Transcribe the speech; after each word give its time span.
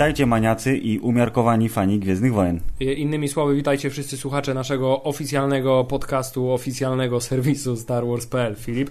Witajcie 0.00 0.26
maniacy 0.26 0.76
i 0.76 0.98
umiarkowani 0.98 1.68
fani 1.68 1.98
Gwiezdnych 1.98 2.32
Wojen. 2.32 2.60
Innymi 2.80 3.28
słowy, 3.28 3.54
witajcie 3.54 3.90
wszyscy 3.90 4.16
słuchacze 4.16 4.54
naszego 4.54 5.02
oficjalnego 5.02 5.84
podcastu, 5.84 6.52
oficjalnego 6.52 7.20
serwisu 7.30 7.76
Star 7.76 8.06
Wars.pl. 8.06 8.56
Filip. 8.56 8.90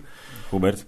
Hubert. 0.51 0.85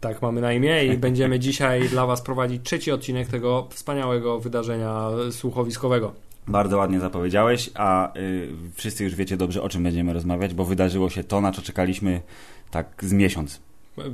Tak 0.00 0.22
mamy 0.22 0.40
na 0.40 0.52
imię 0.52 0.84
i 0.84 0.98
będziemy 0.98 1.38
dzisiaj 1.48 1.88
dla 1.88 2.06
Was 2.06 2.22
prowadzić 2.22 2.62
trzeci 2.62 2.92
odcinek 2.92 3.28
tego 3.28 3.66
wspaniałego 3.70 4.40
wydarzenia 4.40 5.08
słuchowiskowego. 5.30 6.12
Bardzo 6.48 6.76
ładnie 6.76 7.00
zapowiedziałeś, 7.00 7.70
a 7.74 8.16
y, 8.16 8.48
wszyscy 8.74 9.04
już 9.04 9.14
wiecie 9.14 9.36
dobrze, 9.36 9.62
o 9.62 9.68
czym 9.68 9.82
będziemy 9.82 10.12
rozmawiać, 10.12 10.54
bo 10.54 10.64
wydarzyło 10.64 11.10
się 11.10 11.24
to, 11.24 11.40
na 11.40 11.52
co 11.52 11.62
czekaliśmy 11.62 12.20
tak 12.70 12.86
z 13.00 13.12
miesiąc. 13.12 13.60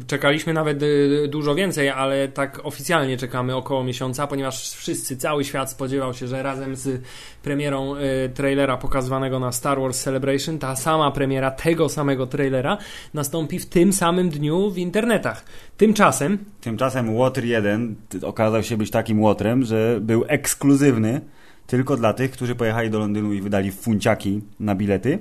Czekaliśmy 0.06 0.52
nawet 0.52 0.82
y, 0.82 1.28
dużo 1.28 1.54
więcej, 1.54 1.88
ale 1.88 2.28
tak 2.28 2.60
oficjalnie 2.64 3.16
czekamy 3.16 3.56
około 3.56 3.84
miesiąca, 3.84 4.26
ponieważ 4.26 4.70
wszyscy, 4.70 5.16
cały 5.16 5.44
świat 5.44 5.70
spodziewał 5.70 6.14
się, 6.14 6.28
że 6.28 6.42
razem 6.42 6.76
z 6.76 7.02
premierą 7.42 7.96
y, 7.96 8.00
trailera 8.34 8.76
pokazywanego 8.76 9.38
na 9.38 9.52
Star 9.52 9.80
Wars 9.80 10.02
Celebration, 10.02 10.58
ta 10.58 10.76
sama 10.76 11.10
premiera 11.10 11.50
tego 11.50 11.88
samego 11.88 12.26
trailera 12.26 12.78
nastąpi 13.14 13.58
w 13.58 13.66
tym 13.66 13.92
samym 13.92 14.28
dniu 14.28 14.70
w 14.70 14.78
internetach. 14.78 15.44
Tymczasem... 15.76 16.38
Tymczasem 16.60 17.18
Water 17.18 17.44
1 17.44 17.94
okazał 18.22 18.62
się 18.62 18.76
być 18.76 18.90
takim 18.90 19.22
łotrem, 19.22 19.64
że 19.64 19.98
był 20.00 20.24
ekskluzywny 20.28 21.20
tylko 21.66 21.96
dla 21.96 22.12
tych, 22.12 22.30
którzy 22.30 22.54
pojechali 22.54 22.90
do 22.90 22.98
Londynu 22.98 23.32
i 23.32 23.40
wydali 23.40 23.72
funciaki 23.72 24.42
na 24.60 24.74
bilety. 24.74 25.18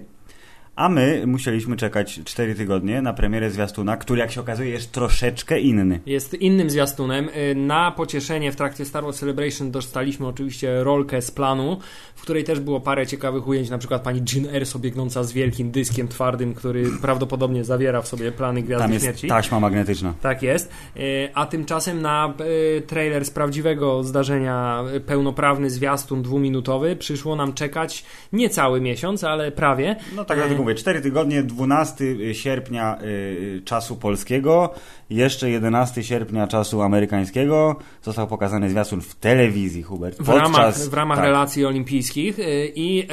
A 0.75 0.89
my 0.89 1.23
musieliśmy 1.27 1.75
czekać 1.75 2.19
4 2.25 2.55
tygodnie 2.55 3.01
na 3.01 3.13
premierę 3.13 3.49
zwiastuna, 3.51 3.97
który 3.97 4.19
jak 4.19 4.31
się 4.31 4.41
okazuje 4.41 4.69
jest 4.69 4.91
troszeczkę 4.91 5.59
inny. 5.59 5.99
Jest 6.05 6.33
innym 6.33 6.69
zwiastunem. 6.69 7.29
Y, 7.29 7.55
na 7.55 7.91
pocieszenie 7.91 8.51
w 8.51 8.55
trakcie 8.55 8.85
Star 8.85 9.03
Wars 9.03 9.19
Celebration 9.19 9.71
dostaliśmy 9.71 10.27
oczywiście 10.27 10.83
rolkę 10.83 11.21
z 11.21 11.31
planu, 11.31 11.79
w 12.15 12.21
której 12.21 12.43
też 12.43 12.59
było 12.59 12.79
parę 12.79 13.07
ciekawych 13.07 13.47
ujęć, 13.47 13.69
na 13.69 13.77
przykład 13.77 14.01
pani 14.01 14.21
Jean 14.33 14.55
Erso 14.55 14.79
biegnąca 14.79 15.23
z 15.23 15.31
wielkim 15.31 15.71
dyskiem 15.71 16.07
twardym, 16.07 16.53
który 16.53 16.85
prawdopodobnie 17.01 17.63
zawiera 17.63 18.01
w 18.01 18.07
sobie 18.07 18.31
plany 18.31 18.61
Gwiazdy 18.61 18.83
Tam 18.83 18.93
jest 18.93 19.05
Śmierci. 19.05 19.27
taśma 19.27 19.59
magnetyczna. 19.59 20.13
Tak 20.21 20.43
jest. 20.43 20.71
Y, 20.97 21.29
a 21.33 21.45
tymczasem 21.45 22.01
na 22.01 22.33
y, 22.77 22.81
trailer 22.81 23.25
z 23.25 23.29
prawdziwego 23.29 24.03
zdarzenia, 24.03 24.83
pełnoprawny 25.05 25.69
zwiastun 25.69 26.21
dwuminutowy, 26.21 26.95
przyszło 26.95 27.35
nam 27.35 27.53
czekać 27.53 28.05
nie 28.33 28.49
cały 28.49 28.81
miesiąc, 28.81 29.23
ale 29.23 29.51
prawie. 29.51 29.95
No 30.15 30.25
tak 30.25 30.37
jak 30.37 30.64
mówię, 30.65 30.75
4 30.75 31.01
tygodnie, 31.01 31.43
12 31.43 32.33
sierpnia 32.33 32.97
y, 33.01 33.61
czasu 33.65 33.95
polskiego, 33.95 34.73
jeszcze 35.09 35.49
11 35.49 36.03
sierpnia 36.03 36.47
czasu 36.47 36.81
amerykańskiego 36.81 37.75
został 38.01 38.27
pokazany 38.27 38.69
zwiastun 38.69 39.01
w 39.01 39.15
telewizji, 39.15 39.83
Hubert. 39.83 40.21
W 40.21 40.29
ramach, 40.29 40.77
w 40.77 40.93
ramach 40.93 41.17
tak. 41.17 41.25
relacji 41.25 41.65
olimpijskich 41.65 42.39
y, 42.39 42.71
i 42.75 43.07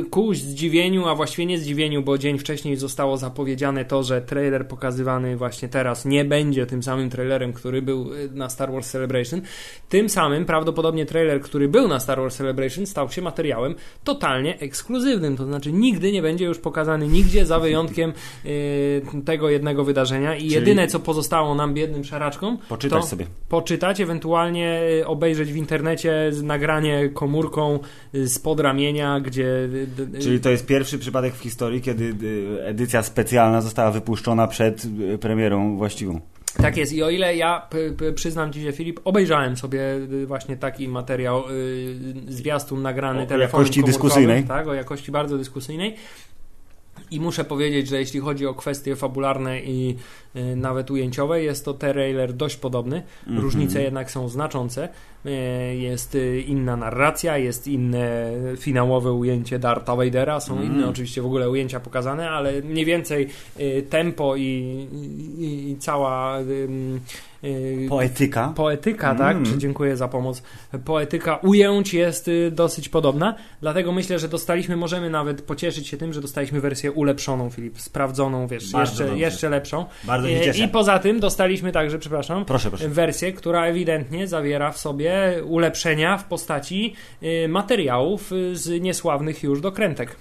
y, 0.00 0.04
ku 0.10 0.34
zdziwieniu, 0.34 1.08
a 1.08 1.14
właściwie 1.14 1.46
nie 1.46 1.58
zdziwieniu, 1.58 2.02
bo 2.02 2.18
dzień 2.18 2.38
wcześniej 2.38 2.76
zostało 2.76 3.16
zapowiedziane 3.16 3.84
to, 3.84 4.02
że 4.02 4.22
trailer 4.22 4.68
pokazywany 4.68 5.36
właśnie 5.36 5.68
teraz 5.68 6.04
nie 6.04 6.24
będzie 6.24 6.66
tym 6.66 6.82
samym 6.82 7.10
trailerem, 7.10 7.52
który 7.52 7.82
był 7.82 8.14
y, 8.14 8.30
na 8.32 8.50
Star 8.50 8.72
Wars 8.72 8.90
Celebration. 8.90 9.40
Tym 9.88 10.08
samym 10.08 10.44
prawdopodobnie 10.44 11.06
trailer, 11.06 11.40
który 11.40 11.68
był 11.68 11.88
na 11.88 12.00
Star 12.00 12.20
Wars 12.20 12.36
Celebration 12.36 12.86
stał 12.86 13.10
się 13.10 13.22
materiałem 13.22 13.74
totalnie 14.04 14.58
ekskluzywnym, 14.58 15.36
to 15.36 15.44
znaczy 15.44 15.72
nigdy 15.72 16.12
nie 16.12 16.22
będzie 16.22 16.44
już 16.44 16.58
pokazany 16.58 16.95
nigdzie 17.02 17.46
za 17.46 17.60
wyjątkiem 17.60 18.12
y, 18.44 19.02
tego 19.24 19.50
jednego 19.50 19.84
wydarzenia 19.84 20.34
i 20.34 20.38
Czyli 20.38 20.52
jedyne 20.52 20.86
co 20.86 21.00
pozostało 21.00 21.54
nam 21.54 21.74
biednym 21.74 22.04
szaraczkom 22.04 22.58
poczytać 22.68 23.02
to 23.02 23.08
sobie. 23.08 23.26
poczytać, 23.48 24.00
ewentualnie 24.00 24.82
y, 25.00 25.06
obejrzeć 25.06 25.52
w 25.52 25.56
internecie 25.56 26.30
nagranie 26.42 27.08
komórką 27.08 27.78
y, 28.14 28.28
z 28.28 28.38
podramienia, 28.38 29.20
gdzie... 29.20 29.68
Czyli 30.20 30.40
to 30.40 30.50
jest 30.50 30.66
pierwszy 30.66 30.98
przypadek 30.98 31.34
w 31.34 31.40
historii, 31.40 31.80
kiedy 31.80 32.14
edycja 32.64 33.02
specjalna 33.02 33.60
została 33.60 33.90
wypuszczona 33.90 34.46
przed 34.46 34.86
premierą 35.20 35.76
właściwą. 35.76 36.20
Tak 36.62 36.76
jest 36.76 36.92
i 36.92 37.02
o 37.02 37.10
ile 37.10 37.36
ja 37.36 37.68
przyznam 38.14 38.52
Ci 38.52 38.62
się 38.62 38.72
Filip, 38.72 39.00
obejrzałem 39.04 39.56
sobie 39.56 39.80
właśnie 40.26 40.56
taki 40.56 40.88
materiał, 40.88 41.50
y, 41.50 41.94
zwiastun 42.28 42.82
nagrany 42.82 43.22
o 43.22 43.26
telefonem 43.26 43.64
jakości 43.64 43.84
dyskusyjnej. 43.84 44.44
Tak, 44.44 44.68
o 44.68 44.74
jakości 44.74 45.12
bardzo 45.12 45.38
dyskusyjnej. 45.38 45.94
I 47.10 47.20
muszę 47.20 47.44
powiedzieć, 47.44 47.88
że 47.88 47.98
jeśli 47.98 48.20
chodzi 48.20 48.46
o 48.46 48.54
kwestie 48.54 48.96
fabularne 48.96 49.60
i 49.60 49.96
y, 50.36 50.56
nawet 50.56 50.90
ujęciowe, 50.90 51.42
jest 51.42 51.64
to 51.64 51.74
trailer 51.74 52.32
dość 52.32 52.56
podobny. 52.56 53.02
Mm 53.26 53.38
-hmm. 53.38 53.42
Różnice 53.42 53.82
jednak 53.82 54.10
są 54.10 54.28
znaczące. 54.28 54.88
Y, 55.26 55.76
jest 55.76 56.14
y, 56.14 56.40
inna 56.40 56.76
narracja, 56.76 57.38
jest 57.38 57.68
inne 57.68 58.32
finałowe 58.56 59.12
ujęcie 59.12 59.58
Dartha 59.58 59.96
Vadera, 59.96 60.40
są 60.40 60.56
mm. 60.56 60.66
inne 60.66 60.88
oczywiście 60.88 61.22
w 61.22 61.26
ogóle 61.26 61.50
ujęcia 61.50 61.80
pokazane, 61.80 62.30
ale 62.30 62.62
mniej 62.62 62.84
więcej 62.84 63.28
y, 63.60 63.86
tempo 63.90 64.36
i, 64.36 64.42
i, 65.38 65.70
i 65.70 65.76
cała 65.78 66.38
poetyka. 67.88 68.52
Poetyka, 68.56 69.14
tak? 69.14 69.36
Mm. 69.36 69.60
Dziękuję 69.60 69.96
za 69.96 70.08
pomoc. 70.08 70.42
Poetyka 70.84 71.36
ujęć 71.36 71.94
jest 71.94 72.28
y, 72.28 72.50
dosyć 72.50 72.88
podobna, 72.88 73.34
dlatego 73.60 73.92
myślę, 73.92 74.18
że 74.18 74.28
dostaliśmy, 74.28 74.76
możemy 74.76 75.10
nawet 75.10 75.42
pocieszyć 75.42 75.88
się 75.88 75.96
tym, 75.96 76.12
że 76.12 76.20
dostaliśmy 76.20 76.60
wersję 76.60 76.92
ulepszoną, 76.92 77.50
Filip, 77.50 77.80
sprawdzoną, 77.80 78.46
wiesz, 78.46 78.72
jeszcze, 78.72 79.18
jeszcze 79.18 79.48
lepszą. 79.48 79.84
Bardzo 80.04 80.28
się 80.28 80.40
cieszę. 80.40 80.64
I 80.64 80.68
poza 80.68 80.98
tym 80.98 81.20
dostaliśmy 81.20 81.72
także, 81.72 81.98
przepraszam, 81.98 82.44
proszę, 82.44 82.68
proszę. 82.68 82.88
wersję, 82.88 83.32
która 83.32 83.66
ewidentnie 83.66 84.28
zawiera 84.28 84.72
w 84.72 84.78
sobie 84.78 85.42
ulepszenia 85.44 86.18
w 86.18 86.24
postaci 86.24 86.94
y, 87.22 87.48
materiałów 87.48 88.32
y, 88.32 88.56
z 88.56 88.82
niesławnych 88.82 89.42
już 89.42 89.60
dokrętek. 89.60 90.16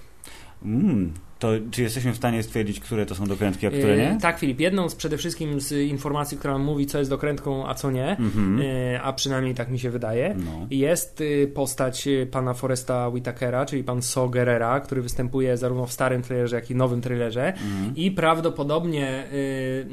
Mm, 0.66 1.14
to 1.46 1.52
czy 1.72 1.82
jesteśmy 1.82 2.14
w 2.14 2.18
stanie 2.18 2.44
stwierdzić, 2.44 2.80
które 2.80 3.06
to 3.06 3.16
są 3.16 3.26
dokrętki, 3.26 3.68
a 3.68 3.70
które 3.70 3.98
nie? 3.98 4.12
E, 4.12 4.18
tak, 4.22 4.40
Filip. 4.40 4.60
Jedną 4.60 4.90
z 4.90 4.96
przede 4.96 5.18
wszystkim 5.18 5.62
z 5.62 5.72
informacji, 5.72 6.38
która 6.38 6.58
mówi, 6.58 6.86
co 6.86 6.98
jest 6.98 7.10
dokrętką, 7.10 7.68
a 7.68 7.74
co 7.74 7.92
nie, 7.92 8.18
mm-hmm. 8.20 9.00
a 9.04 9.14
przynajmniej 9.14 9.56
tak 9.56 9.70
mi 9.70 9.80
się 9.80 9.90
wydaje, 9.90 10.36
no. 10.38 10.68
jest 10.70 11.22
y, 11.22 11.52
postać 11.54 12.08
y, 12.08 12.28
pana 12.32 12.54
Foresta 12.54 13.10
Whitakera, 13.10 13.66
czyli 13.66 13.84
pan 13.84 14.02
So 14.02 14.30
Gerrera, 14.30 14.80
który 14.80 15.02
występuje 15.02 15.58
zarówno 15.58 15.86
w 15.86 15.92
starym 15.92 16.22
trailerze, 16.22 16.56
jak 16.56 16.72
i 16.72 16.76
nowym 16.76 17.02
trailerze 17.02 17.54
mm-hmm. 17.54 17.92
i 17.96 18.12
prawdopodobnie 18.12 19.24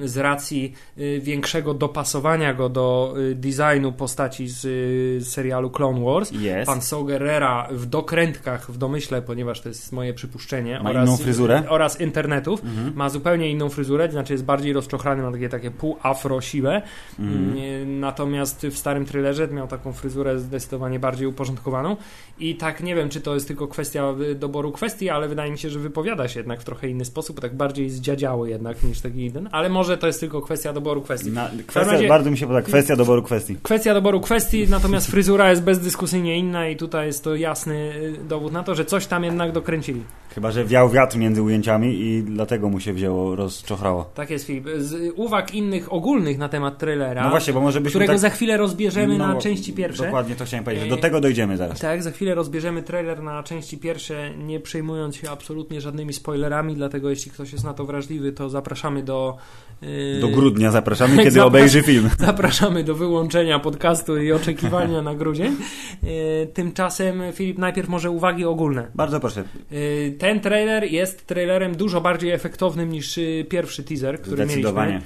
z 0.05 0.17
racji 0.17 0.73
większego 1.21 1.75
dopasowania 1.75 2.55
go 2.55 2.69
do 2.69 3.15
designu 3.35 3.93
postaci 3.93 4.49
z 4.49 5.29
serialu 5.29 5.71
Clone 5.71 6.05
Wars, 6.05 6.33
yes. 6.33 6.67
pan 6.67 6.83
So 6.83 7.05
Gerrera 7.05 7.69
w 7.71 7.87
dokrętkach, 7.87 8.71
w 8.71 8.79
domyśle, 8.79 9.23
ponieważ 9.23 9.61
to 9.61 9.69
jest 9.69 9.93
moje 9.93 10.15
przypuszczenie, 10.15 10.81
Ma 10.83 10.91
oraz 10.91 11.09
fryzurę. 11.47 11.71
oraz 11.71 12.01
internetów. 12.01 12.65
Mhm. 12.65 12.93
Ma 12.95 13.09
zupełnie 13.09 13.51
inną 13.51 13.69
fryzurę, 13.69 14.07
to 14.07 14.13
znaczy 14.13 14.33
jest 14.33 14.45
bardziej 14.45 14.73
rozczochrany, 14.73 15.23
ma 15.23 15.33
takie, 15.33 15.49
takie 15.49 15.71
pół-afro 15.71 16.41
siłę. 16.41 16.83
Mhm. 17.19 18.01
Natomiast 18.01 18.67
w 18.67 18.79
starym 18.79 19.05
trailerze 19.05 19.49
miał 19.49 19.69
taką 19.69 19.93
fryzurę 19.93 20.39
zdecydowanie 20.39 20.99
bardziej 20.99 21.27
uporządkowaną. 21.27 21.97
I 22.39 22.57
tak 22.57 22.83
nie 22.83 22.95
wiem, 22.95 23.09
czy 23.09 23.21
to 23.21 23.35
jest 23.35 23.49
tylko 23.49 23.69
kwestia 23.69 24.15
doboru 24.35 24.73
kwestii, 24.73 25.11
ale 25.11 25.29
wydaje 25.29 25.53
mi 25.53 25.59
się, 25.59 25.71
że 25.71 25.79
wypowiada 25.79 26.29
się 26.29 26.41
jednak 26.41 26.61
w 26.61 26.65
trochę 26.65 26.89
inny 26.89 27.05
sposób, 27.05 27.41
tak 27.41 27.55
bardziej 27.57 27.91
zdziadziały 27.91 28.51
jednak 28.51 28.83
niż 28.83 29.01
taki 29.01 29.25
jeden, 29.25 29.49
ale 29.53 29.69
może 29.69 29.99
to 29.99 30.07
jest 30.07 30.21
tylko 30.21 30.43
kwestia 30.43 30.73
doboru 30.73 31.03
kwestii. 31.03 31.31
Na, 31.31 31.51
kwestia, 31.67 31.93
razie, 31.93 32.09
bardzo 32.09 32.31
mi 32.31 32.39
się 32.39 32.47
podoba, 32.47 32.63
kwestia 32.63 32.97
doboru 32.97 33.23
kwestii. 33.23 33.57
Kwestia 33.63 33.95
doboru 33.95 34.21
kwestii, 34.21 34.67
natomiast 34.71 35.11
fryzura 35.11 35.51
jest 35.51 35.63
bezdyskusyjnie 35.63 36.39
inna 36.39 36.69
i 36.69 36.77
tutaj 36.77 37.07
jest 37.07 37.25
to 37.25 37.37
jasny 37.37 37.93
dowód 38.29 38.53
na 38.53 38.63
to, 38.63 38.75
że 38.75 38.85
coś 38.85 39.07
tam 39.07 39.25
jednak 39.25 39.53
dokręcili. 39.53 40.03
Chyba, 40.35 40.51
że 40.51 40.65
wiał 40.65 40.91
wiatr 40.91 41.17
między 41.23 41.43
ujęciami 41.43 42.01
i 42.01 42.23
dlatego 42.23 42.69
mu 42.69 42.81
się 42.81 42.93
wzięło, 42.93 43.37
rozczochrało. 43.37 44.11
Tak 44.15 44.31
jest, 44.31 44.47
Filip. 44.47 44.69
Z 44.79 45.13
uwag 45.17 45.55
innych 45.55 45.93
ogólnych 45.93 46.39
na 46.39 46.49
temat 46.49 46.79
trailera, 46.79 47.25
no 47.25 47.31
właśnie, 47.31 47.53
bo 47.53 47.61
może 47.61 47.81
którego 47.81 48.13
tak... 48.13 48.21
za 48.21 48.31
chwilę 48.31 48.57
rozbierzemy 48.57 49.19
no, 49.19 49.29
na 49.29 49.41
części 49.41 49.73
pierwsze. 49.73 50.05
Dokładnie 50.05 50.37
to 50.37 50.45
chciałem 50.45 50.65
powiedzieć, 50.65 50.89
do 50.89 50.97
tego 50.97 51.21
dojdziemy 51.21 51.57
zaraz. 51.57 51.81
Tak, 51.81 52.03
za 52.03 52.11
chwilę 52.11 52.35
rozbierzemy 52.35 52.83
trailer 52.83 53.23
na 53.23 53.43
części 53.43 53.79
pierwsze, 53.79 54.35
nie 54.37 54.61
przejmując 54.61 55.17
się 55.17 55.31
absolutnie 55.31 55.81
żadnymi 55.81 56.13
spoilerami, 56.13 56.75
dlatego 56.75 57.11
jeśli 57.11 57.31
ktoś 57.31 57.53
jest 57.53 57.65
na 57.65 57.75
to 57.75 57.85
wrażliwy, 57.85 58.33
to 58.33 58.51
zapraszamy 58.51 59.03
do... 59.03 59.37
Yy... 59.83 60.21
Do 60.21 60.29
grudnia 60.29 60.71
zapraszamy, 60.71 61.17
kiedy 61.17 61.31
Zapras 61.31 61.47
obejrzy 61.47 61.83
film. 61.83 62.11
Zapraszamy 62.19 62.85
do 62.85 62.95
wyłączenia 62.95 63.59
podcastu 63.59 64.19
i 64.19 64.33
oczekiwania 64.33 65.03
na 65.03 65.15
grudzień. 65.15 65.57
Yy, 66.03 66.11
tymczasem, 66.55 67.23
Filip, 67.33 67.59
najpierw 67.59 67.89
może 67.89 68.11
uwagi 68.11 68.45
ogólne. 68.45 68.87
Bardzo 68.95 69.21
proszę. 69.21 69.45
Yy, 69.71 70.15
ten 70.19 70.41
trailer 70.41 70.85
jest 70.85 71.27
trailerem 71.27 71.77
dużo 71.77 72.01
bardziej 72.01 72.31
efektownym 72.31 72.91
niż 72.91 73.21
pierwszy 73.49 73.83
teaser, 73.83 74.21
który 74.21 74.47
mieliśmy. 74.47 75.01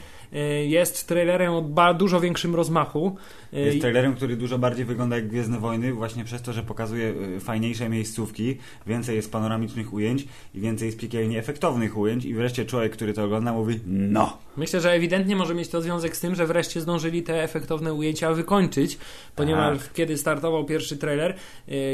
Jest 0.67 1.09
trailerem 1.09 1.53
o 1.53 1.95
dużo 1.95 2.21
większym 2.21 2.55
rozmachu. 2.55 3.17
Jest 3.53 3.81
trailerem, 3.81 4.15
który 4.15 4.37
dużo 4.37 4.59
bardziej 4.59 4.85
wygląda 4.85 5.17
jak 5.17 5.29
Gwiezdne 5.29 5.59
Wojny, 5.59 5.93
właśnie 5.93 6.25
przez 6.25 6.43
to, 6.43 6.53
że 6.53 6.63
pokazuje 6.63 7.15
fajniejsze 7.41 7.89
miejscówki, 7.89 8.57
więcej 8.87 9.17
jest 9.17 9.33
panoramicznych 9.33 9.93
ujęć 9.93 10.25
i 10.55 10.61
więcej 10.61 10.87
jest 10.87 10.99
piekielnie 10.99 11.39
efektownych 11.39 11.97
ujęć 11.97 12.25
i 12.25 12.35
wreszcie 12.35 12.65
człowiek, 12.65 12.93
który 12.93 13.13
to 13.13 13.25
ogląda 13.25 13.53
mówi 13.53 13.81
no. 13.87 14.39
Myślę, 14.57 14.81
że 14.81 14.93
ewidentnie 14.93 15.37
może 15.37 15.55
mieć 15.55 15.69
to 15.69 15.83
związek 15.83 16.17
z 16.17 16.21
tym, 16.21 16.35
że 16.35 16.47
wreszcie 16.47 16.81
zdążyli 16.81 17.23
te 17.23 17.43
efektowne 17.43 17.95
ujęcia 17.95 18.33
wykończyć, 18.33 18.99
ponieważ 19.37 19.79
tak. 19.79 19.93
kiedy 19.93 20.19
startował 20.19 20.65
pierwszy 20.65 20.97
trailer, 20.97 21.35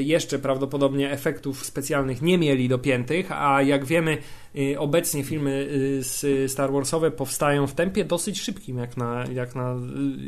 jeszcze 0.01 0.39
prawdopodobnie 0.39 1.11
efektów 1.11 1.65
specjalnych 1.65 2.23
nie 2.23 2.39
mieli 2.39 2.69
dopiętych, 2.69 3.33
a 3.33 3.63
jak 3.63 3.85
wiemy, 3.85 4.19
obecnie 4.79 5.25
filmy 5.25 5.69
y, 6.25 6.49
Star 6.49 6.73
Warsowe 6.73 7.11
powstają 7.11 7.67
w 7.67 7.75
tempie 7.75 8.05
dosyć 8.05 8.41
szybkim, 8.41 8.79
jak 8.79 8.97
na, 8.97 9.25
jak 9.33 9.55
na, 9.55 9.75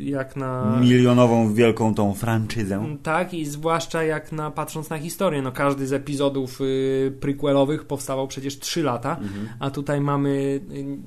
jak 0.03 0.35
na... 0.35 0.77
Milionową, 0.81 1.53
wielką 1.53 1.95
tą 1.95 2.13
franczyzę. 2.13 2.85
Tak, 3.03 3.33
i 3.33 3.45
zwłaszcza 3.45 4.03
jak 4.03 4.31
na, 4.31 4.51
patrząc 4.51 4.89
na 4.89 4.97
historię, 4.97 5.41
no 5.41 5.51
każdy 5.51 5.87
z 5.87 5.93
epizodów 5.93 6.61
y, 6.61 7.13
prequelowych 7.19 7.85
powstawał 7.85 8.27
przecież 8.27 8.59
3 8.59 8.83
lata, 8.83 9.17
mhm. 9.21 9.49
a 9.59 9.69
tutaj 9.69 10.01
mamy 10.01 10.59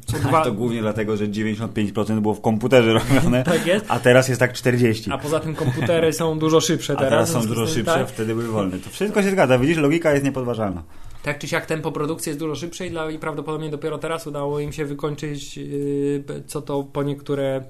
co 0.06 0.18
dwa... 0.18 0.44
To 0.44 0.52
głównie 0.52 0.80
dlatego, 0.80 1.16
że 1.16 1.28
95% 1.28 2.20
było 2.20 2.34
w 2.34 2.40
komputerze 2.40 2.92
robione, 2.92 3.44
tak 3.52 3.66
jest. 3.66 3.84
a 3.88 4.00
teraz 4.00 4.28
jest 4.28 4.40
tak 4.40 4.52
40%. 4.52 5.12
A 5.12 5.18
poza 5.18 5.40
tym 5.40 5.54
komputery 5.54 6.12
są 6.12 6.38
dużo 6.38 6.60
szybsze 6.60 6.96
teraz. 6.96 7.06
A 7.06 7.10
teraz 7.10 7.30
są 7.30 7.46
dużo 7.46 7.66
szybsze, 7.66 7.94
tak? 7.94 8.08
wtedy 8.08 8.34
były 8.34 8.48
wolne. 8.48 8.78
To 8.78 8.90
wszystko 8.90 9.22
się 9.22 9.30
zgadza, 9.30 9.58
widzisz, 9.58 9.76
logika 9.76 10.12
jest 10.12 10.24
niepodważalna. 10.24 10.82
Tak 11.22 11.38
czy 11.38 11.48
siak 11.48 11.66
tempo 11.66 11.92
produkcji 11.92 12.30
jest 12.30 12.40
dużo 12.40 12.54
szybsze 12.54 12.86
i, 12.86 12.90
dla, 12.90 13.10
i 13.10 13.18
prawdopodobnie 13.18 13.70
dopiero 13.70 13.98
teraz 13.98 14.26
udało 14.26 14.60
im 14.60 14.72
się 14.72 14.84
wykończyć 14.84 15.56
yy, 15.56 16.24
co 16.46 16.62
to 16.62 16.82
po 16.82 17.02
niektóre 17.02 17.64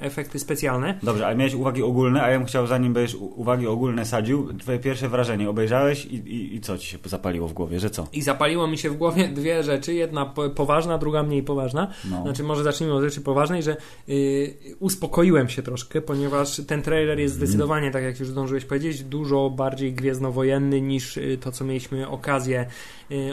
efekty 0.00 0.38
specjalne. 0.38 0.98
Dobrze, 1.02 1.26
ale 1.26 1.36
miałeś 1.36 1.54
uwagi 1.54 1.82
ogólne, 1.82 2.22
a 2.22 2.30
ja 2.30 2.38
bym 2.38 2.46
chciał, 2.46 2.66
zanim 2.66 2.92
będziesz 2.92 3.14
uwagi 3.14 3.66
ogólne 3.66 4.04
sadził, 4.04 4.58
twoje 4.58 4.78
pierwsze 4.78 5.08
wrażenie 5.08 5.50
obejrzałeś 5.50 6.04
i, 6.04 6.14
i, 6.14 6.54
i, 6.54 6.60
co 6.60 6.78
ci 6.78 6.86
się 6.86 6.98
zapaliło 7.04 7.48
w 7.48 7.52
głowie, 7.52 7.80
że 7.80 7.90
co? 7.90 8.06
I 8.12 8.22
zapaliło 8.22 8.66
mi 8.66 8.78
się 8.78 8.90
w 8.90 8.96
głowie 8.96 9.28
dwie 9.38 9.62
rzeczy, 9.62 9.94
jedna 9.94 10.26
poważna, 10.54 10.98
druga 10.98 11.22
mniej 11.22 11.42
poważna. 11.42 11.88
No. 12.10 12.22
Znaczy, 12.22 12.42
może 12.42 12.64
zacznijmy 12.64 12.94
od 12.94 13.02
rzeczy 13.02 13.20
poważnej, 13.20 13.62
że 13.62 13.76
yy, 14.08 14.54
uspokoiłem 14.80 15.48
się 15.48 15.62
troszkę, 15.62 16.00
ponieważ 16.00 16.60
ten 16.66 16.82
trailer 16.82 17.18
jest 17.18 17.34
mhm. 17.34 17.46
zdecydowanie, 17.46 17.90
tak 17.90 18.02
jak 18.02 18.20
już 18.20 18.28
zdążyłeś 18.28 18.64
powiedzieć, 18.64 19.02
dużo 19.02 19.50
bardziej 19.50 19.92
gwiezdnowojenny 19.92 20.80
niż 20.80 21.16
y, 21.16 21.38
to, 21.40 21.52
co 21.52 21.64
mieliśmy 21.64 22.08
okazję 22.08 22.66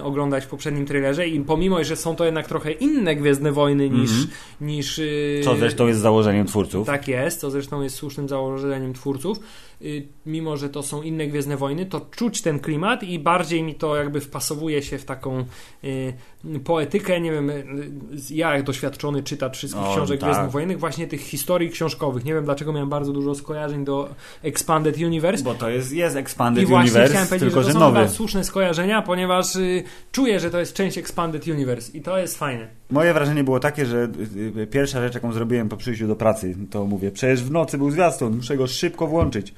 oglądać 0.03 0.45
w 0.45 0.47
poprzednim 0.47 0.85
trailerze 0.85 1.27
i 1.27 1.39
pomimo, 1.39 1.83
że 1.83 1.95
są 1.95 2.15
to 2.15 2.25
jednak 2.25 2.47
trochę 2.47 2.71
inne 2.71 3.15
Gwiezdne 3.15 3.51
Wojny 3.51 3.89
niż... 3.89 4.11
Mm 4.11 4.23
-hmm. 4.23 4.27
niż 4.61 4.99
y, 4.99 5.41
co 5.43 5.55
zresztą 5.55 5.87
jest 5.87 5.99
założeniem 5.99 6.47
twórców. 6.47 6.87
Tak 6.87 7.07
jest, 7.07 7.39
co 7.39 7.51
zresztą 7.51 7.81
jest 7.81 7.95
słusznym 7.95 8.29
założeniem 8.29 8.93
twórców. 8.93 9.39
Y, 9.81 10.07
mimo, 10.25 10.57
że 10.57 10.69
to 10.69 10.83
są 10.83 11.01
inne 11.01 11.27
Gwiezdne 11.27 11.57
Wojny, 11.57 11.85
to 11.85 12.01
czuć 12.11 12.41
ten 12.41 12.59
klimat 12.59 13.03
i 13.03 13.19
bardziej 13.19 13.63
mi 13.63 13.75
to 13.75 13.95
jakby 13.95 14.21
wpasowuje 14.21 14.83
się 14.83 14.97
w 14.97 15.05
taką 15.05 15.45
poetykę, 16.63 17.21
nie 17.21 17.31
wiem, 17.31 17.51
ja 18.29 18.53
jak 18.53 18.63
doświadczony 18.63 19.23
czytacz 19.23 19.57
wszystkich 19.57 19.83
o, 19.83 19.91
książek 19.95 20.19
tak. 20.19 20.29
Gwiezdnych 20.29 20.51
Wojennych, 20.51 20.79
właśnie 20.79 21.07
tych 21.07 21.21
historii 21.21 21.69
książkowych. 21.69 22.25
Nie 22.25 22.33
wiem 22.33 22.45
dlaczego 22.45 22.73
miałem 22.73 22.89
bardzo 22.89 23.13
dużo 23.13 23.35
skojarzeń 23.35 23.85
do 23.85 24.09
Expanded 24.43 24.97
Universe. 24.97 25.43
Bo 25.43 25.53
to 25.53 25.69
jest, 25.69 25.91
jest 25.91 26.15
Expanded 26.15 26.63
I 26.63 26.65
właśnie 26.65 26.91
Universe, 26.91 27.09
chciałem 27.09 27.27
powiedzieć, 27.27 27.49
tylko 27.49 27.63
że, 27.63 27.73
to 27.73 28.07
są 28.07 28.09
słuszne 28.09 28.43
skojarzenia, 28.43 29.01
ponieważ 29.01 29.47
czuję, 30.11 30.39
że 30.39 30.51
to 30.51 30.59
jest 30.59 30.73
część 30.73 30.97
Expanded 30.97 31.47
Universe 31.47 31.97
i 31.97 32.01
to 32.01 32.17
jest 32.17 32.37
fajne. 32.37 32.78
Moje 32.91 33.13
wrażenie 33.13 33.43
było 33.43 33.59
takie, 33.59 33.85
że 33.85 34.09
y, 34.57 34.59
y, 34.61 34.67
pierwsza 34.67 35.01
rzecz, 35.01 35.13
jaką 35.13 35.33
zrobiłem 35.33 35.69
po 35.69 35.77
przyjściu 35.77 36.07
do 36.07 36.15
pracy, 36.15 36.55
to 36.69 36.85
mówię, 36.85 37.11
przecież 37.11 37.43
w 37.43 37.51
nocy 37.51 37.77
był 37.77 37.91
zwiastun, 37.91 38.35
muszę 38.35 38.57
go 38.57 38.67
szybko 38.67 39.07
włączyć. 39.07 39.53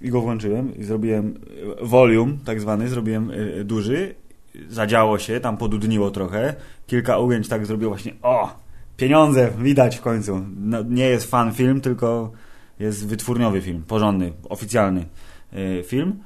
I 0.00 0.10
go 0.10 0.20
włączyłem 0.20 0.76
i 0.76 0.84
zrobiłem 0.84 1.34
y, 1.82 1.86
volume, 1.86 2.32
tak 2.44 2.60
zwany, 2.60 2.88
zrobiłem 2.88 3.32
duży, 3.64 4.14
zadziało 4.68 5.18
się, 5.18 5.40
tam 5.40 5.56
podudniło 5.56 6.10
trochę, 6.10 6.54
kilka 6.86 7.18
ujęć 7.18 7.48
tak 7.48 7.66
zrobiło 7.66 7.90
właśnie, 7.90 8.12
o, 8.22 8.56
pieniądze, 8.96 9.50
widać 9.58 9.96
w 9.96 10.00
końcu. 10.00 10.44
No, 10.56 10.82
nie 10.82 11.04
jest 11.04 11.30
fan 11.30 11.52
film, 11.52 11.80
tylko 11.80 12.32
jest 12.78 13.06
wytwórniowy 13.06 13.62
film, 13.62 13.82
porządny, 13.88 14.32
oficjalny 14.48 15.04
film 15.86 16.22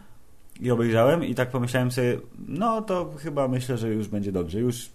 i 0.61 0.71
obejrzałem 0.71 1.25
i 1.25 1.35
tak 1.35 1.51
pomyślałem 1.51 1.91
sobie, 1.91 2.19
no 2.49 2.83
to 2.83 3.11
chyba 3.19 3.49
myślę, 3.49 3.79
że 3.79 3.89
już 3.89 4.09
będzie 4.09 4.33
dobrze. 4.33 4.61
Już 4.61 4.91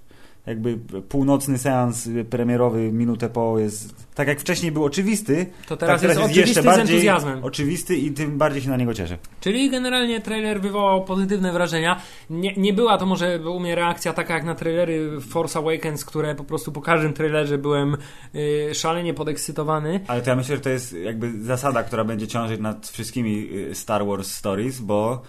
jakby 0.47 0.77
północny 1.09 1.57
seans 1.57 2.09
premierowy 2.29 2.91
minutę 2.91 3.29
po 3.29 3.59
jest, 3.59 4.07
tak 4.15 4.27
jak 4.27 4.39
wcześniej 4.39 4.71
był 4.71 4.83
oczywisty, 4.83 5.45
to 5.67 5.77
teraz, 5.77 6.01
tak, 6.01 6.09
teraz 6.09 6.23
jest, 6.23 6.38
jest 6.38 6.47
jeszcze 6.47 6.63
bardziej 6.63 7.09
oczywisty 7.41 7.95
i 7.95 8.11
tym 8.11 8.38
bardziej 8.38 8.61
się 8.61 8.69
na 8.69 8.77
niego 8.77 8.94
cieszę. 8.94 9.17
Czyli 9.41 9.69
generalnie 9.69 10.21
trailer 10.21 10.61
wywołał 10.61 11.05
pozytywne 11.05 11.51
wrażenia. 11.51 12.01
Nie, 12.29 12.53
nie 12.55 12.73
była 12.73 12.97
to 12.97 13.05
może 13.05 13.39
u 13.49 13.59
mnie 13.59 13.75
reakcja 13.75 14.13
taka 14.13 14.33
jak 14.33 14.44
na 14.44 14.55
trailery 14.55 15.21
Force 15.21 15.59
Awakens, 15.59 16.05
które 16.05 16.35
po 16.35 16.44
prostu 16.44 16.71
po 16.71 16.81
każdym 16.81 17.13
trailerze 17.13 17.57
byłem 17.57 17.97
y, 18.35 18.69
szalenie 18.73 19.13
podekscytowany. 19.13 19.99
Ale 20.07 20.21
to 20.21 20.29
ja 20.29 20.35
myślę, 20.35 20.55
że 20.55 20.61
to 20.61 20.69
jest 20.69 20.94
jakby 20.94 21.44
zasada, 21.44 21.83
która 21.83 22.03
będzie 22.03 22.27
ciążyć 22.27 22.59
nad 22.61 22.88
wszystkimi 22.88 23.49
y, 23.53 23.75
Star 23.75 24.05
Wars 24.05 24.31
Stories, 24.31 24.79
bo 24.79 25.21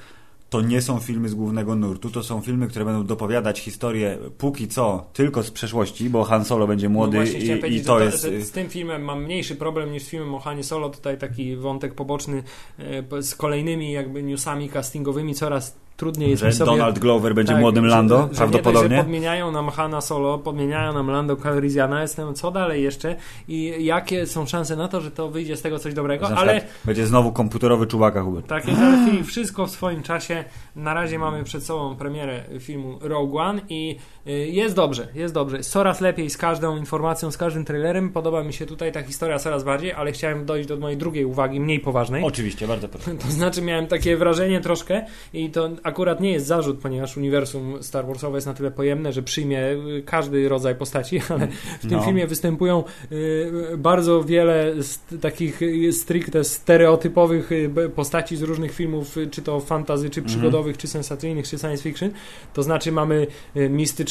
to 0.50 0.60
nie 0.60 0.82
są 0.82 1.00
filmy 1.00 1.28
z 1.28 1.34
głównego 1.34 1.74
nurtu, 1.74 2.10
to 2.10 2.22
są 2.22 2.40
filmy, 2.40 2.68
które 2.68 2.84
będą 2.84 3.06
dopowiadać 3.06 3.60
historię 3.60 4.18
póki 4.38 4.68
co 4.68 5.06
tylko 5.12 5.42
z 5.42 5.50
przeszłości, 5.50 6.10
bo 6.10 6.24
Han 6.24 6.44
Solo 6.44 6.66
będzie 6.66 6.88
młody 6.88 7.18
no 7.18 7.24
i, 7.68 7.74
i, 7.76 7.84
to, 7.84 8.00
jest... 8.00 8.22
z 8.22 8.50
tym 8.50 8.68
filmem 8.68 9.02
mam 9.02 9.24
mniejszy 9.24 9.56
problem 9.56 9.92
niż 9.92 10.02
z 10.02 10.08
filmem 10.08 10.34
o 10.34 10.38
Hanie 10.38 10.64
Solo, 10.64 10.88
tutaj 10.88 11.18
taki 11.18 11.56
wątek 11.56 11.94
poboczny 11.94 12.42
e, 12.78 13.22
z 13.22 13.34
kolejnymi 13.34 13.92
jakby 13.92 14.22
newsami 14.22 14.68
castingowymi 14.68 15.34
coraz 15.34 15.76
trudniej 15.98 16.30
jest 16.30 16.42
że 16.42 16.52
sobie... 16.52 16.70
Donald 16.70 16.98
Glover 16.98 17.34
będzie 17.34 17.52
tak, 17.52 17.60
młodym 17.60 17.86
Lando, 17.86 18.28
że, 18.32 18.36
prawdopodobnie. 18.36 18.88
Że, 18.88 18.96
że 18.96 19.02
podmieniają 19.02 19.52
nam 19.52 19.70
Hanna 19.70 20.00
Solo, 20.00 20.38
podmieniają 20.38 20.92
nam 20.92 21.10
Lando 21.10 21.36
Calrissiana, 21.36 22.02
jestem 22.02 22.34
co 22.34 22.50
dalej 22.50 22.82
jeszcze 22.82 23.16
i 23.48 23.84
jakie 23.84 24.26
są 24.26 24.46
szanse 24.46 24.76
na 24.76 24.88
to, 24.88 25.00
że 25.00 25.10
to 25.10 25.30
wyjdzie 25.30 25.56
z 25.56 25.62
tego 25.62 25.78
coś 25.78 25.94
dobrego, 25.94 26.28
ale... 26.28 26.60
Będzie 26.84 27.06
znowu 27.06 27.32
komputerowy 27.32 27.86
czuwaka 27.86 28.22
Hubert. 28.22 28.46
Tak 28.46 28.68
jest, 28.68 28.80
ale 28.80 29.24
wszystko 29.24 29.66
w 29.66 29.70
swoim 29.70 30.02
czasie. 30.02 30.44
Na 30.76 30.94
razie 30.94 31.18
mamy 31.18 31.44
przed 31.44 31.64
sobą 31.64 31.96
premierę 31.96 32.44
filmu 32.60 32.98
Rogue 33.00 33.38
One 33.38 33.60
i 33.68 33.96
jest 34.28 34.74
dobrze, 34.74 35.08
jest 35.14 35.34
dobrze. 35.34 35.60
Coraz 35.60 36.00
lepiej 36.00 36.30
z 36.30 36.36
każdą 36.36 36.76
informacją, 36.76 37.30
z 37.30 37.36
każdym 37.36 37.64
trailerem. 37.64 38.10
Podoba 38.10 38.44
mi 38.44 38.52
się 38.52 38.66
tutaj 38.66 38.92
ta 38.92 39.02
historia 39.02 39.38
coraz 39.38 39.64
bardziej, 39.64 39.92
ale 39.92 40.12
chciałem 40.12 40.46
dojść 40.46 40.68
do 40.68 40.76
mojej 40.76 40.98
drugiej 40.98 41.24
uwagi, 41.24 41.60
mniej 41.60 41.80
poważnej. 41.80 42.24
Oczywiście, 42.24 42.68
bardzo 42.68 42.88
proszę. 42.88 43.14
To 43.26 43.30
znaczy 43.30 43.62
miałem 43.62 43.86
takie 43.86 44.16
wrażenie 44.16 44.60
troszkę 44.60 45.04
i 45.32 45.50
to 45.50 45.70
akurat 45.82 46.20
nie 46.20 46.32
jest 46.32 46.46
zarzut, 46.46 46.78
ponieważ 46.78 47.16
uniwersum 47.16 47.82
Star 47.82 48.06
Warsowe 48.06 48.36
jest 48.36 48.46
na 48.46 48.54
tyle 48.54 48.70
pojemne, 48.70 49.12
że 49.12 49.22
przyjmie 49.22 49.60
y, 49.70 50.02
każdy 50.06 50.48
rodzaj 50.48 50.74
postaci, 50.74 51.20
ale 51.34 51.48
w 51.80 51.80
tym 51.80 51.90
no. 51.90 52.02
filmie 52.02 52.26
występują 52.26 52.84
y, 53.12 53.52
bardzo 53.78 54.24
wiele 54.24 54.74
takich 55.20 55.62
y, 55.62 55.92
stricte 55.92 56.44
stereotypowych 56.44 57.50
postaci 57.94 58.36
z 58.36 58.42
różnych 58.42 58.72
filmów, 58.72 59.16
czy 59.30 59.42
to 59.42 59.60
fantazy, 59.60 60.10
czy 60.10 60.20
mhm. 60.20 60.26
przygodowych, 60.26 60.78
czy 60.78 60.86
sensacyjnych, 60.86 61.48
czy 61.48 61.58
science 61.58 61.82
fiction. 61.82 62.10
To 62.54 62.62
znaczy 62.62 62.92
mamy 62.92 63.26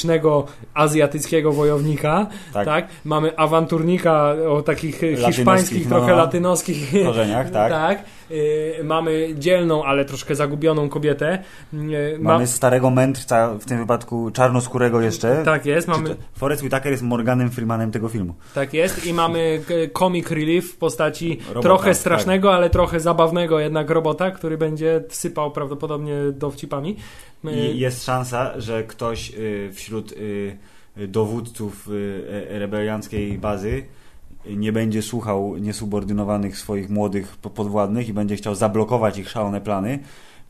mistycznego 0.07 0.45
azjatyckiego 0.73 1.51
wojownika, 1.51 2.27
tak. 2.53 2.65
tak? 2.65 2.87
Mamy 3.05 3.37
awanturnika 3.37 4.35
o 4.49 4.61
takich 4.61 5.01
hiszpańskich, 5.25 5.87
trochę 5.87 6.07
no, 6.07 6.15
no. 6.15 6.21
latynoskich 6.23 6.91
korzeniach, 7.05 7.51
tak. 7.51 7.71
tak 7.81 8.16
mamy 8.83 9.35
dzielną, 9.35 9.83
ale 9.83 10.05
troszkę 10.05 10.35
zagubioną 10.35 10.89
kobietę. 10.89 11.43
Y, 11.73 12.17
mamy 12.19 12.39
Ma... 12.39 12.45
starego 12.45 12.89
mędrca, 12.89 13.53
w 13.59 13.65
tym 13.65 13.77
wypadku 13.77 14.31
czarnoskórego 14.31 15.01
jeszcze. 15.01 15.41
Tak 15.45 15.65
jest. 15.65 15.87
Mamy... 15.87 16.15
Forrest 16.33 16.63
Whitaker 16.63 16.91
jest 16.91 17.03
Morganem 17.03 17.51
Freemanem 17.51 17.91
tego 17.91 18.09
filmu. 18.09 18.33
Tak 18.55 18.73
jest 18.73 19.05
i 19.05 19.13
mamy 19.13 19.61
comic 19.99 20.31
relief 20.31 20.71
w 20.73 20.77
postaci 20.77 21.39
robota, 21.47 21.61
trochę 21.61 21.89
tak. 21.89 21.97
strasznego, 21.97 22.47
tak. 22.47 22.57
ale 22.57 22.69
trochę 22.69 22.99
zabawnego 22.99 23.59
jednak 23.59 23.89
robota, 23.89 24.31
który 24.31 24.57
będzie 24.57 25.03
sypał 25.09 25.51
prawdopodobnie 25.51 26.15
dowcipami. 26.31 26.95
I 27.43 27.79
jest 27.79 28.05
szansa, 28.05 28.61
że 28.61 28.83
ktoś 28.83 29.33
y, 29.37 29.71
wśród 29.73 30.13
dowódców 31.07 31.89
rebelianckiej 32.49 33.37
bazy 33.37 33.83
nie 34.55 34.71
będzie 34.71 35.01
słuchał 35.01 35.57
niesubordynowanych 35.57 36.57
swoich 36.57 36.89
młodych 36.89 37.37
podwładnych 37.37 38.09
i 38.09 38.13
będzie 38.13 38.35
chciał 38.35 38.55
zablokować 38.55 39.17
ich 39.17 39.29
szalone 39.29 39.61
plany, 39.61 39.99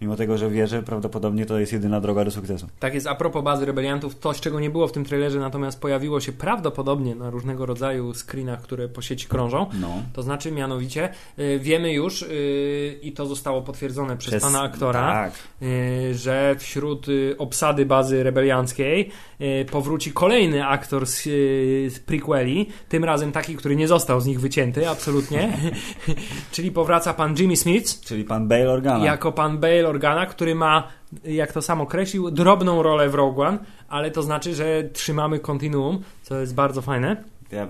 mimo 0.01 0.15
tego, 0.15 0.37
że 0.37 0.49
wie, 0.49 0.67
że 0.67 0.83
prawdopodobnie 0.83 1.45
to 1.45 1.59
jest 1.59 1.73
jedyna 1.73 2.01
droga 2.01 2.25
do 2.25 2.31
sukcesu. 2.31 2.67
Tak 2.79 2.93
jest, 2.93 3.07
a 3.07 3.15
propos 3.15 3.43
bazy 3.43 3.65
rebeliantów, 3.65 4.15
coś 4.15 4.39
czego 4.41 4.59
nie 4.59 4.69
było 4.69 4.87
w 4.87 4.91
tym 4.91 5.05
trailerze, 5.05 5.39
natomiast 5.39 5.81
pojawiło 5.81 6.19
się 6.19 6.31
prawdopodobnie 6.31 7.15
na 7.15 7.29
różnego 7.29 7.65
rodzaju 7.65 8.13
screenach, 8.13 8.61
które 8.61 8.87
po 8.87 9.01
sieci 9.01 9.27
krążą. 9.27 9.65
No. 9.81 9.89
To 10.13 10.23
znaczy, 10.23 10.51
mianowicie, 10.51 11.09
y, 11.39 11.59
wiemy 11.59 11.93
już 11.93 12.21
y, 12.21 12.99
i 13.01 13.11
to 13.11 13.25
zostało 13.25 13.61
potwierdzone 13.61 14.17
przez, 14.17 14.33
Przez- 14.33 14.43
pana 14.43 14.61
aktora, 14.61 15.01
Tak. 15.13 15.33
y, 15.61 16.15
że 16.15 16.55
wśród 16.59 17.07
y, 17.09 17.35
obsady 17.37 17.85
bazy 17.85 18.23
rebelianckiej 18.23 19.09
y, 19.41 19.65
powróci 19.71 20.11
kolejny 20.11 20.67
aktor 20.67 21.05
z, 21.05 21.27
y, 21.27 21.89
z 21.95 21.99
prequeli, 21.99 22.69
tym 22.89 23.03
razem 23.03 23.31
taki, 23.31 23.55
który 23.55 23.75
nie 23.75 23.87
został 23.87 24.21
z 24.21 24.25
nich 24.25 24.39
wycięty, 24.41 24.89
absolutnie. 24.89 25.57
Czyli 26.51 26.71
powraca 26.71 27.13
pan 27.13 27.35
Jimmy 27.39 27.55
Smith 27.55 27.99
Czyli 28.01 28.23
pan 28.23 28.47
Bale 28.47 28.71
Organa. 28.71 29.05
jako 29.05 29.31
pan 29.31 29.57
Bale 29.57 29.86
Organa, 29.87 30.25
który 30.25 30.55
ma, 30.55 30.87
jak 31.23 31.51
to 31.51 31.61
sam 31.61 31.81
określił, 31.81 32.31
drobną 32.31 32.83
rolę 32.83 33.09
w 33.09 33.15
Rogue 33.15 33.41
One, 33.41 33.57
ale 33.89 34.11
to 34.11 34.21
znaczy, 34.21 34.55
że 34.55 34.83
trzymamy 34.93 35.39
kontinuum, 35.39 36.03
co 36.21 36.39
jest 36.39 36.55
bardzo 36.55 36.81
fajne. 36.81 37.23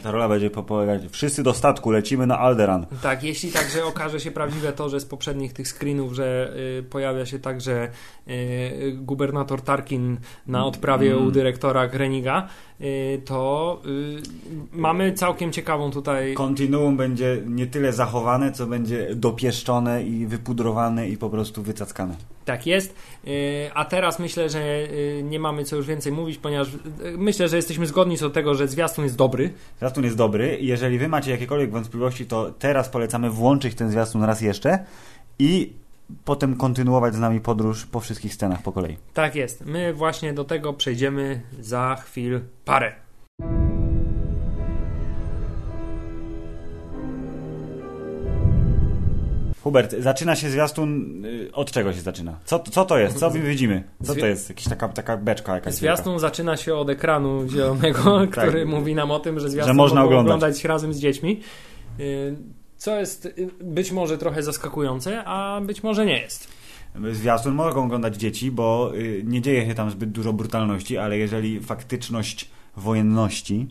Ta 0.03 0.11
rola 0.11 0.29
będzie 0.29 0.49
po- 0.49 0.63
polegać. 0.63 1.01
Wszyscy 1.11 1.43
do 1.43 1.53
statku, 1.53 1.91
lecimy 1.91 2.27
na 2.27 2.39
Alderan. 2.39 2.85
Tak, 3.01 3.23
jeśli 3.23 3.51
także 3.51 3.85
okaże 3.85 4.19
się 4.19 4.31
prawdziwe 4.31 4.73
to, 4.73 4.89
że 4.89 4.99
z 4.99 5.05
poprzednich 5.05 5.53
tych 5.53 5.67
screenów, 5.67 6.13
że 6.13 6.53
y, 6.79 6.83
pojawia 6.83 7.25
się 7.25 7.39
także 7.39 7.87
y, 8.27 8.91
gubernator 9.01 9.61
Tarkin 9.61 10.17
na 10.47 10.65
odprawie 10.65 11.11
Mm. 11.13 11.27
u 11.27 11.31
dyrektora 11.31 11.87
Greniga, 11.87 12.47
y, 12.81 13.21
to 13.25 13.81
y, 13.85 14.21
mamy 14.71 15.13
całkiem 15.13 15.51
ciekawą 15.51 15.91
tutaj... 15.91 16.33
Kontinuum 16.33 16.97
będzie 16.97 17.41
nie 17.45 17.67
tyle 17.67 17.93
zachowane, 17.93 18.51
co 18.51 18.67
będzie 18.67 19.07
dopieszczone 19.15 20.03
i 20.03 20.25
wypudrowane 20.27 21.09
i 21.09 21.17
po 21.17 21.29
prostu 21.29 21.63
wycackane. 21.63 22.15
Tak 22.47 22.67
jest. 22.67 22.95
Y, 23.27 23.69
A 23.73 23.85
teraz 23.85 24.19
myślę, 24.19 24.49
że 24.49 24.59
y, 24.59 25.21
nie 25.23 25.39
mamy 25.39 25.63
co 25.63 25.75
już 25.75 25.87
więcej 25.87 26.11
mówić, 26.11 26.37
ponieważ 26.37 26.67
y, 26.67 26.77
myślę, 27.17 27.47
że 27.47 27.55
jesteśmy 27.55 27.85
zgodni 27.87 28.17
co 28.17 28.27
do 28.27 28.33
tego, 28.33 28.55
że 28.55 28.67
zwiastun 28.67 29.03
jest 29.03 29.15
dobry. 29.15 29.53
Zwiastun 29.77 30.03
jest 30.03 30.17
dobry. 30.17 30.57
Jeżeli 30.61 30.97
wy 30.97 31.07
macie 31.07 31.31
jakiekolwiek 31.31 31.71
wątpliwości, 31.71 32.25
to 32.25 32.51
teraz 32.59 32.89
polecamy 32.89 33.29
włączyć 33.29 33.75
ten 33.75 33.91
zwiastun 33.91 34.23
raz 34.23 34.41
jeszcze 34.41 34.79
i 35.39 35.73
potem 36.25 36.55
kontynuować 36.55 37.15
z 37.15 37.19
nami 37.19 37.39
podróż 37.41 37.85
po 37.85 37.99
wszystkich 37.99 38.33
scenach 38.33 38.61
po 38.61 38.71
kolei. 38.71 38.97
Tak 39.13 39.35
jest. 39.35 39.65
My 39.65 39.93
właśnie 39.93 40.33
do 40.33 40.43
tego 40.43 40.73
przejdziemy 40.73 41.41
za 41.59 41.95
chwil 42.05 42.39
parę. 42.65 42.93
Hubert, 49.67 49.95
zaczyna 49.99 50.35
się 50.35 50.49
zwiastun. 50.49 51.21
y, 51.25 51.49
Od 51.53 51.71
czego 51.71 51.93
się 51.93 52.01
zaczyna? 52.01 52.39
Co, 52.45 52.59
co 52.59 52.85
to 52.85 52.97
jest? 52.97 53.19
Co 53.19 53.29
my 53.29 53.39
widzimy? 53.39 53.83
Co 54.03 54.15
to 54.15 54.25
jest? 54.25 54.49
Jakaś 54.49 54.63
taka, 54.63 54.89
taka 54.89 55.17
beczka 55.17 55.55
jakaś 55.55 55.73
Zwiastun 55.73 56.19
zaczyna 56.19 56.57
się 56.57 56.75
od 56.75 56.89
ekranu 56.89 57.47
zielonego, 57.49 58.21
który 58.31 58.65
mówi 58.65 58.95
nam 58.95 59.11
o 59.11 59.19
tym, 59.19 59.39
że 59.39 59.49
zwiastun 59.49 59.67
Tak. 59.67 59.75
Że 59.75 59.77
można 59.77 60.03
oglądać. 60.03 60.35
oglądać 60.35 60.63
razem 60.65 60.93
z 60.93 60.99
dziećmi. 60.99 61.41
Y, 61.99 62.35
Co 62.77 62.99
jest 62.99 63.25
y, 63.25 63.49
być 63.63 63.91
może 63.91 64.17
trochę 64.17 64.43
zaskakujące, 64.43 65.23
a 65.25 65.61
być 65.61 65.83
może 65.83 66.05
nie 66.05 66.19
jest. 66.19 66.47
wielka. 66.95 67.15
Zwiastun 67.15 67.53
mogą 67.55 67.83
oglądać 67.85 68.15
dzieci, 68.17 68.51
bo 68.51 68.91
nie 69.23 69.41
dzieje 69.41 69.65
się 69.65 69.73
tam 69.73 69.91
zbyt 69.91 70.11
dużo 70.11 70.33
brutalności, 70.33 70.97
ale 70.97 71.17
jeżeli 71.17 71.59
faktyczność 71.59 72.49
wojenności 72.77 73.67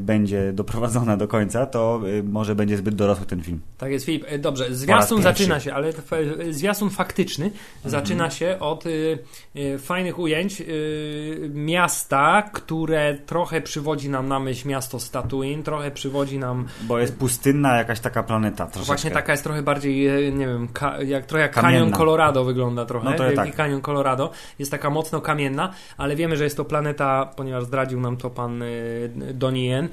będzie 0.00 0.52
doprowadzona 0.52 1.16
do 1.16 1.28
końca, 1.28 1.66
to 1.66 2.00
y, 2.06 2.22
może 2.22 2.54
będzie 2.54 2.76
zbyt 2.76 2.94
dorosły 2.94 3.26
ten 3.26 3.42
film. 3.42 3.60
Tak 3.78 3.92
jest, 3.92 4.06
Filip. 4.06 4.24
E, 4.28 4.38
Dobrze, 4.38 4.74
zwiastun 4.74 5.22
zaczyna 5.22 5.60
się, 5.60 5.74
ale 5.74 5.88
e, 5.88 6.52
zwiastun 6.52 6.90
faktyczny 6.90 7.50
zaczyna 7.84 8.30
się 8.30 8.56
od 8.60 8.86
y, 8.86 9.18
y, 9.56 9.78
fajnych 9.78 10.18
ujęć 10.18 10.60
y, 10.60 11.50
miasta, 11.54 12.42
które 12.42 13.14
trochę 13.26 13.60
przywodzi 13.60 14.10
nam 14.10 14.28
na 14.28 14.40
myśl 14.40 14.68
miasto 14.68 15.00
Statuin, 15.00 15.62
trochę 15.62 15.90
przywodzi 15.90 16.38
nam 16.38 16.66
Bo 16.82 16.98
jest 16.98 17.16
pustynna 17.16 17.76
jakaś 17.76 18.00
taka 18.00 18.22
planeta 18.22 18.66
troszeczkę. 18.66 18.86
Właśnie 18.86 19.10
taka 19.10 19.32
jest 19.32 19.44
trochę 19.44 19.62
bardziej, 19.62 20.08
e, 20.08 20.32
nie 20.32 20.46
wiem, 20.46 20.68
ka, 20.68 21.02
jak, 21.02 21.26
trochę 21.26 21.42
jak. 21.42 21.54
Canyon 21.54 21.92
Colorado 21.92 22.44
wygląda 22.44 22.86
trochę. 22.86 23.10
No 23.10 23.16
to 23.16 23.24
Wielki 23.24 23.36
tak. 23.36 23.56
Canyon 23.56 23.80
Colorado. 23.80 24.30
Jest 24.58 24.70
taka 24.70 24.90
mocno 24.90 25.20
kamienna, 25.20 25.72
ale 25.96 26.16
wiemy, 26.16 26.36
że 26.36 26.44
jest 26.44 26.56
to 26.56 26.64
planeta, 26.64 27.30
ponieważ 27.36 27.64
zdradził 27.64 28.00
nam 28.00 28.16
to 28.16 28.30
pan 28.30 28.62
y, 28.62 29.10
Donnie 29.34 29.71
Yen, 29.72 29.86
y, 29.86 29.90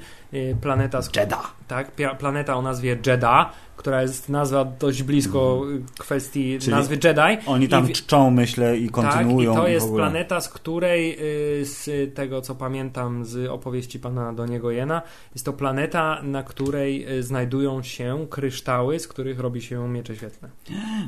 planeta 0.60 1.02
z, 1.02 1.16
Jeddah. 1.16 1.54
tak, 1.68 1.92
planeta 2.18 2.56
o 2.56 2.62
nazwie 2.62 2.98
Jeddah, 3.06 3.52
która 3.80 4.02
jest 4.02 4.28
nazwa 4.28 4.64
dość 4.64 5.02
blisko 5.02 5.62
y, 5.70 5.82
kwestii 5.98 6.58
Czyli 6.58 6.72
nazwy 6.72 6.98
Jedi. 7.04 7.46
Oni 7.46 7.68
tam 7.68 7.90
I 7.90 7.92
czczą, 7.92 8.30
myślę, 8.30 8.76
i 8.76 8.88
kontynuują. 8.88 9.54
Tak, 9.54 9.62
i 9.62 9.64
to 9.64 9.68
jest 9.68 9.92
planeta, 9.94 10.40
z 10.40 10.48
której, 10.48 11.16
y, 11.60 11.64
z 11.64 12.14
tego 12.14 12.40
co 12.40 12.54
pamiętam 12.54 13.24
z 13.24 13.50
opowieści 13.50 14.00
pana 14.00 14.32
Doniego 14.32 14.70
Jena, 14.70 15.02
jest 15.34 15.44
to 15.44 15.52
planeta, 15.52 16.22
na 16.22 16.42
której 16.42 17.18
y, 17.18 17.22
znajdują 17.22 17.82
się 17.82 18.26
kryształy, 18.30 18.98
z 18.98 19.08
których 19.08 19.40
robi 19.40 19.62
się 19.62 19.88
miecze 19.88 20.16
świetne. 20.16 20.48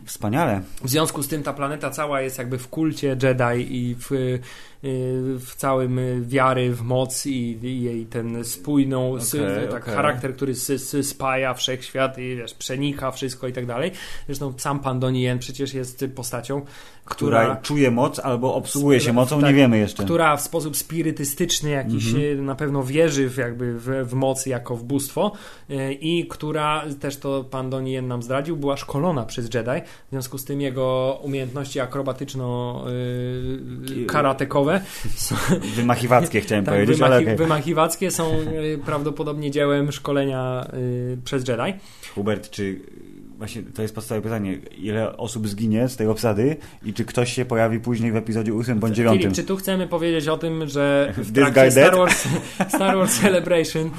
Wspaniale. 0.05 0.63
W 0.85 0.89
związku 0.89 1.23
z 1.23 1.29
tym 1.29 1.43
ta 1.43 1.53
planeta 1.53 1.91
cała 1.91 2.21
jest 2.21 2.39
jakby 2.39 2.59
w 2.59 2.69
kulcie 2.69 3.17
Jedi 3.23 3.77
i 3.77 3.95
w, 3.95 4.13
y, 4.13 4.41
w 5.39 5.55
całym 5.57 5.99
y, 5.99 6.23
wiary 6.27 6.75
w 6.75 6.83
moc 6.83 7.27
i, 7.27 7.59
i 7.67 7.83
jej 7.83 8.07
ten 8.07 8.45
spójną 8.45 9.12
Okej, 9.15 9.69
tak, 9.71 9.83
okej. 9.83 9.95
charakter, 9.95 10.35
który 10.35 10.55
s, 10.55 10.71
s, 10.71 11.07
spaja 11.07 11.55
wszechświat 11.55 12.19
i 12.19 12.37
wiesz, 12.37 12.55
przenika 12.55 13.11
wszystko 13.11 13.49
i 13.49 13.53
tak 13.53 13.67
dalej. 13.67 13.93
Zresztą 14.27 14.55
sam 14.59 14.81
pan 14.81 15.01
Donnie 15.01 15.23
Yen 15.23 15.39
przecież 15.39 15.75
jest 15.75 16.05
postacią, 16.15 16.65
Która, 17.05 17.41
która 17.41 17.57
czuje 17.57 17.91
moc 17.91 18.19
albo 18.19 18.55
obsługuje 18.55 19.01
się 19.01 19.13
mocą, 19.13 19.41
Tak, 19.41 19.51
nie 19.51 19.55
wiemy 19.57 19.79
jeszcze. 19.79 20.05
która 20.05 20.37
w 20.37 20.41
sposób 20.41 20.77
spirytystyczny 20.77 21.71
jakiś 21.71 22.07
Mhm. 22.09 22.39
e, 22.39 22.43
na 22.43 22.55
pewno 22.55 22.85
wierzy 22.85 23.29
w, 23.31 23.37
jakby 23.37 23.75
w, 23.79 24.05
w 24.09 24.15
moc 24.15 24.47
jako 24.47 24.77
w 24.77 24.85
bóstwo 24.85 25.33
e, 25.71 25.93
i 25.93 26.27
która, 26.27 26.85
też 27.01 27.17
to 27.17 27.45
pan 27.45 27.71
Donnie 27.71 28.03
nam 28.03 28.23
zdradził, 28.23 28.57
była 28.57 28.77
szkolona 28.77 29.25
przez 29.27 29.55
Jedi, 29.55 29.81
w 30.07 30.11
związku 30.11 30.39
z 30.39 30.45
tym 30.45 30.61
jego 30.61 31.19
umiejętności 31.23 31.81
akrobatyczno-karatekowe 31.81 34.81
są 35.17 35.35
Wymachiwackie 35.77 36.41
chciałem 36.45 36.65
tak, 36.65 36.75
powiedzieć, 36.75 36.99
wymachi- 36.99 37.05
ale 37.05 37.19
okej. 37.19 37.37
wymachiwackie 37.37 38.11
są 38.11 38.31
e, 38.33 38.39
prawdopodobnie 38.87 39.51
dziełem 39.51 39.93
szkolenia 39.93 40.67
e, 40.67 40.71
przez 41.25 41.49
Jedi. 41.49 41.75
Hubert, 42.15 42.51
czy 42.51 42.81
właśnie 43.43 43.63
to 43.63 43.83
jest 43.83 43.95
podstawowe 43.95 44.23
pytanie, 44.23 44.59
ile 44.79 45.17
osób 45.17 45.49
zginie 45.49 45.89
z 45.89 45.97
tej 45.97 46.07
obsady 46.07 46.57
i 46.85 46.93
czy 46.93 47.05
ktoś 47.05 47.33
się 47.33 47.45
pojawi 47.45 47.81
później 47.81 48.13
w 48.13 48.17
epizodzie 48.17 48.55
8 48.55 48.79
bądź 48.79 48.97
9? 48.97 49.19
Filip, 49.19 49.37
czy 49.37 49.45
tu 49.45 49.57
chcemy 49.57 49.89
powiedzieć 49.89 50.29
o 50.29 50.39
tym, 50.39 50.69
że 50.69 51.13
w 51.17 51.33
trakcie 51.33 51.71
Star? 51.71 51.97
Wars, 51.97 52.29
Star 52.75 52.97
Wars 52.97 53.21
Celebration 53.21 53.91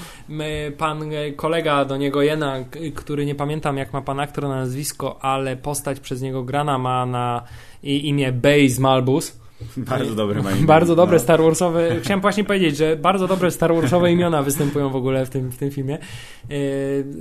pan 0.78 1.14
e, 1.14 1.32
kolega 1.32 1.86
do 1.86 1.98
niego 1.98 2.22
Jena, 2.22 2.66
który 2.96 3.26
nie 3.26 3.36
pamiętam 3.36 3.78
jak 3.78 3.94
ma 3.94 4.02
pan 4.02 4.20
aktor 4.20 4.44
na 4.44 4.56
nazwisko, 4.56 5.24
ale 5.24 5.58
postać 5.58 6.00
przez 6.00 6.22
niego 6.22 6.44
grana 6.44 6.78
ma 6.78 7.06
na 7.06 7.44
imię 7.84 8.32
Baze 8.32 8.82
Malbus. 8.82 9.43
Bardzo 9.78 10.16
dobre 10.16 10.42
ma 10.42 10.52
imię. 10.52 10.66
Bardzo 10.66 10.96
dobre 10.96 11.18
No. 11.18 11.24
Star 11.24 11.42
Warsowe. 11.42 12.00
Chciałem 12.02 12.22
właśnie 12.22 12.44
powiedzieć, 12.44 12.78
że 12.78 12.96
bardzo 12.96 13.28
dobre 13.28 13.52
Star 13.52 13.76
Warsowe 13.76 14.12
imiona 14.12 14.44
występują 14.44 14.90
w 14.90 14.96
ogóle 14.96 15.26
w 15.26 15.30
tym, 15.30 15.52
w 15.52 15.58
tym 15.58 15.72
filmie. 15.72 15.98
E, 15.98 16.56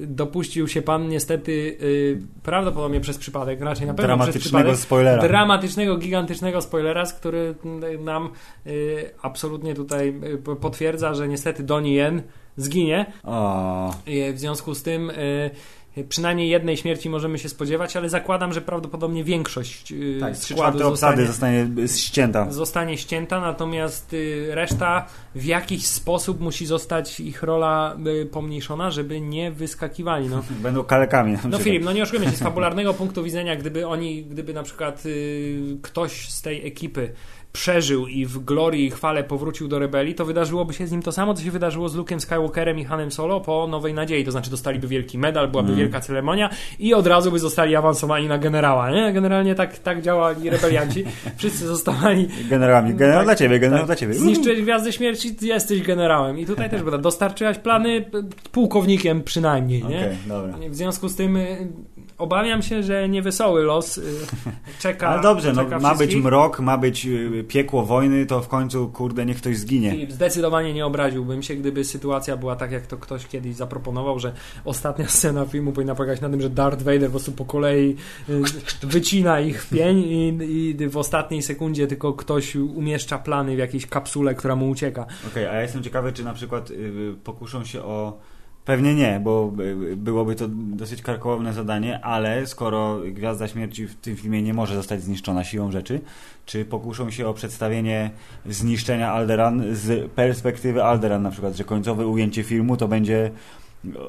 dopuścił 0.07 0.69
się 0.69 0.83
pan 0.83 1.09
niestety 1.09 1.77
e, 1.81 2.43
prawdopodobnie 2.43 3.01
przez 3.01 3.19
przypadek, 3.19 3.61
raczej 3.61 3.87
na 3.87 3.95
pewno 3.95 4.17
przez 4.17 4.17
Dramatycznego 4.19 4.59
przypadek 4.59 4.77
spoilera. 4.77 5.23
dramatycznego, 5.23 5.97
gigantycznego 5.97 6.63
spoilera, 6.63 7.07
z 7.07 7.13
który 7.13 7.55
nam 8.01 8.31
y, 8.67 9.11
absolutnie 9.23 9.75
tutaj 9.75 10.15
potwierdza, 10.61 11.15
że 11.15 11.29
niestety 11.29 11.63
Donnie 11.63 11.95
Yen 11.95 12.23
zginie. 12.57 13.07
O, 13.25 13.95
w 14.35 14.39
związku 14.39 14.75
z 14.75 14.83
tym 14.83 15.13
przynajmniej 16.09 16.49
jednej 16.49 16.77
śmierci 16.77 17.11
możemy 17.11 17.39
się 17.39 17.49
spodziewać, 17.49 17.97
ale 17.97 18.09
zakładam, 18.09 18.53
że 18.53 18.61
prawdopodobnie 18.61 19.25
większość 19.25 19.93
y, 19.93 20.19
tak, 20.21 20.37
składu 20.37 20.79
czwarte 20.79 20.87
obsady 20.87 21.27
zostanie, 21.27 21.65
zostanie 21.65 21.89
ścięta. 21.89 22.51
zostanie 22.51 22.99
ścięta, 22.99 23.41
natomiast 23.41 24.13
y, 24.13 24.47
reszta 24.51 25.07
w 25.35 25.45
jakiś 25.45 25.87
sposób 25.87 26.41
musi 26.41 26.67
zostać 26.67 27.21
ich 27.21 27.43
rola 27.43 27.97
y, 28.23 28.27
pomniejszona, 28.27 28.91
żeby 28.91 29.21
nie 29.21 29.51
wyskakiwali. 29.51 30.29
No. 30.29 30.43
Będą 30.63 30.85
kalekami. 30.85 31.39
No. 31.49 31.59
Filip, 31.59 31.85
no 31.85 31.93
nie 31.93 32.03
oszukujmy 32.03 32.31
się, 32.31 32.37
z 32.37 32.43
fabularnego 32.49 32.95
punktu 32.95 33.23
widzenia, 33.23 33.57
gdyby 33.57 33.87
oni, 33.87 34.25
gdyby 34.25 34.55
na 34.55 34.63
przykład 34.63 35.07
y, 35.07 35.79
ktoś 35.83 36.29
z 36.29 36.43
tej 36.43 36.67
ekipy 36.67 37.13
przeżył 37.53 38.07
i 38.07 38.27
w 38.27 38.39
glorii 38.39 38.87
i 38.87 38.91
chwale 38.91 39.25
powrócił 39.25 39.69
do 39.69 39.79
rebelii, 39.79 40.15
to 40.15 40.25
wydarzyłoby 40.25 40.75
się 40.75 40.87
z 40.87 40.93
nim 40.93 41.03
to 41.03 41.13
samo, 41.13 41.35
co 41.35 41.43
się 41.43 41.51
wydarzyło 41.51 41.89
z 41.89 41.97
Luke'em 41.97 42.21
Skywalkerem 42.21 42.79
i 42.79 42.85
Hanem 42.85 43.13
Solo 43.13 43.41
po 43.41 43.67
Nowej 43.67 43.95
Nadziei. 43.95 44.25
To 44.25 44.31
znaczy 44.31 44.51
dostaliby 44.51 44.87
wielki 44.89 45.19
medal, 45.19 45.49
byłaby 45.49 45.69
Mhm. 45.69 45.79
wielka 45.79 46.01
ceremonia 46.01 46.51
i 46.79 46.95
od 46.95 47.07
razu 47.07 47.33
by 47.33 47.39
zostali 47.39 47.77
awansowani 47.77 48.29
na 48.29 48.39
generała. 48.39 48.91
Nie? 48.91 49.13
Generalnie 49.13 49.55
tak, 49.55 49.79
tak 49.79 50.03
działali 50.03 50.51
rebelianci. 50.51 51.05
Wszyscy 51.37 51.67
zostawali 51.67 52.29
Generałami. 52.51 52.95
Generał 52.95 53.19
Tak, 53.19 53.27
dla 53.27 53.35
ciebie, 53.35 53.59
generał 53.59 53.79
tak. 53.81 53.87
dla 53.87 53.97
ciebie. 53.97 54.15
Zniszczyć 54.15 54.63
Gwiazdy 54.63 54.93
Śmierci, 54.93 55.37
jesteś 55.43 55.83
generałem. 55.83 56.39
I 56.39 56.47
tutaj 56.47 56.71
też 56.71 56.83
będę. 56.83 56.99
Dostarczyłaś 56.99 57.59
plany 57.59 58.05
pułkownikiem 58.53 59.23
przynajmniej, 59.23 59.85
nie? 59.85 59.99
Okej, 60.01 60.17
dobra. 60.27 60.55
W 60.71 60.75
związku 60.77 61.09
z 61.09 61.17
tym 61.17 61.37
y, 61.37 61.73
obawiam 62.19 62.63
się, 62.63 62.83
że 62.83 63.09
niewesoły 63.09 63.63
los 63.63 63.99
y, 63.99 64.03
czeka. 64.83 65.09
Ale 65.09 65.23
dobrze, 65.23 65.53
no, 65.53 65.65
czeka 65.65 65.79
ma 65.79 65.95
być 65.95 66.15
mrok, 66.17 66.61
ma 66.61 66.79
być 66.79 67.07
y, 67.07 67.42
piekło 67.43 67.87
wojny, 67.87 68.27
to 68.27 68.41
w 68.41 68.49
końcu, 68.49 68.89
kurde, 68.89 69.27
niech 69.27 69.37
ktoś 69.37 69.59
zginie. 69.59 69.97
I 69.97 70.13
zdecydowanie 70.13 70.75
nie 70.75 70.87
obraziłbym 70.87 71.43
się, 71.43 71.55
gdyby 71.55 71.85
sytuacja 71.85 72.37
była 72.37 72.57
tak, 72.57 72.73
jak 72.73 72.87
to 72.87 72.97
ktoś 72.97 73.27
kiedyś 73.27 73.55
zaproponował, 73.55 74.19
że 74.19 74.33
ostatnia 74.65 75.09
scena 75.09 75.47
filmu 75.47 75.73
powinna 75.73 75.95
polegać 75.95 76.21
na 76.21 76.29
tym, 76.29 76.41
że 76.41 76.51
Darth 76.51 76.83
Vader 76.83 77.05
po 77.05 77.11
prostu 77.11 77.33
po 77.33 77.45
kolei 77.45 77.97
y, 78.29 78.43
wycina 78.83 79.41
ich 79.41 79.65
w 79.65 79.71
pień 79.71 79.99
i, 79.99 80.29
i 80.81 80.89
w 80.89 80.97
ostatniej 80.97 81.43
sekundzie 81.43 81.87
tylko 81.87 82.13
ktoś 82.13 82.57
umieszcza 82.57 83.19
plany 83.19 83.57
w 83.57 83.59
jakiejś 83.59 83.87
kapsule, 83.87 84.35
która 84.35 84.57
mu 84.57 84.71
ucieka. 84.71 85.07
Okej, 85.27 85.47
a 85.47 85.55
ja 85.55 85.63
jestem 85.63 85.83
ciekawy, 85.83 86.13
czy 86.13 86.25
na 86.25 86.35
przykład 86.35 86.71
y, 86.71 87.15
pokuszą 87.25 87.65
się 87.65 87.83
o. 87.83 88.19
Pewnie 88.65 88.95
nie, 88.95 89.21
bo 89.25 89.53
byłoby 89.97 90.35
to 90.35 90.45
dosyć 90.51 91.03
karkołomne 91.03 91.53
zadanie, 91.53 92.05
ale 92.05 92.47
skoro 92.47 92.99
Gwiazda 93.05 93.49
Śmierci 93.49 93.87
w 93.87 93.97
tym 93.97 94.17
filmie 94.17 94.43
nie 94.43 94.55
może 94.55 94.75
zostać 94.75 95.03
zniszczona 95.03 95.45
siłą 95.45 95.71
rzeczy, 95.71 96.01
czy 96.47 96.65
pokuszą 96.65 97.11
się 97.11 97.27
o 97.27 97.35
przedstawienie 97.35 98.11
zniszczenia 98.47 99.13
Alderan 99.13 99.63
z 99.71 100.11
perspektywy 100.11 100.85
Alderan, 100.85 101.23
na 101.23 101.31
przykład, 101.31 101.57
że 101.57 101.65
końcowe 101.65 102.07
ujęcie 102.07 102.43
filmu 102.43 102.77
to 102.77 102.89
będzie 102.89 103.31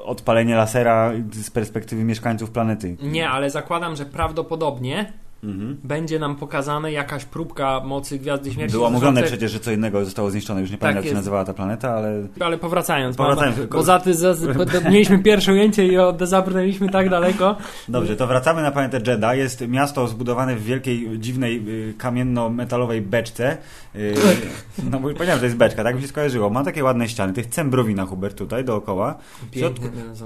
odpalenie 0.06 0.56
lasera 0.56 1.12
z 1.32 1.50
perspektywy 1.50 2.04
mieszkańców 2.04 2.52
planety. 2.52 2.98
Nie, 3.02 3.30
ale 3.30 3.50
zakładam, 3.50 3.96
że 3.96 4.06
prawdopodobnie 4.06 5.14
Mhm. 5.44 5.78
będzie 5.84 6.20
nam 6.20 6.36
pokazane 6.36 6.92
jakaś 6.92 7.26
próbka 7.26 7.82
mocy 7.86 8.20
Gwiazdy 8.20 8.54
Śmierci. 8.54 8.72
Było 8.72 8.90
mówione 8.90 9.24
przecież, 9.24 9.52
że 9.52 9.60
co 9.60 9.72
innego 9.72 10.06
zostało 10.06 10.32
zniszczone. 10.32 10.62
Już 10.62 10.72
nie 10.72 10.78
pamiętam, 10.78 11.04
jak 11.04 11.10
się 11.10 11.18
nazywała 11.18 11.46
ta 11.46 11.54
planeta, 11.54 11.92
ale 11.92 12.28
Ale 12.40 12.58
powracając, 12.58 13.18
Powracając, 13.18 13.58
bo, 13.58 13.68
bo 13.68 13.84
za 13.84 14.00
ty, 14.00 14.14
za, 14.14 14.36
mieliśmy 14.92 15.20
pierwsze 15.20 15.52
ujęcie 15.52 15.88
i 15.88 15.98
od, 15.98 16.22
zabrnęliśmy 16.22 16.90
tak 16.90 17.10
daleko. 17.10 17.56
Dobrze, 17.88 18.16
to 18.16 18.28
wracamy 18.28 18.62
na 18.62 18.72
planetę 18.72 19.12
Jeddah. 19.12 19.38
Jest 19.38 19.68
miasto 19.68 20.08
zbudowane 20.08 20.56
w 20.56 20.64
wielkiej, 20.64 21.20
dziwnej, 21.20 21.64
y, 21.68 21.94
kamienno-metalowej 21.98 23.02
beczce. 23.02 23.58
Y, 23.96 24.16
no 24.92 25.00
bo 25.00 25.10
powiedziałem, 25.10 25.36
że 25.36 25.40
to 25.40 25.46
jest 25.46 25.58
beczka, 25.58 25.84
tak 25.84 25.96
mi 25.96 26.02
się 26.02 26.08
skojarzyło. 26.08 26.50
Ma 26.50 26.64
takie 26.64 26.84
ładne 26.84 27.10
ściany, 27.10 27.34
to 27.34 27.40
jest 27.40 27.52
cembrowina, 27.52 28.06
Hubert, 28.06 28.38
tutaj 28.38 28.66
dookoła. 28.66 29.16
W 29.52 29.58
środku, 29.58 29.86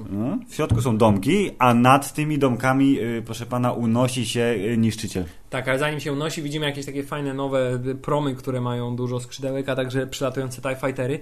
no, 0.10 0.38
w 0.50 0.56
środku 0.56 0.82
są 0.82 0.98
domki, 0.98 1.52
a 1.60 1.74
nad 1.74 2.14
tymi 2.14 2.40
domkami, 2.40 3.00
y, 3.00 3.24
proszę 3.26 3.46
pana, 3.46 3.72
unosi 3.72 4.26
się 4.26 4.56
y, 4.74 4.78
niszczyciel. 5.08 5.26
Tak, 5.50 5.68
ale 5.68 5.80
zanim 5.80 6.00
się 6.00 6.14
unosi, 6.14 6.42
widzimy 6.42 6.66
jakieś 6.66 6.86
takie 6.86 7.04
fajne 7.04 7.34
nowe 7.34 7.80
promy, 8.02 8.36
które 8.36 8.62
mają 8.62 8.96
dużo 8.96 9.20
skrzydełek, 9.20 9.70
a 9.70 9.76
także 9.76 10.08
przylatujące 10.08 10.62
TIE 10.62 10.76
Fightery. 10.76 11.20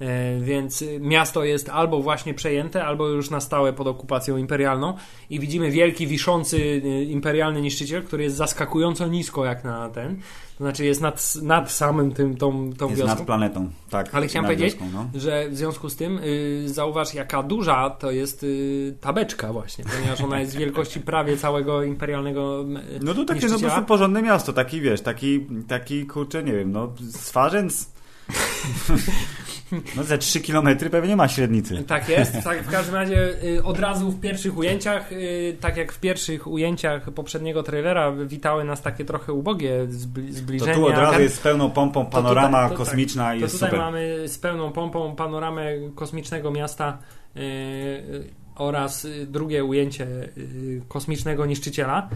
E, 0.00 0.40
więc 0.40 0.84
miasto 1.00 1.44
jest 1.44 1.68
albo 1.68 2.02
właśnie 2.02 2.34
przejęte, 2.34 2.84
albo 2.84 3.08
już 3.08 3.30
na 3.30 3.40
stałe 3.40 3.72
pod 3.72 3.86
okupacją 3.86 4.36
imperialną. 4.36 4.94
I 5.30 5.40
widzimy 5.40 5.70
wielki, 5.70 6.06
wiszący 6.06 6.56
y, 6.56 7.04
imperialny 7.04 7.60
niszczyciel, 7.60 8.02
który 8.02 8.22
jest 8.22 8.36
zaskakująco 8.36 9.06
nisko 9.06 9.44
jak 9.44 9.64
na 9.64 9.88
ten. 9.88 10.20
To 10.58 10.64
znaczy 10.64 10.84
jest 10.84 11.00
nad, 11.00 11.34
nad 11.42 11.72
samym 11.72 12.12
tym, 12.12 12.36
tą, 12.36 12.72
tą 12.72 12.88
Jest 12.88 13.00
wioską. 13.00 13.16
nad 13.16 13.26
planetą, 13.26 13.70
tak. 13.90 14.14
Ale 14.14 14.26
chciałem 14.26 14.44
powiedzieć, 14.44 14.74
wioską, 14.74 14.90
no. 14.94 15.20
że 15.20 15.48
w 15.48 15.56
związku 15.56 15.88
z 15.88 15.96
tym 15.96 16.18
y, 16.24 16.62
zauważ, 16.66 17.14
jaka 17.14 17.42
duża 17.42 17.90
to 17.90 18.10
jest 18.10 18.42
y, 18.42 18.96
ta 19.00 19.12
beczka 19.12 19.52
właśnie, 19.52 19.84
ponieważ 19.96 20.20
ona 20.20 20.40
jest 20.40 20.56
wielkości 20.56 21.00
prawie 21.00 21.36
całego 21.36 21.82
imperialnego 21.82 22.62
y, 22.62 23.00
No 23.02 23.14
to 23.14 23.24
takie. 23.24 23.48
Prostu 23.70 23.86
porządne 23.86 24.22
miasto, 24.22 24.52
taki 24.52 24.80
wiesz, 24.80 25.00
taki, 25.00 25.46
taki 25.68 26.06
kurczę, 26.06 26.42
nie 26.42 26.52
wiem, 26.52 26.72
no 26.72 26.92
swarzędz. 27.10 27.92
No 29.96 30.02
ze 30.04 30.18
3 30.18 30.40
km 30.40 30.68
pewnie 30.90 31.16
ma 31.16 31.28
średnicy. 31.28 31.82
Tak 31.84 32.08
jest, 32.08 32.32
tak 32.44 32.62
w 32.62 32.70
każdym 32.70 32.94
razie 32.94 33.44
y, 33.44 33.64
od 33.64 33.78
razu 33.78 34.10
w 34.10 34.20
pierwszych 34.20 34.58
ujęciach, 34.58 35.12
y, 35.12 35.56
tak 35.60 35.76
jak 35.76 35.92
w 35.92 36.00
pierwszych 36.00 36.46
ujęciach 36.46 37.10
poprzedniego 37.10 37.62
trailera 37.62 38.12
witały 38.12 38.64
nas 38.64 38.82
takie 38.82 39.04
trochę 39.04 39.32
ubogie 39.32 39.86
zbli- 39.90 40.26
To 40.28 40.32
zbliżenia. 40.38 40.74
tu 40.74 40.86
od 40.86 40.92
razu 40.92 41.12
Ten- 41.12 41.22
jest 41.22 41.34
z 41.34 41.38
pełną 41.38 41.70
pompą 41.70 42.06
panorama 42.06 42.48
tutaj- 42.48 42.62
to 42.62 42.68
tak, 42.68 42.78
kosmiczna 42.86 43.34
i 43.34 43.38
To 43.38 43.44
jest 43.44 43.54
tutaj 43.54 43.70
super. 43.70 43.84
mamy 43.84 44.28
z 44.28 44.38
pełną 44.38 44.72
pompą 44.72 45.16
panoramę 45.16 45.72
kosmicznego 45.94 46.50
miasta 46.50 46.98
y, 47.36 47.40
oraz 48.56 49.06
drugie 49.26 49.64
ujęcie 49.64 50.06
kosmicznego 50.88 51.46
niszczyciela. 51.46 52.08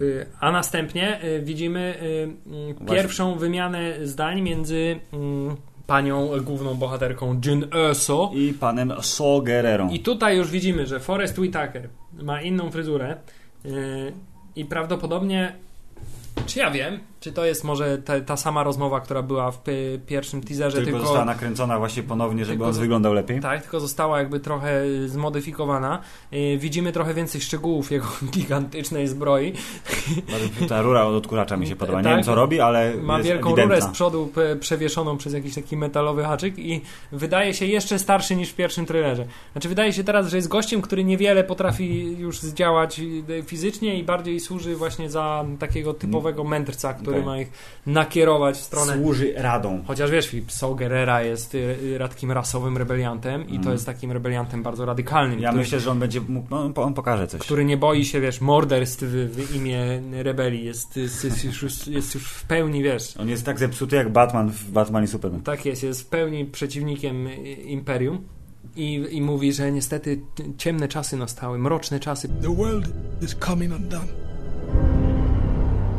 Y, 0.00 0.26
A 0.40 0.52
następnie 0.52 1.24
y, 1.24 1.42
widzimy 1.42 1.94
y, 2.02 2.28
Właśnie. 2.46 2.96
pierwszą 2.96 3.38
wymianę 3.38 4.06
zdań 4.06 4.40
między 4.42 4.76
y, 4.76 4.98
panią 5.86 6.28
główną 6.42 6.74
bohaterką 6.74 7.40
Jyn 7.46 7.66
Erso 7.74 8.30
I 8.34 8.52
panem 8.60 8.92
So 9.00 9.40
Guerrero. 9.40 9.88
i 9.92 10.00
tutaj 10.00 10.36
już 10.36 10.50
widzimy, 10.50 10.86
że 10.86 11.00
Forrest 11.00 11.38
Whitaker 11.38 11.88
ma 12.22 12.42
inną 12.42 12.70
fryzurę 12.70 13.16
i 14.56 14.64
prawdopodobnie, 14.64 15.52
czy 16.46 16.58
ja 16.58 16.70
wiem, 16.70 16.98
czy 17.24 17.32
to 17.32 17.44
jest 17.44 17.64
może 17.64 17.98
ta, 17.98 18.20
ta 18.20 18.36
sama 18.36 18.62
rozmowa, 18.62 19.00
która 19.00 19.22
była 19.22 19.50
w 19.50 19.62
pi- 19.62 19.72
pierwszym 20.06 20.40
teaserze, 20.42 20.76
tylko, 20.76 20.90
tylko, 20.90 21.00
została 21.00 21.24
nakręcona 21.24 21.78
właśnie 21.78 22.02
ponownie, 22.02 22.44
żeby 22.44 22.58
tylko 22.58 22.68
on 22.76 22.80
wyglądał 22.80 23.12
lepiej. 23.12 23.40
tak, 23.40 23.62
tylko 23.62 23.80
została 23.80 24.18
jakby 24.18 24.40
trochę 24.40 24.82
zmodyfikowana. 25.06 25.98
Yy, 26.32 26.58
widzimy 26.58 26.92
trochę 26.92 27.14
więcej 27.14 27.40
szczegółów 27.40 27.90
jego 27.92 28.06
gigantycznej 28.36 29.08
zbroi. 29.08 29.52
Ta 30.68 30.82
rura 30.82 31.04
od 31.04 31.14
odkuracza 31.14 31.56
mi 31.56 31.66
się 31.66 31.76
podoba. 31.76 31.98
Nie 31.98 32.04
Tak. 32.04 32.14
wiem 32.14 32.24
co 32.24 32.34
robi, 32.34 32.60
ale 32.60 32.94
Ma 32.94 33.22
wielką 33.22 33.48
ewidentna. 33.48 33.74
rurę 33.76 33.88
z 33.88 33.92
przodu 33.94 34.32
przewieszoną 34.60 35.16
przez 35.16 35.32
jakiś 35.32 35.54
taki 35.54 35.76
metalowy 35.76 36.24
haczyk 36.24 36.58
i 36.58 36.80
wydaje 37.12 37.54
się 37.54 37.66
jeszcze 37.66 37.98
starszy 37.98 38.36
niż 38.36 38.50
w 38.50 38.54
pierwszym 38.54 38.86
trailerze. 38.86 39.26
Znaczy 39.52 39.68
wydaje 39.68 39.92
się 39.92 40.04
teraz, 40.04 40.28
że 40.28 40.36
jest 40.36 40.48
gościem, 40.48 40.82
który 40.82 41.04
niewiele 41.04 41.44
potrafi 41.44 42.16
już 42.18 42.40
zdziałać 42.40 43.00
y, 43.00 43.42
fizycznie 43.46 43.98
i 43.98 44.04
bardziej 44.04 44.40
służy 44.40 44.76
właśnie 44.76 45.10
za 45.10 45.44
takiego 45.58 45.94
typowego 45.94 46.44
mędrca, 46.44 46.94
który 46.94 47.13
Tak. 47.16 47.26
ma 47.26 47.40
ich 47.40 47.48
nakierować 47.86 48.56
w 48.56 48.60
stronę... 48.60 48.92
Służy 48.96 49.32
radą. 49.36 49.82
Chociaż 49.86 50.10
wiesz, 50.10 50.26
Filip, 50.28 50.52
Saul 50.52 50.76
Gerrera 50.76 51.22
jest 51.22 51.54
y, 51.54 51.58
y, 51.58 51.98
takim 51.98 52.32
rasowym 52.32 52.76
rebeliantem 52.76 53.42
i 53.42 53.46
to 53.52 53.56
Mhm. 53.56 53.72
jest 53.72 53.86
takim 53.86 54.12
rebeliantem 54.12 54.62
bardzo 54.62 54.84
radykalnym. 54.84 55.40
Ja 55.40 55.48
który, 55.48 55.62
myślę, 55.62 55.80
że 55.80 55.90
on 55.90 55.98
będzie 55.98 56.20
mógł, 56.20 56.46
no, 56.50 56.60
on- 56.64 56.72
on 56.76 56.94
pokaże 56.94 57.26
coś. 57.26 57.40
który 57.40 57.64
nie 57.64 57.76
boi 57.76 58.04
się, 58.04 58.20
wiesz, 58.20 58.40
morderstw 58.40 59.02
w, 59.02 59.46
w 59.46 59.56
imię 59.56 60.02
rebelii. 60.12 60.64
Jest, 60.64 60.96
jest, 60.96 61.24
jest, 61.24 61.44
już, 61.44 61.86
jest 61.86 62.14
już 62.14 62.24
w 62.28 62.44
pełni, 62.44 62.82
wiesz, 62.82 63.16
On 63.16 63.28
jest 63.28 63.44
tak 63.46 63.58
zepsuty 63.58 63.96
jak 63.96 64.12
Batman 64.12 64.50
w 64.50 64.70
Batman 64.70 65.04
i 65.04 65.06
Superman. 65.06 65.40
Tak 65.42 65.64
jest, 65.66 65.82
jest 65.82 66.02
w 66.02 66.06
pełni 66.06 66.44
przeciwnikiem 66.44 67.26
y, 67.26 67.36
Imperium 67.44 68.18
i, 68.76 69.06
i 69.10 69.22
mówi, 69.22 69.52
że 69.52 69.72
niestety 69.72 70.20
ciemne 70.58 70.88
czasy 70.88 71.16
nastały, 71.16 71.58
mroczne 71.58 72.00
czasy. 72.00 72.28
The 72.28 72.54
world 72.56 72.88
is 73.22 73.36
coming 73.46 73.74
undone. 73.74 74.33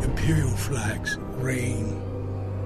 Imperial 0.04 0.58
flags 0.58 1.18
reign 1.44 1.94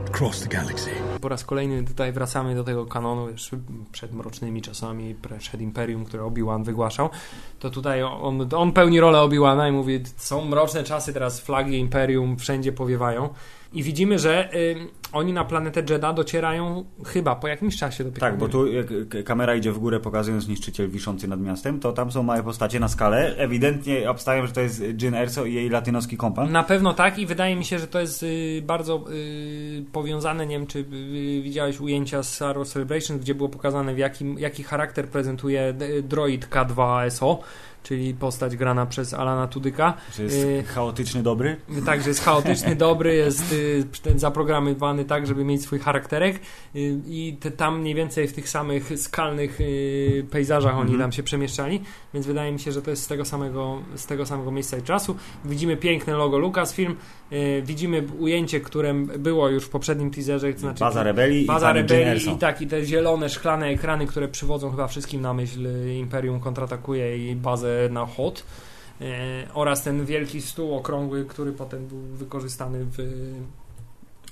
across 0.08 0.42
the 0.42 0.48
galaxy. 0.48 0.92
Po 1.22 1.30
raz 1.30 1.46
kolejny 1.46 1.84
tutaj 1.84 2.12
wracamy 2.12 2.56
do 2.56 2.64
tego 2.64 2.86
kanonu 2.86 3.30
już 3.30 3.52
przed 3.92 4.14
mrocznymi 4.14 4.62
czasami, 4.62 5.16
przed 5.40 5.62
Imperium, 5.62 6.06
które 6.06 6.24
Obi-Wan 6.24 6.64
wygłaszał. 6.64 7.10
To 7.60 7.70
tutaj 7.70 8.04
on, 8.04 8.50
on 8.56 8.72
pełni 8.72 9.00
rolę 9.00 9.20
Obi-Wana 9.20 9.70
i 9.70 9.72
mówi, 9.72 10.04
są 10.18 10.46
mroczne 10.46 10.84
czasy, 10.84 11.14
teraz 11.14 11.40
flagi 11.40 11.80
Imperium 11.80 12.38
wszędzie 12.38 12.72
powiewają. 12.72 13.30
I 13.74 13.84
widzimy, 13.84 14.20
że 14.20 14.54
y, 14.56 14.76
oni 15.14 15.34
na 15.34 15.46
planetę 15.46 15.84
Jeddah 15.90 16.16
docierają 16.16 16.86
chyba 17.06 17.36
po 17.36 17.48
jakimś 17.48 17.78
czasie 17.78 18.04
dopiero. 18.04 18.20
Tak, 18.22 18.38
bo 18.38 18.50
tu 18.50 18.68
jak 18.68 18.88
kamera 19.26 19.56
idzie 19.56 19.72
w 19.72 19.80
górę 19.80 20.00
pokazując 20.00 20.48
niszczyciel 20.48 20.90
wiszący 20.90 21.28
nad 21.28 21.42
miastem, 21.42 21.80
to 21.80 21.92
tam 21.94 22.12
są 22.12 22.24
małe 22.24 22.44
postacie 22.44 22.80
na 22.80 22.88
skalę. 22.88 23.36
Ewidentnie 23.38 24.10
obstawiam, 24.10 24.48
że 24.48 24.54
to 24.54 24.62
jest 24.62 24.84
Jyn 25.02 25.16
Erso 25.16 25.46
i 25.46 25.54
jej 25.54 25.70
latynoski 25.70 26.18
kompan. 26.18 26.52
Na 26.52 26.64
pewno 26.64 26.94
tak 26.94 27.20
i 27.20 27.26
wydaje 27.26 27.56
mi 27.56 27.66
się, 27.66 27.80
że 27.80 27.88
to 27.88 28.00
jest 28.00 28.24
y, 28.24 28.62
bardzo 28.68 29.06
y, 29.12 29.86
powiązane, 29.92 30.48
nie 30.48 30.58
wiem 30.58 30.68
czy 30.68 30.80
y, 30.80 31.42
widziałeś 31.44 31.80
ujęcia 31.80 32.24
z 32.24 32.34
Star 32.34 32.56
Wars 32.56 32.72
Celebration, 32.72 33.20
gdzie 33.20 33.36
było 33.36 33.50
pokazane 33.50 33.94
w 33.94 33.98
jakim, 33.98 34.40
jaki 34.40 34.64
charakter 34.64 35.08
prezentuje 35.08 35.74
d- 35.74 36.02
droid 36.02 36.48
K2SO, 36.50 37.38
czyli 37.84 38.14
postać 38.14 38.56
grana 38.58 38.86
przez 38.86 39.14
Alana 39.14 39.48
Tudyka. 39.48 39.94
Że 40.16 40.24
jest 40.24 40.36
Y, 40.38 40.64
chaotyczny, 40.64 41.24
dobry? 41.24 41.56
Także 41.86 42.10
jest 42.10 42.24
chaotyczny, 42.24 42.76
dobry, 42.88 43.16
jest 43.16 43.54
y, 43.54 44.20
zaprogramowany 44.20 45.06
tak, 45.06 45.28
żeby 45.28 45.44
mieć 45.46 45.62
swój 45.62 45.80
charakterek 45.80 46.36
y, 46.36 46.40
i 47.08 47.38
te, 47.40 47.52
tam 47.52 47.80
mniej 47.82 47.96
więcej 47.96 48.28
w 48.28 48.34
tych 48.34 48.50
samych 48.50 49.00
skalnych 49.00 49.62
y, 49.62 50.26
pejzażach 50.32 50.74
oni 50.74 50.82
Mhm. 50.92 51.00
tam 51.00 51.12
się 51.12 51.24
przemieszczali, 51.24 51.82
więc 52.14 52.26
wydaje 52.26 52.52
mi 52.52 52.60
się, 52.60 52.72
że 52.72 52.82
to 52.82 52.90
jest 52.90 53.04
z 53.04 53.08
tego 53.08 53.26
samego, 53.26 53.82
z 53.96 54.06
tego 54.06 54.26
samego 54.26 54.52
miejsca 54.52 54.78
i 54.78 54.82
czasu. 54.82 55.16
Widzimy 55.46 55.78
piękne 55.78 56.14
logo 56.14 56.38
Lucasfilm, 56.38 56.96
y, 57.32 57.62
widzimy 57.66 58.04
ujęcie, 58.20 58.60
które 58.60 58.94
było 59.20 59.50
już 59.50 59.64
w 59.64 59.70
poprzednim 59.70 60.12
teaserze, 60.12 60.54
to 60.54 60.60
znaczy 60.60 60.80
Baza 60.80 61.04
Rebelii 61.04 61.46
Baza 61.46 61.72
i 61.72 61.74
Rebelii 61.74 62.30
i 62.30 62.38
tak, 62.38 62.62
i 62.62 62.68
te 62.68 62.86
zielone, 62.86 63.30
szklane 63.30 63.68
ekrany, 63.68 64.08
które 64.08 64.28
przywodzą 64.28 64.72
chyba 64.72 64.88
wszystkim 64.88 65.22
na 65.22 65.34
myśl 65.34 65.68
y, 65.68 65.96
Imperium 65.96 66.40
kontratakuje 66.40 67.32
i 67.32 67.36
bazę 67.36 67.69
na 67.92 68.06
Hot. 68.06 68.44
E, 69.02 69.06
oraz 69.54 69.84
ten 69.84 70.06
wielki 70.06 70.42
stół 70.42 70.76
okrągły, 70.76 71.26
który 71.26 71.52
potem 71.52 71.88
był 71.88 72.00
wykorzystany 72.00 72.86
w 72.86 72.98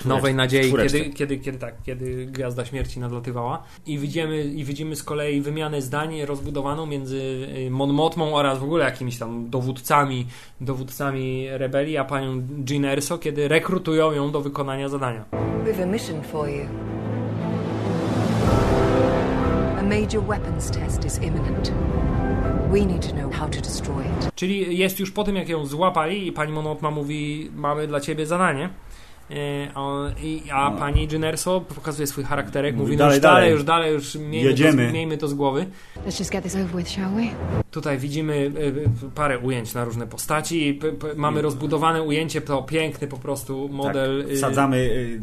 Nowej 0.06 0.36
Nadziei, 0.36 0.74
kiedy, 0.74 1.10
kiedy, 1.10 1.38
kiedy, 1.38 1.58
tak, 1.58 1.74
kiedy 1.86 2.26
Gwiazda 2.26 2.66
Śmierci 2.66 3.00
nadlatywała. 3.00 3.64
I 3.86 4.00
widzimy, 4.00 4.44
I 4.44 4.64
widzimy 4.64 4.96
z 4.96 5.04
kolei 5.04 5.42
wymianę 5.42 5.82
zdań 5.82 6.22
rozbudowaną 6.22 6.86
między 6.86 7.48
Mon 7.72 7.94
Mothmą 7.94 8.36
oraz 8.36 8.60
w 8.60 8.64
ogóle 8.64 8.86
jakimiś 8.86 9.18
tam 9.18 9.50
dowódcami, 9.50 10.28
dowódcami 10.62 11.48
rebelii, 11.50 11.98
a 11.98 12.06
panią 12.06 12.48
Jean 12.70 12.86
Erso, 12.86 13.18
kiedy 13.18 13.48
rekrutują 13.48 14.12
ją 14.12 14.32
do 14.32 14.42
wykonania 14.42 14.90
zadania. 14.90 15.26
We've 15.66 15.84
a 15.84 15.86
mission 15.86 16.22
for 16.24 16.50
you. 16.50 16.66
A 19.80 19.84
major 19.84 20.24
weapons 20.28 20.72
test 20.72 21.06
is 21.06 21.22
imminent. 21.22 21.72
We 22.72 22.80
need 22.86 23.08
to 23.10 23.14
know 23.16 23.34
how 23.34 23.50
to 23.50 23.62
destroy 23.62 24.02
it. 24.06 24.36
Czyli 24.36 24.78
jest 24.78 25.00
już 25.00 25.12
po 25.12 25.24
tym, 25.24 25.36
jak 25.36 25.50
ją 25.50 25.66
złapali 25.66 26.28
i 26.28 26.32
pani 26.32 26.52
Monotma 26.52 26.92
mówi, 26.92 27.52
mamy 27.56 27.88
dla 27.88 28.00
ciebie 28.00 28.26
zadanie. 28.26 28.70
E, 29.32 29.34
a- 29.76 30.10
i- 30.24 30.44
A 30.52 30.70
No. 30.70 30.78
pani 30.80 31.08
Generso 31.08 31.62
pokazuje 31.62 32.08
swój 32.08 32.24
charakterek, 32.24 32.76
Mówi, 32.76 32.84
mówi, 32.84 32.98
no 32.98 32.98
dalej, 32.98 33.14
już 33.16 33.22
dalej, 33.22 33.36
dalej. 33.42 33.52
już 33.54 33.64
dalej, 33.64 33.94
już 33.94 34.16
miejmy 34.16 34.50
Jedziemy. 34.50 34.88
to, 34.88 34.94
miejmy 34.94 35.18
to 35.18 35.28
z 35.28 35.34
głowy. 35.34 35.66
Let's 36.08 36.20
just 36.20 36.32
get 36.32 36.44
this 36.44 36.56
over 36.56 36.76
with, 36.78 36.90
shall 36.90 37.12
we? 37.16 37.22
Tutaj 37.72 37.98
widzimy 37.98 38.52
e, 39.06 39.10
parę 39.16 39.40
ujęć 39.40 39.74
na 39.74 39.84
różne 39.86 40.08
postaci. 40.08 40.74
P, 40.74 40.92
p, 40.92 41.08
mamy 41.16 41.42
rozbudowane 41.42 42.04
ujęcie, 42.04 42.42
to 42.42 42.64
piękny 42.64 43.08
po 43.08 43.18
prostu 43.18 43.70
model. 43.72 44.24
Tak, 44.24 44.32
y, 44.32 44.36
wsadzamy, 44.36 44.78
y, 44.78 45.22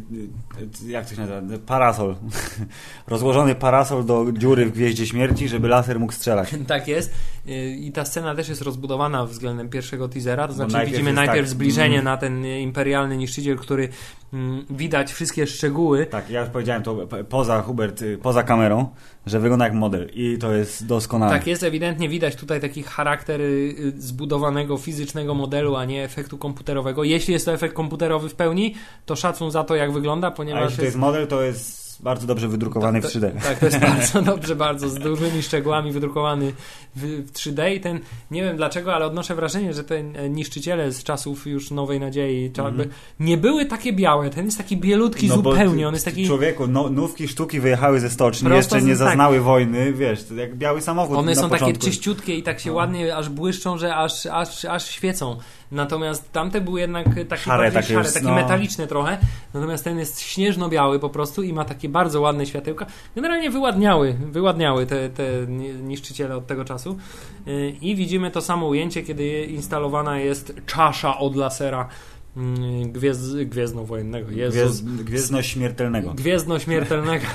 y, 0.87 0.91
jak 0.91 1.09
to 1.09 1.15
się 1.15 1.21
nazywa, 1.21 1.59
parasol. 1.67 2.15
Rozłożony 3.07 3.55
parasol 3.55 4.05
do 4.05 4.27
dziury 4.33 4.67
w 4.67 4.73
Gwieździe 4.73 5.07
Śmierci, 5.07 5.49
żeby 5.49 5.69
laser 5.69 6.01
mógł 6.01 6.13
strzelać. 6.13 6.51
Tak 6.67 6.89
jest. 6.89 7.15
I 7.47 7.93
ta 7.93 8.05
scena 8.05 8.35
też 8.35 8.49
jest 8.49 8.63
rozbudowana 8.63 9.27
względem 9.27 9.69
pierwszego 9.69 10.09
teasera. 10.09 10.49
To 10.49 10.55
znaczy 10.55 10.73
najpierw 10.73 10.93
widzimy 10.93 11.11
jest 11.11 11.17
najpierw 11.17 11.49
tak, 11.49 11.49
zbliżenie 11.49 11.95
mm. 11.95 12.05
na 12.05 12.17
ten 12.17 12.47
imperialny 12.47 13.17
niszczyciel, 13.17 13.57
który 13.57 13.89
mm, 14.33 14.67
widać 14.71 15.13
wszystkie 15.13 15.47
szczegóły. 15.47 16.07
Tak, 16.07 16.31
ja 16.31 16.41
już 16.41 16.51
powiedziałem 16.51 16.83
to 16.83 17.07
poza 17.29 17.63
Hubert, 17.63 18.03
y, 18.03 18.19
poza 18.19 18.43
kamerą, 18.43 18.89
że 19.27 19.41
wygląda 19.41 19.65
jak 19.65 19.75
model 19.75 20.11
i 20.15 20.39
to 20.39 20.53
jest 20.53 20.87
doskonałe. 20.87 21.33
Tak 21.33 21.47
jest, 21.47 21.63
ewidentnie 21.63 22.09
widać 22.09 22.37
tutaj 22.37 22.61
taki 22.61 22.83
charakter 22.83 23.41
y, 23.41 23.45
y, 23.79 23.93
zbudowanego 23.97 24.77
fizycznego 24.77 25.35
modelu, 25.35 25.77
a 25.77 25.85
nie 25.85 26.05
efektu 26.05 26.39
komputerowego. 26.39 27.05
Jeśli 27.05 27.33
jest 27.33 27.47
to 27.47 27.53
efekt 27.53 27.75
komputerowy 27.75 28.29
w 28.29 28.35
pełni, 28.35 28.75
to 29.07 29.17
szacun 29.17 29.51
za 29.51 29.65
to, 29.65 29.75
jak 29.75 29.93
wygląda, 29.93 30.29
A 30.29 30.31
ponieważ 30.31 30.65
jeśli 30.65 30.77
to 30.77 30.85
jest 30.85 30.97
model, 30.97 31.27
to 31.27 31.43
jest 31.43 31.84
bardzo 32.03 32.27
dobrze 32.27 32.49
wydrukowany 32.49 33.03
w 33.03 33.05
3D. 33.05 33.31
Tak, 33.43 33.59
to 33.59 33.67
jest 33.67 33.79
bardzo 33.89 34.23
dobrze, 34.23 34.57
bardzo 34.57 34.89
z 34.89 34.95
dużymi 34.95 35.43
szczegółami 35.43 35.93
wydrukowany 35.93 36.53
w, 36.97 37.01
w 37.27 37.33
3D 37.33 37.75
i 37.75 37.81
ten, 37.81 38.01
nie 38.31 38.43
wiem 38.43 38.57
dlaczego, 38.57 38.95
ale 38.95 39.07
odnoszę 39.07 39.35
wrażenie, 39.35 39.75
że 39.75 39.85
te 39.85 39.97
e, 39.97 40.31
niszczyciele 40.31 40.93
z 40.93 41.03
czasów 41.03 41.47
już 41.47 41.71
Nowej 41.71 42.01
Nadziei 42.01 42.51
Mhm. 42.59 42.89
nie 43.21 43.37
były 43.37 43.65
takie 43.65 43.93
białe, 43.93 44.31
ten 44.31 44.45
jest 44.45 44.59
taki 44.59 44.77
bielutki 44.77 45.29
No 45.29 45.35
zupełnie, 45.35 45.89
on 45.89 45.95
jest 45.95 46.05
taki... 46.05 46.27
Człowieku, 46.27 46.67
no, 46.67 46.91
nówki 46.91 47.29
sztuki 47.29 47.61
wyjechały 47.61 48.01
ze 48.01 48.11
stoczni, 48.11 48.49
Prosto 48.49 48.77
jeszcze 48.77 48.87
nie 48.87 48.93
tak. 48.97 49.09
zaznały 49.09 49.41
wojny, 49.41 49.93
wiesz, 49.93 50.25
to 50.25 50.35
jak 50.35 50.57
biały 50.57 50.81
samochód 50.81 51.17
One 51.19 51.35
są 51.35 51.43
początku. 51.43 51.67
takie 51.67 51.79
czyściutkie 51.79 52.35
i 52.35 52.43
tak 52.43 52.61
się 52.61 52.71
No. 52.71 52.77
ładnie 52.77 53.17
aż 53.17 53.29
błyszczą, 53.29 53.79
że 53.79 53.97
aż, 53.97 54.27
aż, 54.27 54.65
aż 54.65 54.87
świecą. 54.91 55.37
Natomiast 55.75 56.33
tamte 56.33 56.61
były 56.61 56.81
jednak 56.81 57.07
takie 57.29 57.43
Szare, 57.43 57.73
takie 57.73 57.89
szare, 57.89 58.05
już, 58.05 58.13
takie 58.13 58.27
no. 58.27 58.35
metaliczne 58.35 58.87
trochę. 58.87 59.19
Natomiast 59.55 59.85
ten 59.85 59.99
jest 59.99 60.21
śnieżno-biały 60.21 60.99
po 60.99 61.11
prostu 61.11 61.43
i 61.43 61.53
ma 61.53 61.65
takie 61.65 61.89
bardzo 61.89 62.21
ładne 62.21 62.47
światełka. 62.47 62.87
Generalnie 63.15 63.51
wyładniały, 63.51 64.17
wyładniały 64.31 64.87
te, 64.87 65.09
te 65.11 65.47
ni- 65.49 65.75
niszczyciele 65.75 66.37
od 66.37 66.47
tego 66.47 66.65
czasu. 66.65 66.99
Yy, 67.47 67.71
I 67.71 67.97
widzimy 67.97 68.31
to 68.31 68.41
samo 68.41 68.67
ujęcie, 68.67 69.03
kiedy 69.03 69.45
instalowana 69.45 70.19
jest 70.19 70.55
czasza 70.67 71.19
od 71.19 71.37
lasera 71.37 71.89
yy, 72.37 72.43
gwiezd, 72.87 73.37
gwiezdnowojennego. 73.37 74.31
Jezus. 74.31 74.81
Gwiezd, 74.81 75.05
gwiezdno-śmiertelnego. 75.05 76.15
Gwiezdno-śmiertelnego. 76.15 77.27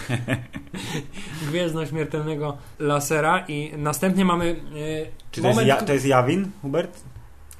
Gwiezdno-śmiertelnego 1.49 2.57
lasera 2.79 3.45
i 3.47 3.71
następnie 3.77 4.25
mamy 4.25 4.45
yy, 4.45 4.55
Czy 5.31 5.41
to 5.41 5.47
jest, 5.47 5.59
moment, 5.59 5.67
ja, 5.67 5.75
to 5.75 5.93
jest 5.93 6.05
Jawin, 6.05 6.51
Hubert? 6.61 7.03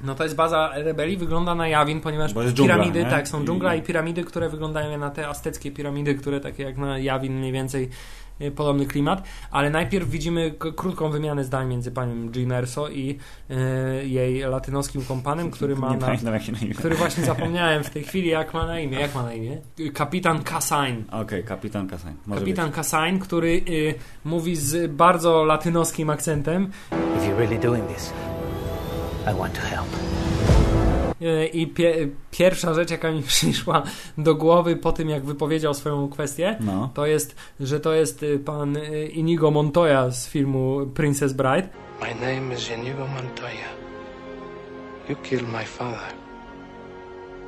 No 0.04 0.14
to 0.14 0.24
jest 0.24 0.36
baza 0.36 0.70
rebelii, 0.74 1.16
wygląda 1.16 1.54
na 1.54 1.68
Jawin, 1.68 2.00
ponieważ 2.00 2.32
dżungla, 2.32 2.54
piramidy, 2.54 3.04
nie? 3.04 3.10
tak, 3.10 3.28
są 3.28 3.44
dżungla 3.44 3.74
i 3.74 3.82
piramidy, 3.82 4.24
które 4.24 4.48
wyglądają 4.48 4.98
na 4.98 5.10
te 5.10 5.28
azteckie 5.28 5.72
piramidy, 5.72 6.14
które 6.14 6.40
takie 6.40 6.62
jak 6.62 6.76
na 6.76 6.98
Jawin 6.98 7.38
mniej 7.38 7.52
więcej 7.52 7.88
y, 8.40 8.50
podobny 8.50 8.86
klimat, 8.86 9.28
ale 9.50 9.70
najpierw 9.70 10.10
widzimy 10.10 10.54
krótką 10.76 11.10
wymianę 11.10 11.44
zdań 11.44 11.68
między 11.68 11.90
panią 11.90 12.30
Jean 12.36 12.52
Erso 12.52 12.88
i 12.88 13.18
y, 13.50 14.08
jej 14.08 14.40
latynoskim 14.40 15.04
kompanem, 15.04 15.50
który 15.56 15.76
ma 15.76 15.92
na, 15.92 16.06
pamiętam 16.06 16.34
jak 16.34 16.42
się 16.42 16.52
na 16.52 16.58
imię. 16.58 16.74
który 16.74 16.94
właśnie 16.94 17.24
zapomniałem 17.34 17.84
w 17.84 17.90
tej 17.90 18.04
chwili, 18.04 18.28
jak 18.28 18.54
ma 18.54 18.66
na 18.66 18.80
imię, 18.80 19.00
jak 19.00 19.14
ma 19.14 19.22
na 19.22 19.34
imię? 19.34 19.58
Kapitan 19.94 20.42
Kassain. 20.42 21.04
Okej, 21.12 21.44
kapitan 21.44 21.88
Kasań. 21.88 22.14
Może 22.26 22.40
Kapitan 22.40 22.72
Kassain, 22.72 23.18
który 23.18 23.62
y, 23.68 23.94
mówi 24.24 24.56
z 24.56 24.92
bardzo 24.92 25.44
latynoskim 25.44 26.10
akcentem 26.10 26.70
If 27.16 27.26
you're 27.26 27.38
really 27.38 27.58
doing 27.58 27.86
this, 27.86 28.12
I 29.26 29.34
want 29.38 29.54
to 29.54 29.60
help. 29.60 29.86
y, 31.22 31.46
i 31.46 31.66
pie, 31.66 32.08
pierwsza 32.30 32.74
rzecz, 32.74 32.90
jaka 32.90 33.10
mi 33.10 33.22
przyszła 33.32 33.82
do 34.18 34.34
głowy 34.34 34.76
po 34.76 34.92
tym, 34.92 35.08
jak 35.08 35.24
wypowiedział 35.24 35.74
swoją 35.74 36.08
kwestię. 36.08 36.56
No. 36.60 36.90
to 36.94 37.06
jest, 37.06 37.34
że 37.60 37.80
to 37.80 37.92
jest 37.94 38.22
y, 38.22 38.38
pan 38.38 38.76
y, 38.76 39.06
Inigo 39.06 39.50
Montoya 39.50 40.10
z 40.10 40.28
filmu 40.28 40.86
Princess 40.94 41.32
Bride. 41.32 41.68
My 42.00 42.14
name 42.14 42.54
is 42.54 42.70
Inigo 42.70 43.06
Montoya. 43.06 43.70
You 45.08 45.16
killed 45.16 45.48
my 45.48 45.64
father. 45.64 46.12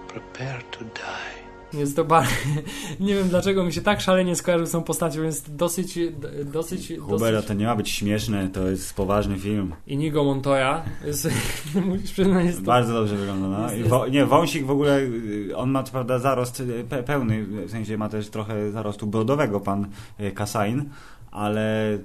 Prepare 0.08 0.62
to 0.70 0.78
die. 0.84 1.41
Jest 1.74 1.96
to 1.96 2.04
bardzo... 2.04 2.30
Nie 3.00 3.14
wiem 3.14 3.28
dlaczego 3.28 3.64
mi 3.64 3.72
się 3.72 3.80
tak 3.80 4.00
szalenie 4.00 4.36
skojarzył 4.36 4.66
z 4.66 4.70
tą 4.70 4.82
postacią, 4.82 5.22
jest 5.22 5.56
dosyć... 5.56 5.98
dosyć, 6.44 6.92
Hubert, 7.00 7.34
dosyć... 7.34 7.48
to 7.48 7.54
nie 7.54 7.66
ma 7.66 7.76
być 7.76 7.90
śmieszne, 7.90 8.48
to 8.48 8.68
jest 8.68 8.94
poważny 8.94 9.38
film. 9.38 9.74
Inigo 9.86 10.24
Montoya 10.24 10.82
jest... 11.04 11.28
musisz 11.88 12.12
przyznać, 12.12 12.44
jest 12.44 12.58
to... 12.58 12.64
Bardzo 12.64 12.92
dobrze 12.92 13.16
wygląda. 13.16 13.48
No. 13.48 13.88
Wo, 13.88 14.06
nie, 14.06 14.26
wąsik 14.26 14.66
w 14.66 14.70
ogóle, 14.70 15.00
y, 15.00 15.56
on 15.56 15.70
ma 15.70 15.82
co 15.82 15.92
prawda 15.92 16.18
zarost 16.18 16.60
y, 16.60 16.84
pe, 16.88 17.02
pełny, 17.02 17.44
w 17.44 17.70
sensie 17.70 17.98
ma 17.98 18.08
też 18.08 18.28
trochę 18.28 18.70
zarostu 18.70 19.06
brodowego 19.06 19.60
pan 19.60 19.86
y, 20.20 20.32
Kasain, 20.32 20.84
ale 21.30 21.98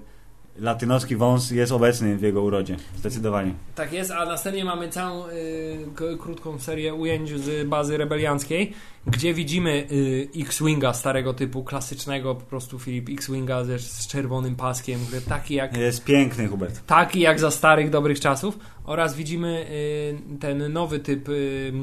latynoski 0.60 1.16
wąs 1.16 1.52
jest 1.52 1.72
obecny 1.72 2.18
w 2.18 2.22
jego 2.22 2.42
urodzie. 2.44 2.78
Zdecydowanie. 2.98 3.54
Tak 3.76 3.94
jest, 3.94 4.12
a 4.12 4.26
następnie 4.26 4.66
mamy 4.66 4.90
całą 4.90 5.28
y, 5.28 6.18
krótką 6.20 6.60
serię 6.60 6.94
ujęć 6.94 7.30
z 7.30 7.68
bazy 7.68 7.98
rebelianckiej, 7.98 8.74
gdzie 9.08 9.34
widzimy 9.34 9.88
y, 9.92 10.28
X-Winga 10.36 10.94
starego 10.94 11.34
typu, 11.34 11.64
klasycznego, 11.64 12.36
po 12.36 12.46
prostu 12.46 12.80
Filip 12.80 13.10
X-Winga 13.10 13.64
ze, 13.64 13.80
z 13.80 14.08
czerwonym 14.08 14.56
paskiem, 14.56 15.00
który 15.06 15.22
taki 15.22 15.54
jak 15.54 15.78
Jest 15.78 16.04
piękny 16.04 16.48
Hubert. 16.48 16.86
taki 16.86 17.20
jak 17.20 17.40
za 17.40 17.52
starych, 17.52 17.90
dobrych 17.90 18.20
czasów 18.20 18.60
oraz 18.84 19.16
widzimy 19.16 19.66
y, 20.36 20.40
ten 20.40 20.74
nowy 20.74 21.00
typ 21.00 21.30
y, 21.30 21.74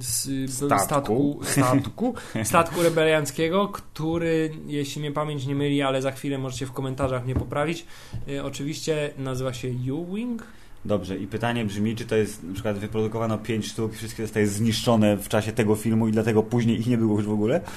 z, 0.00 0.50
Statku. 0.50 0.84
statku, 0.84 1.40
statku, 1.44 2.14
statku 2.44 2.82
rebelianckiego, 2.82 3.68
który, 3.68 4.50
jeśli 4.66 5.00
mnie 5.00 5.12
pamięć 5.12 5.46
nie 5.46 5.54
myli, 5.54 5.82
ale 5.82 6.02
za 6.02 6.12
chwilę 6.12 6.38
możecie 6.38 6.66
w 6.66 6.72
komentarzach 6.72 7.24
mnie 7.24 7.34
poprawić, 7.34 7.86
y, 8.28 8.44
oczywiście 8.44 9.10
nazywa 9.18 9.52
się 9.52 9.68
U-Wing. 9.92 10.46
Dobrze, 10.84 11.16
i 11.18 11.26
pytanie 11.26 11.64
brzmi, 11.64 11.96
czy 11.96 12.06
to 12.06 12.16
jest 12.16 12.42
na 12.42 12.54
przykład 12.54 12.78
wyprodukowano 12.78 13.38
5 13.38 13.66
sztuk, 13.66 13.94
wszystkie 13.94 14.22
zostaje 14.22 14.46
zniszczone 14.46 15.16
w 15.16 15.28
czasie 15.28 15.52
tego 15.52 15.74
filmu 15.76 16.08
i 16.08 16.12
dlatego 16.12 16.42
później 16.42 16.80
ich 16.80 16.86
nie 16.86 16.98
było 16.98 17.16
już 17.16 17.26
w 17.26 17.32
ogóle? 17.32 17.60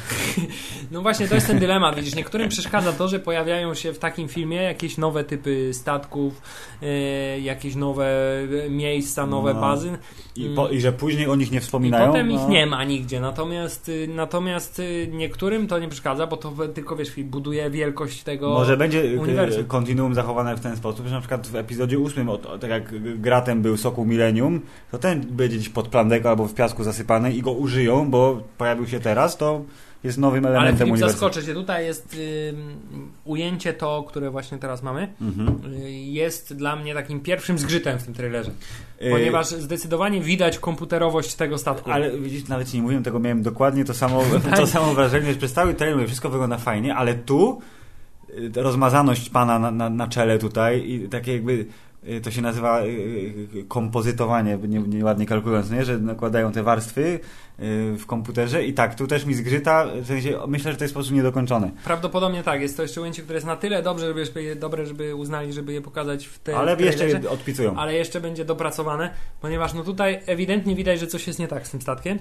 No 0.91 1.01
właśnie, 1.01 1.27
to 1.27 1.35
jest 1.35 1.47
ten 1.47 1.59
dylemat. 1.59 1.95
Widzisz, 1.95 2.15
niektórym 2.15 2.49
przeszkadza 2.49 2.93
to, 2.93 3.07
że 3.07 3.19
pojawiają 3.19 3.73
się 3.73 3.93
w 3.93 3.99
takim 3.99 4.27
filmie 4.27 4.57
jakieś 4.57 4.97
nowe 4.97 5.23
typy 5.23 5.73
statków, 5.73 6.41
e, 6.81 7.39
jakieś 7.39 7.75
nowe 7.75 8.07
miejsca, 8.69 9.25
nowe 9.27 9.53
No. 9.53 9.61
bazy. 9.61 9.97
I, 10.35 10.49
po, 10.55 10.69
I 10.69 10.79
że 10.81 10.91
później 10.91 11.27
o 11.27 11.35
nich 11.35 11.51
nie 11.51 11.57
I 11.57 11.61
wspominają? 11.61 12.07
potem 12.07 12.31
ich 12.31 12.39
no. 12.39 12.49
nie 12.49 12.65
ma 12.65 12.83
nigdzie. 12.83 13.19
Natomiast, 13.19 13.89
y, 13.89 14.07
natomiast 14.15 14.79
y, 14.79 15.09
niektórym 15.11 15.67
to 15.67 15.79
nie 15.79 15.87
przeszkadza, 15.87 16.27
bo 16.27 16.37
to 16.37 16.53
tylko 16.73 16.95
wiesz, 16.95 17.11
buduje 17.23 17.69
wielkość 17.69 18.23
tego. 18.23 18.49
Może 18.49 18.77
będzie 18.77 19.01
y, 19.03 19.19
uniwersum. 19.19 19.65
kontinuum 19.65 20.13
zachowane 20.15 20.55
w 20.55 20.59
ten 20.59 20.75
sposób, 20.77 21.07
że 21.07 21.13
na 21.13 21.19
przykład 21.19 21.47
w 21.47 21.55
epizodzie 21.55 21.99
8, 21.99 22.29
o, 22.29 22.33
o, 22.33 22.57
tak 22.57 22.69
jak 22.69 22.94
Gratem 22.99 23.61
był 23.61 23.77
Sokół 23.77 24.05
Millennium, 24.05 24.61
to 24.91 24.97
ten 24.97 25.21
będzie 25.21 25.57
gdzieś 25.57 25.69
pod 25.69 25.87
plandeko 25.87 26.29
albo 26.29 26.45
w 26.47 26.53
piasku 26.53 26.83
zasypany 26.83 27.33
i 27.33 27.41
go 27.41 27.51
użyją, 27.51 28.09
bo 28.09 28.41
pojawił 28.57 28.87
się 28.87 28.99
teraz, 28.99 29.37
to 29.37 29.61
jest 30.03 30.17
nowym 30.17 30.45
Ale 30.45 30.57
elementem 30.57 30.91
uniwersum. 30.91 31.19
zaskoczę 31.19 31.43
cię. 31.45 31.53
Tutaj 31.53 31.85
jest 31.85 32.13
y, 32.13 32.53
ujęcie 33.25 33.73
to, 33.73 34.03
które 34.07 34.29
właśnie 34.31 34.57
teraz 34.57 34.83
mamy. 34.83 35.07
Mhm. 35.21 35.73
y, 35.73 35.91
Jest 35.91 36.53
dla 36.55 36.75
mnie 36.75 36.93
takim 36.93 37.19
pierwszym 37.19 37.59
zgrzytem 37.59 37.99
w 37.99 38.03
tym 38.03 38.13
trailerze. 38.13 38.51
Y, 39.01 39.09
Ponieważ 39.11 39.47
zdecydowanie 39.47 40.21
widać 40.21 40.59
komputerowość 40.59 41.35
tego 41.35 41.57
statku. 41.57 41.91
Ale 41.91 42.17
widzisz, 42.19 42.47
nawet 42.47 42.73
nie 42.73 42.81
mówiłem 42.81 43.03
tego, 43.03 43.19
miałem 43.19 43.43
dokładnie 43.43 43.85
to 43.85 43.93
samo, 43.93 44.23
to 44.57 44.67
samo 44.67 44.93
wrażenie, 44.93 45.31
że 45.33 45.37
przez 45.37 45.53
cały 45.53 45.73
trailer 45.73 46.07
wszystko 46.07 46.29
wygląda 46.29 46.57
fajnie, 46.57 46.95
ale 46.95 47.13
tu 47.13 47.61
y, 48.29 48.51
rozmazaność 48.55 49.29
pana 49.29 49.59
na, 49.59 49.71
na, 49.71 49.89
na 49.89 50.07
czele 50.07 50.39
tutaj 50.39 50.89
i 50.89 51.09
takie 51.09 51.33
jakby 51.33 51.65
to 52.23 52.31
się 52.31 52.41
nazywa 52.41 52.81
y, 52.81 52.87
y, 53.55 53.65
kompozytowanie, 53.67 54.57
nie, 54.67 54.79
nieładnie 54.79 55.25
kalkulując, 55.25 55.71
nie? 55.71 55.85
że 55.85 55.99
nakładają 55.99 56.51
te 56.51 56.63
warstwy 56.63 57.01
y, 57.01 57.19
w 57.97 58.05
komputerze 58.05 58.65
i 58.65 58.73
tak, 58.73 58.95
tu 58.95 59.07
też 59.07 59.25
mi 59.25 59.33
zgrzyta, 59.33 59.85
w 60.01 60.07
sensie 60.07 60.37
myślę, 60.47 60.71
że 60.71 60.77
to 60.77 60.83
jest 60.83 60.93
po 60.93 60.99
prostu 60.99 61.15
niedokończone. 61.15 61.71
Prawdopodobnie 61.83 62.43
tak. 62.43 62.61
Jest 62.61 62.77
to 62.77 62.83
jeszcze 62.83 63.01
ujęcie, 63.01 63.21
które 63.21 63.37
jest 63.37 63.47
na 63.47 63.55
tyle 63.55 63.83
dobrze, 63.83 64.25
żeby, 64.25 64.43
je, 64.43 64.55
dobre, 64.55 64.85
żeby 64.85 65.15
uznali, 65.15 65.53
żeby 65.53 65.73
je 65.73 65.81
pokazać 65.81 66.25
w 66.25 66.39
te 66.39 66.57
Ale 66.57 66.75
w 66.75 66.79
jeszcze 66.79 67.29
odpicują. 67.29 67.75
ale 67.75 67.93
jeszcze 67.93 68.21
będzie 68.21 68.45
dopracowane, 68.45 69.09
ponieważ 69.41 69.73
no 69.73 69.83
tutaj 69.83 70.19
ewidentnie 70.25 70.75
widać, 70.75 70.99
że 70.99 71.07
coś 71.07 71.27
jest 71.27 71.39
nie 71.39 71.47
tak 71.47 71.67
z 71.67 71.71
tym 71.71 71.81
statkiem. 71.81 72.19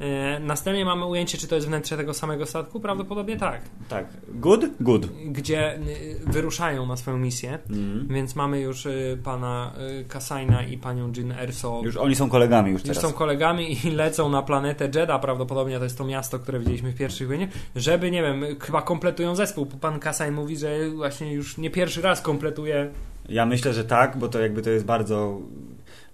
E, 0.00 0.40
następnie 0.40 0.84
mamy 0.84 1.06
ujęcie, 1.06 1.38
czy 1.38 1.48
to 1.48 1.54
jest 1.54 1.66
wnętrze 1.66 1.96
tego 1.96 2.14
samego 2.14 2.46
statku? 2.46 2.80
Prawdopodobnie 2.80 3.36
tak. 3.36 3.60
Tak. 3.88 4.06
Good? 4.28 4.64
Good. 4.80 5.06
Gdzie 5.26 5.76
y, 5.76 5.80
wyruszają 6.26 6.86
na 6.86 6.96
swoją 6.96 7.18
misję, 7.18 7.58
Mhm. 7.70 8.08
więc 8.10 8.36
mamy 8.36 8.60
już 8.60 8.86
y, 8.86 9.18
pana 9.24 9.72
Kasaina 10.08 10.62
i 10.62 10.78
panią 10.78 11.12
Jin 11.12 11.32
Erso. 11.32 11.80
Już 11.84 11.96
oni 11.96 12.14
są 12.14 12.28
kolegami 12.28 12.70
już 12.70 12.80
Już 12.84 12.96
teraz. 12.96 13.02
są 13.02 13.12
kolegami 13.18 13.76
i 13.86 13.90
lecą 14.04 14.28
na 14.28 14.42
planetę 14.42 14.84
Jeddah, 14.84 15.20
prawdopodobnie 15.20 15.78
to 15.78 15.84
jest 15.84 15.98
to 15.98 16.04
miasto, 16.04 16.38
które 16.38 16.58
widzieliśmy 16.58 16.92
w 16.92 16.96
pierwszych 16.96 17.28
wojnie, 17.28 17.48
żeby, 17.76 18.10
nie 18.10 18.22
wiem, 18.22 18.44
chyba 18.60 18.82
kompletują 18.82 19.34
zespół. 19.36 19.66
Pan 19.66 20.00
Kasain 20.00 20.34
mówi, 20.34 20.56
że 20.56 20.90
właśnie 20.90 21.32
już 21.32 21.58
nie 21.58 21.70
pierwszy 21.70 22.02
raz 22.02 22.20
kompletuje 22.20 22.90
Ja 23.28 23.46
myślę, 23.46 23.72
że 23.72 23.84
tak, 23.84 24.16
bo 24.16 24.28
to 24.28 24.40
jakby 24.40 24.62
to 24.62 24.70
jest 24.70 24.84
bardzo. 24.84 25.38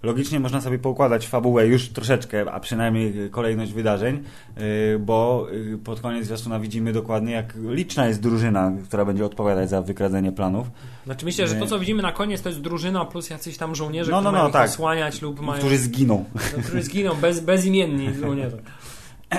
Logicznie 0.05 0.39
można 0.39 0.61
sobie 0.61 0.79
poukładać 0.79 1.27
fabułę 1.27 1.67
już 1.67 1.89
troszeczkę, 1.89 2.51
a 2.51 2.59
przynajmniej 2.59 3.29
kolejność 3.31 3.73
wydarzeń, 3.73 4.23
yy, 4.57 4.63
bo 4.99 5.47
yy, 5.51 5.77
pod 5.77 5.99
koniec 5.99 6.25
zwiastuna 6.25 6.59
widzimy 6.59 6.93
dokładnie, 6.93 7.33
jak 7.33 7.53
liczna 7.69 8.07
jest 8.07 8.21
drużyna, 8.21 8.71
która 8.87 9.05
będzie 9.05 9.25
odpowiadać 9.25 9.69
za 9.69 9.81
wykradzenie 9.81 10.31
planów, 10.31 10.67
Znaczy 11.05 11.25
myślę, 11.25 11.47
że 11.47 11.55
to 11.55 11.67
co 11.67 11.79
widzimy 11.79 12.01
na 12.01 12.11
koniec 12.11 12.41
to 12.41 12.49
jest 12.49 12.61
drużyna 12.61 13.05
plus 13.05 13.29
jacyś 13.29 13.57
tam 13.57 13.75
żołnierze, 13.75 14.11
No, 14.11 14.17
no, 14.17 14.21
którzy 14.21 14.33
no, 14.33 14.39
mają 14.39 14.51
tak. 14.51 14.69
osłaniać 14.69 15.21
lub 15.21 15.39
mają... 15.39 15.59
którzy 15.59 15.77
zginą. 15.77 16.25
no, 16.35 16.63
którzy 16.63 16.83
zginą, 16.83 17.15
bez, 17.21 17.39
bezimienni 17.51 18.13
żołnierze. 18.13 18.57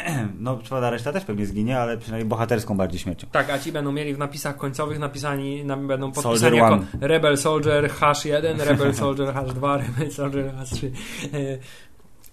No, 0.40 0.56
prawda, 0.68 0.90
reszta 0.90 1.12
też 1.12 1.24
pewnie 1.24 1.46
zginie, 1.46 1.78
ale 1.78 1.98
przynajmniej 1.98 2.28
bohaterską 2.28 2.76
bardziej 2.76 3.00
śmiercią. 3.00 3.26
Tak, 3.32 3.50
a 3.50 3.58
ci 3.58 3.72
będą 3.72 3.92
mieli 3.92 4.14
w 4.14 4.18
napisach 4.18 4.56
końcowych 4.56 4.98
napisani, 4.98 5.64
na, 5.64 5.76
będą 5.76 6.14
Soldier 6.14 6.22
podpisani 6.22 6.56
jako 6.56 6.74
one. 6.74 6.86
Rebel 7.00 7.38
Soldier 7.38 7.90
H1, 7.90 8.58
Rebel 8.58 8.94
Soldier 8.94 9.28
H2, 9.28 9.76
Rebel 9.86 10.12
Soldier 10.12 10.52
H3. 10.54 10.86
E, 10.86 11.58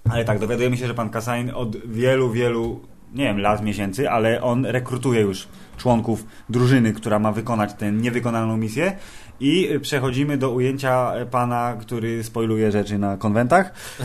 Ale 0.09 0.25
tak, 0.25 0.39
dowiadujemy 0.39 0.77
się, 0.77 0.87
że 0.87 0.93
pan 0.93 1.09
Kasain 1.09 1.51
od 1.55 1.77
wielu, 1.77 2.31
wielu, 2.31 2.81
nie 3.13 3.23
wiem, 3.23 3.39
lat, 3.39 3.63
miesięcy, 3.63 4.09
ale 4.09 4.41
on 4.41 4.65
rekrutuje 4.65 5.21
już 5.21 5.47
członków 5.77 6.25
drużyny, 6.49 6.93
która 6.93 7.19
ma 7.19 7.31
wykonać 7.31 7.73
tę 7.73 7.91
niewykonaną 7.91 8.57
misję 8.57 8.95
i 9.39 9.69
przechodzimy 9.81 10.37
do 10.37 10.51
ujęcia 10.51 11.11
pana, 11.31 11.77
który 11.81 12.23
spoiluje 12.23 12.71
rzeczy 12.71 12.97
na 12.97 13.17
konwentach. 13.17 13.73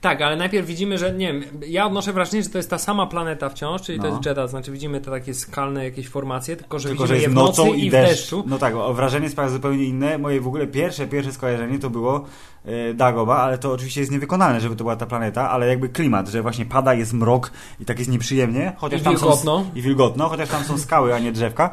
Tak, 0.00 0.22
ale 0.22 0.36
najpierw 0.36 0.66
widzimy, 0.66 0.98
że 0.98 1.12
nie 1.12 1.32
wiem, 1.32 1.42
ja 1.66 1.86
odnoszę 1.86 2.12
wrażenie, 2.12 2.42
że 2.42 2.48
to 2.48 2.58
jest 2.58 2.70
ta 2.70 2.78
sama 2.78 3.06
planeta 3.06 3.48
wciąż, 3.48 3.82
czyli 3.82 3.98
to 3.98 4.04
No. 4.08 4.14
jest 4.14 4.26
Jeddah, 4.26 4.48
znaczy 4.48 4.72
widzimy 4.72 5.00
te 5.00 5.10
takie 5.10 5.34
skalne 5.34 5.84
jakieś 5.84 6.08
formacje, 6.08 6.56
tylko 6.56 6.78
że 6.78 6.88
Tylko, 6.88 7.04
widzimy 7.04 7.16
że 7.18 7.22
je 7.22 7.22
jest 7.22 7.32
w 7.32 7.34
nocy 7.34 7.60
nocą 7.62 7.74
i, 7.74 7.84
i 7.84 7.88
w 7.88 7.92
deszcz. 7.92 8.10
deszczu. 8.10 8.44
No 8.46 8.58
tak, 8.58 8.74
wrażenie 8.94 9.28
sprawia 9.28 9.50
zupełnie 9.50 9.84
inne. 9.84 10.18
Moje 10.18 10.40
w 10.40 10.46
ogóle 10.46 10.66
pierwsze, 10.66 11.06
pierwsze 11.06 11.32
skojarzenie 11.32 11.78
to 11.78 11.90
było 11.90 12.24
e, 12.64 12.94
Dagoba, 12.94 13.36
ale 13.36 13.58
to 13.58 13.72
oczywiście 13.72 14.00
jest 14.00 14.12
niewykonalne, 14.12 14.60
żeby 14.60 14.76
to 14.76 14.84
była 14.84 14.96
ta 14.96 15.06
planeta, 15.06 15.50
ale 15.50 15.66
jakby 15.68 15.88
klimat, 15.88 16.28
że 16.28 16.42
właśnie 16.42 16.66
pada, 16.66 16.94
jest 16.94 17.12
mrok 17.12 17.50
i 17.80 17.84
tak 17.84 17.98
jest 17.98 18.10
nieprzyjemnie. 18.30 18.72
Chociaż 18.76 19.00
I 19.00 19.04
tam 19.04 19.12
wilgotno. 19.16 19.58
Są, 19.58 19.70
I 19.74 19.82
wilgotno, 19.82 20.28
chociaż 20.28 20.48
tam 20.48 20.64
są 20.64 20.78
skały, 20.78 21.14
a 21.14 21.18
nie 21.18 21.32
drzewka. 21.32 21.70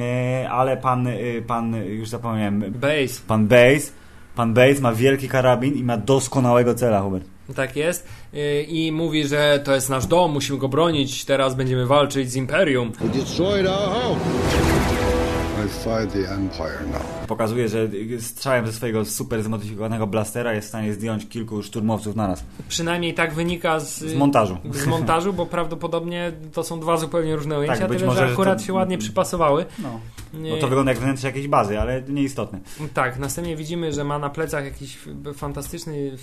E, 0.00 0.50
ale 0.50 0.76
pan, 0.76 1.06
e, 1.06 1.12
pan, 1.46 1.74
już 1.76 2.08
zapomniałem, 2.08 2.64
Base, 2.68 3.20
pan 3.26 3.46
Bass, 3.46 3.92
pan 4.36 4.54
Bass 4.54 4.80
ma 4.80 4.92
wielki 4.92 5.28
karabin 5.28 5.74
i 5.74 5.82
ma 5.84 5.96
doskonałego 5.96 6.74
cela, 6.74 7.00
Hubert. 7.00 7.24
tak 7.56 7.76
jest. 7.76 8.06
Y, 8.34 8.62
I 8.68 8.92
mówi, 8.92 9.24
że 9.26 9.60
to 9.64 9.74
jest 9.74 9.90
nasz 9.90 10.06
dom, 10.06 10.32
musimy 10.32 10.58
go 10.58 10.68
bronić, 10.68 11.24
teraz 11.24 11.54
będziemy 11.54 11.86
walczyć 11.86 12.30
z 12.30 12.36
Imperium. 12.36 12.92
We 13.00 13.08
destroyed 13.08 13.66
our 13.66 13.88
home. 13.88 14.20
I 15.64 15.68
fight 15.68 16.12
the 16.12 16.34
Empire 16.34 16.86
now. 16.92 17.19
Pokazuje, 17.30 17.68
że 17.68 17.88
strzałem 18.20 18.66
ze 18.66 18.72
swojego 18.72 19.04
super 19.04 19.42
zmodyfikowanego 19.42 20.06
blastera 20.06 20.52
jest 20.54 20.66
w 20.66 20.68
stanie 20.68 20.92
zdjąć 20.94 21.28
kilku 21.28 21.62
szturmowców 21.62 22.16
na 22.16 22.28
nas. 22.28 22.44
Przynajmniej 22.68 23.14
tak 23.14 23.34
wynika 23.34 23.80
z, 23.80 23.98
Z 23.98 24.14
montażu. 24.14 24.56
z 24.72 24.86
montażu, 24.86 25.32
bo 25.32 25.46
prawdopodobnie 25.46 26.32
to 26.52 26.64
są 26.64 26.80
dwa 26.80 26.96
zupełnie 26.96 27.36
różne 27.36 27.58
ujęcia, 27.58 27.78
Tak, 27.78 27.88
tyle 27.90 28.06
może, 28.06 28.20
że 28.20 28.26
że 28.26 28.32
akurat 28.32 28.58
to- 28.58 28.64
się 28.64 28.72
ładnie 28.72 28.98
przypasowały. 28.98 29.64
No. 29.82 30.00
No 30.34 30.56
to 30.60 30.68
wygląda 30.68 30.92
jak 30.92 31.00
wnętrze 31.00 31.26
jakiejś 31.26 31.48
bazy, 31.48 31.80
ale 31.80 32.02
nieistotne. 32.08 32.60
Tak, 32.94 33.18
następnie 33.18 33.56
widzimy, 33.56 33.92
że 33.92 34.04
ma 34.04 34.18
na 34.18 34.30
plecach 34.30 34.64
jakiś 34.64 34.98
fantastyczny 35.34 36.16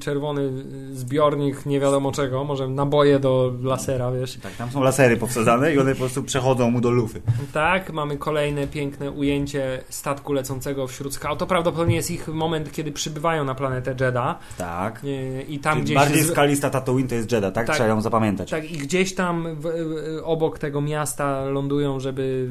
czerwony 0.00 0.50
zbiornik 0.92 1.66
nie 1.66 1.80
wiadomo 1.80 2.12
czego, 2.12 2.44
może 2.44 2.68
naboje 2.68 3.18
do 3.18 3.52
lasera, 3.62 4.12
wiesz. 4.12 4.38
Tak, 4.42 4.52
tam 4.52 4.70
są 4.70 4.82
lasery 4.82 5.16
powsadzane 5.16 5.74
i 5.74 5.78
one 5.78 5.92
po 5.92 5.98
prostu 5.98 6.22
przechodzą 6.22 6.70
mu 6.70 6.80
do 6.80 6.90
lufy. 6.90 7.22
Tak, 7.52 7.92
mamy 7.92 8.16
kolejne 8.16 8.66
piękne 8.66 9.10
ujęcie 9.10 9.84
statku 9.88 10.32
lecącego 10.32 10.51
wśród 10.88 11.14
skał. 11.14 11.36
To 11.36 11.46
prawdopodobnie 11.46 11.96
jest 11.96 12.10
ich 12.10 12.28
moment, 12.28 12.72
kiedy 12.72 12.92
przybywają 12.92 13.44
na 13.44 13.54
planetę 13.54 13.94
Jeddah 14.00 14.38
Tak. 14.58 15.00
I 15.48 15.58
tam 15.58 15.72
Czyli 15.72 15.84
gdzieś... 15.84 15.96
bardziej 15.96 16.22
z- 16.22 16.30
skalista 16.30 16.70
Tatooine 16.70 17.08
to 17.08 17.14
jest 17.14 17.32
Jeddah, 17.32 17.52
tak? 17.52 17.66
Tak. 17.66 17.76
Trzeba 17.76 17.88
ją 17.88 18.00
zapamiętać. 18.00 18.50
Tak, 18.50 18.70
i 18.70 18.78
gdzieś 18.78 19.14
tam 19.14 19.46
w, 19.60 19.66
obok 20.24 20.58
tego 20.58 20.80
miasta 20.80 21.44
lądują, 21.44 22.00
żeby 22.00 22.48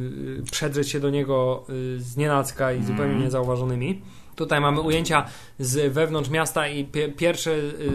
przedrzeć 0.51 0.89
się 0.89 0.99
do 0.99 1.09
niego 1.09 1.63
y, 1.69 1.99
z 1.99 2.17
nienacka 2.17 2.73
i 2.73 2.83
zupełnie 2.83 3.15
niezauważonymi. 3.15 4.01
Tutaj 4.35 4.61
mamy 4.61 4.81
ujęcia 4.81 5.25
z 5.59 5.93
wewnątrz 5.93 6.29
miasta 6.29 6.67
i 6.67 6.85
pie, 6.85 7.09
pierwsze 7.09 7.51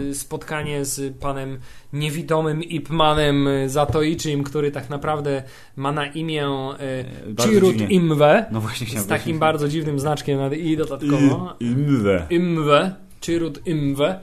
y, 0.09 0.15
spotkanie 0.15 0.85
z 0.85 1.17
panem 1.17 1.59
niewidomym 1.93 2.63
Ipmanem 2.63 3.49
Zatoichim, 3.67 4.43
który 4.43 4.71
tak 4.71 4.89
naprawdę 4.89 5.43
ma 5.75 5.91
na 5.91 6.07
imię 6.07 6.47
y, 7.27 7.33
bardzo 7.33 7.51
Chirut 7.53 7.71
dziwnie. 7.71 7.87
Imwe 7.87 8.45
No 8.51 8.61
właśnie 8.61 8.99
z 8.99 9.07
takim 9.07 9.39
bardzo 9.39 9.67
dziwnym 9.69 9.99
znaczkiem 9.99 10.53
i 10.53 10.77
dodatkowo. 10.77 11.55
I- 11.59 11.65
Imwe. 11.65 12.25
Imwe, 12.29 12.95
Chirut 13.21 13.67
Imwe, 13.67 14.19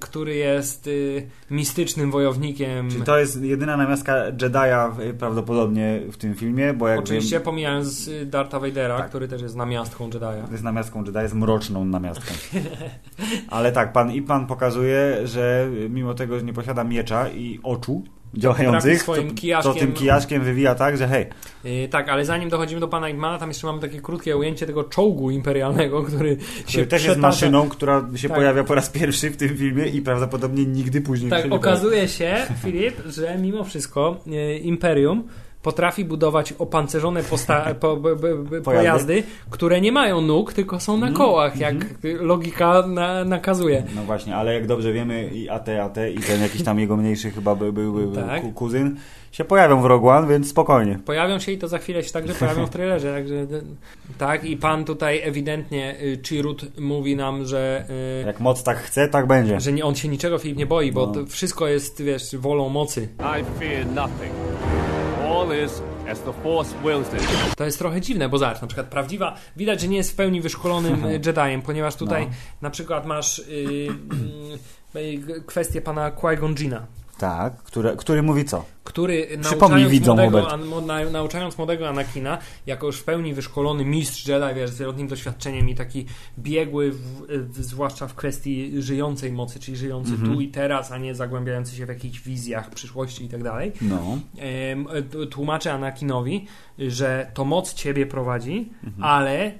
który 0.00 0.34
jest 0.34 0.86
y, 0.86 1.26
mistycznym 1.50 2.10
wojownikiem. 2.10 2.90
Czyli 2.90 3.02
to 3.02 3.18
jest 3.18 3.42
jedyna 3.42 3.76
namiastka 3.76 4.14
Jedi'a 4.32 4.92
w- 4.92 5.16
prawdopodobnie 5.18 6.00
w 6.12 6.16
tym 6.16 6.34
filmie, 6.34 6.72
bo 6.72 6.88
jak 6.88 6.98
Oczywiście 7.00 7.36
wiem, 7.36 7.42
pomijając 7.42 8.08
y, 8.08 8.26
Darta 8.26 8.60
Vadera, 8.60 8.98
Tak. 8.98 9.08
który 9.08 9.28
też 9.28 9.42
jest 9.42 9.56
namiastką 9.56 10.08
Jedi'a. 10.10 10.52
jest 10.52 10.64
namiastką 10.64 11.04
Jedi, 11.04 11.18
jest 11.18 11.34
mroczną 11.34 11.84
namiastką. 11.84 12.34
Ale 13.48 13.72
tak, 13.72 13.92
pan 13.92 14.12
i 14.12 14.22
pan 14.22 14.46
pokazuje, 14.46 15.20
że 15.26 15.68
mimo 15.90 16.14
tego, 16.14 16.38
że 16.38 16.44
nie 16.44 16.52
posiada 16.52 16.84
miecza 16.84 17.28
i 17.28 17.60
oczu 17.62 18.02
działających, 18.34 18.98
to, 18.98 19.02
swoim 19.02 19.28
to 19.28 19.34
kijaszkiem. 19.34 19.74
tym 19.74 19.92
kijaszkiem 19.92 20.42
wywija 20.44 20.74
tak, 20.74 20.96
że 20.96 21.08
hej, 21.08 21.26
Y, 21.64 21.88
tak, 21.90 22.08
ale 22.08 22.24
zanim 22.24 22.48
dochodzimy 22.48 22.80
do 22.80 22.88
pana 22.88 23.08
Igmana, 23.08 23.38
tam 23.38 23.48
jeszcze 23.48 23.66
mamy 23.66 23.80
takie 23.80 24.00
krótkie 24.00 24.36
ujęcie 24.36 24.66
tego 24.66 24.84
czołgu 24.84 25.30
imperialnego, 25.30 26.02
który 26.02 26.36
który 26.36 26.72
się 26.72 26.86
też 26.86 27.04
jest 27.04 27.18
maszyną, 27.18 27.68
która 27.68 28.08
się 28.14 28.28
Tak. 28.28 28.36
pojawia 28.36 28.64
po 28.64 28.74
raz 28.74 28.90
pierwszy 28.90 29.30
w 29.30 29.36
tym 29.36 29.56
filmie 29.56 29.86
i 29.86 30.02
prawdopodobnie 30.02 30.64
nigdy 30.66 31.00
później 31.00 31.30
Tak, 31.30 31.44
się 31.44 31.50
okazuje 31.50 32.08
się, 32.08 32.36
Filip, 32.64 32.94
że 33.06 33.38
mimo 33.38 33.64
wszystko 33.64 34.16
y, 34.26 34.58
Imperium 34.58 35.28
potrafi 35.62 36.04
budować 36.04 36.52
opancerzone 36.52 37.22
posta- 37.22 37.74
po, 37.80 37.96
b, 37.96 38.16
b, 38.16 38.34
b, 38.36 38.60
pojazdy, 38.60 39.22
które 39.50 39.80
nie 39.80 39.92
mają 39.92 40.20
nóg, 40.20 40.52
tylko 40.52 40.80
są 40.80 40.96
na 40.96 41.12
kołach, 41.12 41.56
jak 41.56 41.74
logika 42.20 42.86
na, 42.86 43.24
nakazuje. 43.24 43.82
No 43.96 44.02
właśnie, 44.02 44.36
ale 44.36 44.54
jak 44.54 44.66
dobrze 44.66 44.92
wiemy 44.92 45.30
i 45.32 45.48
AT, 45.48 45.68
AT 45.68 45.96
i 46.14 46.20
ten 46.20 46.42
jakiś 46.42 46.62
tam 46.62 46.78
jego 46.80 46.96
mniejszy 46.96 47.30
chyba 47.30 47.54
był, 47.54 47.72
był, 47.72 47.92
był 47.92 48.14
Tak. 48.14 48.42
ku- 48.42 48.52
kuzyn 48.52 48.96
się 49.32 49.44
pojawią 49.44 49.80
w 49.82 49.84
Rogue 49.84 50.08
One, 50.08 50.28
więc 50.28 50.48
spokojnie. 50.50 50.98
Pojawią 51.04 51.38
się 51.38 51.52
i 51.52 51.58
to 51.58 51.68
za 51.68 51.78
chwilę 51.78 52.02
się 52.02 52.10
także 52.12 52.34
pojawią 52.34 52.66
w 52.66 52.70
trailerze. 52.76 53.12
Także, 53.14 53.46
tak, 54.18 54.44
i 54.44 54.56
pan 54.56 54.84
tutaj 54.84 55.20
ewidentnie, 55.24 56.00
y, 56.02 56.18
Chirut 56.26 56.78
mówi 56.80 57.16
nam, 57.16 57.44
że, 57.44 57.84
y, 58.22 58.26
Jak 58.26 58.40
moc 58.40 58.62
tak 58.62 58.78
chce, 58.78 59.08
tak 59.08 59.26
będzie. 59.26 59.60
że 59.60 59.72
nie, 59.72 59.84
on 59.84 59.94
się 59.94 60.08
niczego 60.08 60.38
Filip 60.38 60.58
nie 60.58 60.66
boi, 60.66 60.92
bo 60.92 61.06
No. 61.06 61.12
to 61.12 61.26
wszystko 61.26 61.66
jest, 61.68 62.02
wiesz, 62.02 62.36
wolą 62.36 62.68
mocy. 62.68 63.08
I 63.18 63.58
fear 63.60 63.86
nothing. 63.86 64.32
All 65.38 65.64
is 65.64 65.82
as 66.10 66.20
the 66.20 66.32
Force 66.32 66.74
wills 66.84 67.14
it. 67.14 67.54
To 67.56 67.64
jest 67.64 67.78
trochę 67.78 68.00
dziwne, 68.00 68.28
bo 68.28 68.38
zobacz, 68.38 68.60
na 68.60 68.66
przykład 68.66 68.86
prawdziwa, 68.86 69.34
widać, 69.56 69.80
że 69.80 69.88
nie 69.88 69.96
jest 69.96 70.12
w 70.12 70.14
pełni 70.14 70.40
wyszkolonym 70.40 71.04
Jediem, 71.12 71.62
ponieważ 71.62 71.94
tutaj 71.96 72.26
No. 72.26 72.32
na 72.62 72.70
przykład 72.70 73.06
masz 73.06 73.38
y, 73.38 73.42
y, 74.96 74.98
y, 74.98 75.42
kwestię 75.46 75.80
pana 75.80 76.10
Qui-Gon 76.10 76.54
Jinna, 76.60 76.86
Tak, 77.18 77.56
który, 77.56 77.96
który 77.96 78.22
mówi 78.22 78.44
co? 78.44 78.64
Który 78.88 79.28
nauczając 79.42 80.06
młodego, 80.06 80.52
an, 80.52 81.12
nauczając 81.12 81.58
młodego 81.58 81.88
Anakina, 81.88 82.38
jako 82.66 82.86
już 82.86 82.96
w 82.98 83.04
pełni 83.04 83.34
wyszkolony 83.34 83.84
mistrz 83.84 84.26
Jedi, 84.28 84.54
wiesz, 84.54 84.70
z 84.70 84.78
wieloletnim 84.78 85.08
doświadczeniem 85.08 85.68
i 85.68 85.74
taki 85.74 86.06
biegły, 86.38 86.90
w, 86.92 86.98
w, 87.28 87.64
zwłaszcza 87.64 88.06
w 88.06 88.14
kwestii 88.14 88.72
żyjącej 88.82 89.32
mocy, 89.32 89.60
czyli 89.60 89.76
żyjący 89.76 90.10
Mhm. 90.12 90.34
tu 90.34 90.40
i 90.40 90.48
teraz, 90.48 90.92
a 90.92 90.98
nie 90.98 91.14
zagłębiający 91.14 91.76
się 91.76 91.86
w 91.86 91.88
jakichś 91.88 92.20
wizjach 92.20 92.70
przyszłości 92.70 93.24
i 93.24 93.28
tak 93.28 93.42
dalej. 93.42 93.72
No. 93.80 94.18
Em, 94.38 94.86
t- 95.10 95.26
tłumaczę 95.26 95.72
Anakinowi, 95.72 96.46
że 96.78 97.30
to 97.34 97.44
moc 97.44 97.74
ciebie 97.74 98.06
prowadzi, 98.06 98.68
Mhm. 98.84 99.04
ale 99.04 99.52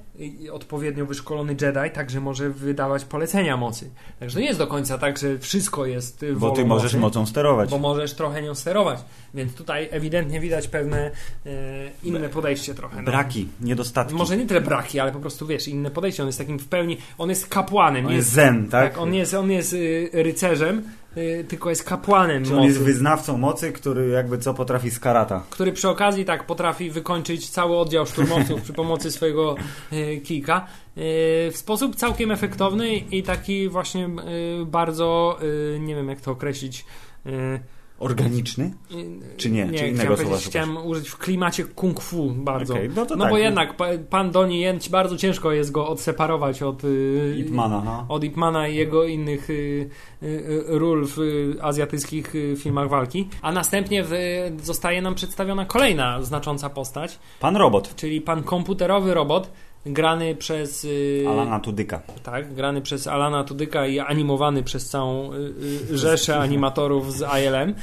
odpowiednio 0.53 1.07
wyszkolony 1.07 1.57
Jedi 1.61 1.91
także 1.95 2.21
może 2.21 2.51
wydawać 2.51 3.05
polecenia 3.05 3.57
mocy. 3.57 3.91
Także 4.21 4.41
nie 4.41 4.47
jest 4.47 4.59
do 4.59 4.67
końca 4.67 4.99
tak, 4.99 5.19
że 5.19 5.38
wszystko 5.38 5.87
jest 5.87 6.25
Bo 6.37 6.51
ty 6.51 6.64
możesz 6.64 6.93
mocy, 6.95 7.01
mocą 7.01 7.27
sterować. 7.27 7.71
bo 7.71 7.79
możesz 7.79 8.14
trochę 8.14 8.43
nią 8.43 8.55
sterować. 8.55 8.99
Więc 9.35 9.54
tutaj 9.54 9.88
ewidentnie 9.90 10.40
widać 10.40 10.68
pewne 10.68 11.11
e, 11.46 11.50
inne 12.04 12.28
podejście 12.28 12.74
trochę. 12.74 12.96
no. 12.96 13.02
Braki, 13.02 13.48
niedostatki. 13.61 14.14
Może 14.14 14.37
nie 14.37 14.46
tyle 14.46 14.61
braki, 14.61 15.00
ale 15.00 15.12
po 15.12 15.20
prostu 15.20 15.46
wiesz, 15.46 15.68
inne 15.68 15.90
podejście. 15.90 16.22
On 16.22 16.26
jest 16.26 16.38
takim 16.38 16.59
w 16.59 16.68
pełni, 16.68 16.98
on 17.18 17.28
jest 17.28 17.48
kapłanem. 17.48 18.07
On 18.07 18.12
jest 18.12 18.31
zen, 18.31 18.68
tak? 18.68 18.98
on 18.98 19.14
jest, 19.14 19.35
on 19.35 19.50
jest 19.50 19.72
y, 19.72 20.11
rycerzem, 20.12 20.83
y, 21.16 21.44
tylko 21.48 21.70
jest 21.70 21.85
kapłanem 21.85 22.44
Czy 22.44 22.50
on 22.50 22.57
mocy. 22.57 22.68
jest 22.68 22.83
wyznawcą 22.83 23.38
mocy, 23.38 23.72
który 23.72 24.09
jakby 24.09 24.38
co 24.38 24.54
potrafi 24.54 24.90
z 24.90 25.00
karata. 25.00 25.44
który 25.50 25.72
przy 25.72 25.88
okazji 25.88 26.24
tak 26.24 26.46
potrafi 26.46 26.90
wykończyć 26.90 27.50
cały 27.50 27.76
oddział 27.78 28.07
szturmowców 28.07 28.62
przy 28.62 28.72
pomocy 28.72 29.11
swojego 29.12 29.57
kijka 30.24 30.57
e, 30.57 31.00
w 31.50 31.57
sposób 31.57 31.96
całkiem 31.96 32.31
efektowny 32.31 32.96
i 32.96 33.22
taki 33.22 33.68
właśnie 33.68 34.09
bardzo, 34.66 35.38
nie 35.81 35.94
wiem 35.94 36.09
jak 36.09 36.20
to 36.20 36.31
określić, 36.31 36.85
Organiczny? 37.99 38.73
Czy 39.37 39.51
nie? 39.51 39.65
Nie, 39.65 39.79
Czy 39.79 39.89
innego 39.89 40.15
chciałem, 40.15 40.27
słowa 40.31 40.37
chciałem 40.47 40.77
użyć 40.77 41.09
w 41.09 41.19
klimacie 41.19 41.65
kung 41.65 42.01
fu 42.01 42.31
bardzo. 42.31 42.75
Okej, 42.75 42.91
no 42.97 43.07
to 43.07 43.17
no 43.17 43.25
tak. 43.25 43.33
bo 43.33 43.39
jednak 43.39 43.77
pa, 43.77 43.87
pan 44.11 44.31
Donnie 44.31 44.61
Yen 44.61 44.79
bardzo 44.91 45.17
ciężko 45.17 45.53
jest 45.53 45.71
go 45.71 45.89
odseparować 45.89 46.63
od 46.63 46.85
y, 46.85 47.37
Ipmana, 47.39 47.83
no. 47.85 48.07
od 48.09 48.25
Ipmana 48.25 48.69
i 48.69 48.77
jego 48.77 49.05
innych 49.05 49.51
y, 49.51 49.91
y, 50.23 50.65
ról 50.67 51.07
w 51.07 51.19
azjatyckich 51.63 52.33
filmach 52.57 52.89
walki. 52.89 53.29
A 53.43 53.53
następnie 53.53 54.05
zostaje 54.63 55.03
nam 55.03 55.15
przedstawiona 55.15 55.65
kolejna 55.65 56.23
znacząca 56.23 56.71
postać, 56.71 57.19
Pan 57.41 57.57
robot. 57.57 57.95
czyli 57.97 58.21
pan 58.21 58.43
komputerowy 58.43 59.15
robot 59.15 59.51
grany 59.88 60.35
przez 60.35 60.85
y, 60.85 61.24
Alana 61.29 61.61
Tudyka. 61.61 62.01
tak, 62.22 62.55
grany 62.55 62.81
przez 62.83 63.07
Alana 63.07 63.44
Tudyka 63.44 63.87
i 63.87 63.98
animowany 63.98 64.62
przez 64.62 64.88
całą 64.88 65.33
y, 65.33 65.37
y, 65.90 65.98
rzeszę 65.98 66.38
animatorów 66.38 67.12
z 67.12 67.20
ILM, 67.22 67.74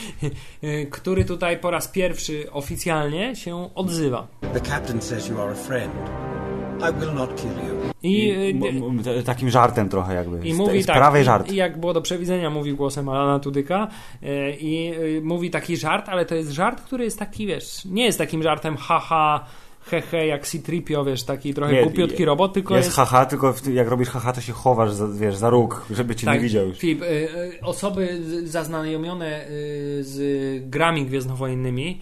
który 0.90 1.24
tutaj 1.24 1.58
po 1.58 1.70
raz 1.70 1.88
pierwszy 1.88 2.52
oficjalnie 2.52 3.36
się 3.36 3.74
odzywa. 3.74 4.26
The 4.54 4.60
captain 4.60 5.02
says 5.02 5.28
you 5.28 5.40
are 5.40 5.50
a 5.52 5.54
friend. 5.54 5.92
I 6.90 7.00
will 7.00 7.14
not 7.14 7.34
kill 7.42 7.50
you. 7.50 7.92
I, 8.02 8.28
I, 8.28 8.50
m- 8.50 8.82
m- 8.84 9.02
t- 9.04 9.22
takim 9.22 9.50
żartem 9.50 9.88
trochę 9.88 10.14
jakby. 10.14 10.48
I 10.48 10.54
mówi 10.54 10.82
z 10.82 10.86
tak, 10.86 10.96
prawej 10.96 11.24
żart. 11.24 11.52
i 11.52 11.56
jak 11.56 11.80
było 11.80 11.92
do 11.92 12.00
przewidzenia, 12.02 12.50
mówi 12.50 12.74
głosem 12.74 13.08
Alana 13.08 13.38
Tudyka 13.38 13.88
e, 14.22 14.50
i 14.50 14.92
mówi 15.22 15.50
taki 15.50 15.76
żart, 15.76 16.08
ale 16.08 16.24
to 16.26 16.34
jest 16.34 16.50
żart, 16.50 16.80
który 16.82 17.04
jest 17.04 17.18
taki, 17.18 17.46
wiesz, 17.46 17.84
nie 17.84 18.04
jest 18.04 18.18
takim 18.18 18.42
żartem 18.42 18.76
haha, 18.76 19.44
hehe, 19.84 20.26
jak 20.26 20.46
C-Tripio, 20.46 21.04
wiesz, 21.04 21.22
taki 21.22 21.54
trochę 21.54 21.72
Nie, 21.72 21.82
głupiutki 21.82 22.24
robot, 22.24 22.52
tylko 22.52 22.76
jest, 22.76 22.86
jest... 22.86 22.96
haha, 22.96 23.26
tylko 23.26 23.54
jak 23.72 23.88
robisz 23.88 24.08
haha, 24.08 24.32
to 24.32 24.40
się 24.40 24.52
chowasz, 24.52 24.92
za, 24.92 25.08
wiesz, 25.08 25.36
za 25.36 25.50
róg, 25.50 25.86
żeby 25.90 26.14
cię 26.16 26.26
tak, 26.26 26.34
nie 26.34 26.40
widział 26.40 26.66
już. 26.68 26.78
Filip, 26.78 27.02
y, 27.02 27.06
y, 27.06 27.58
osoby 27.62 28.20
zaznajomione 28.44 29.44
y, 29.44 29.48
z 30.04 30.70
grami 30.70 31.06
gwiezdnowojennymi 31.06 32.00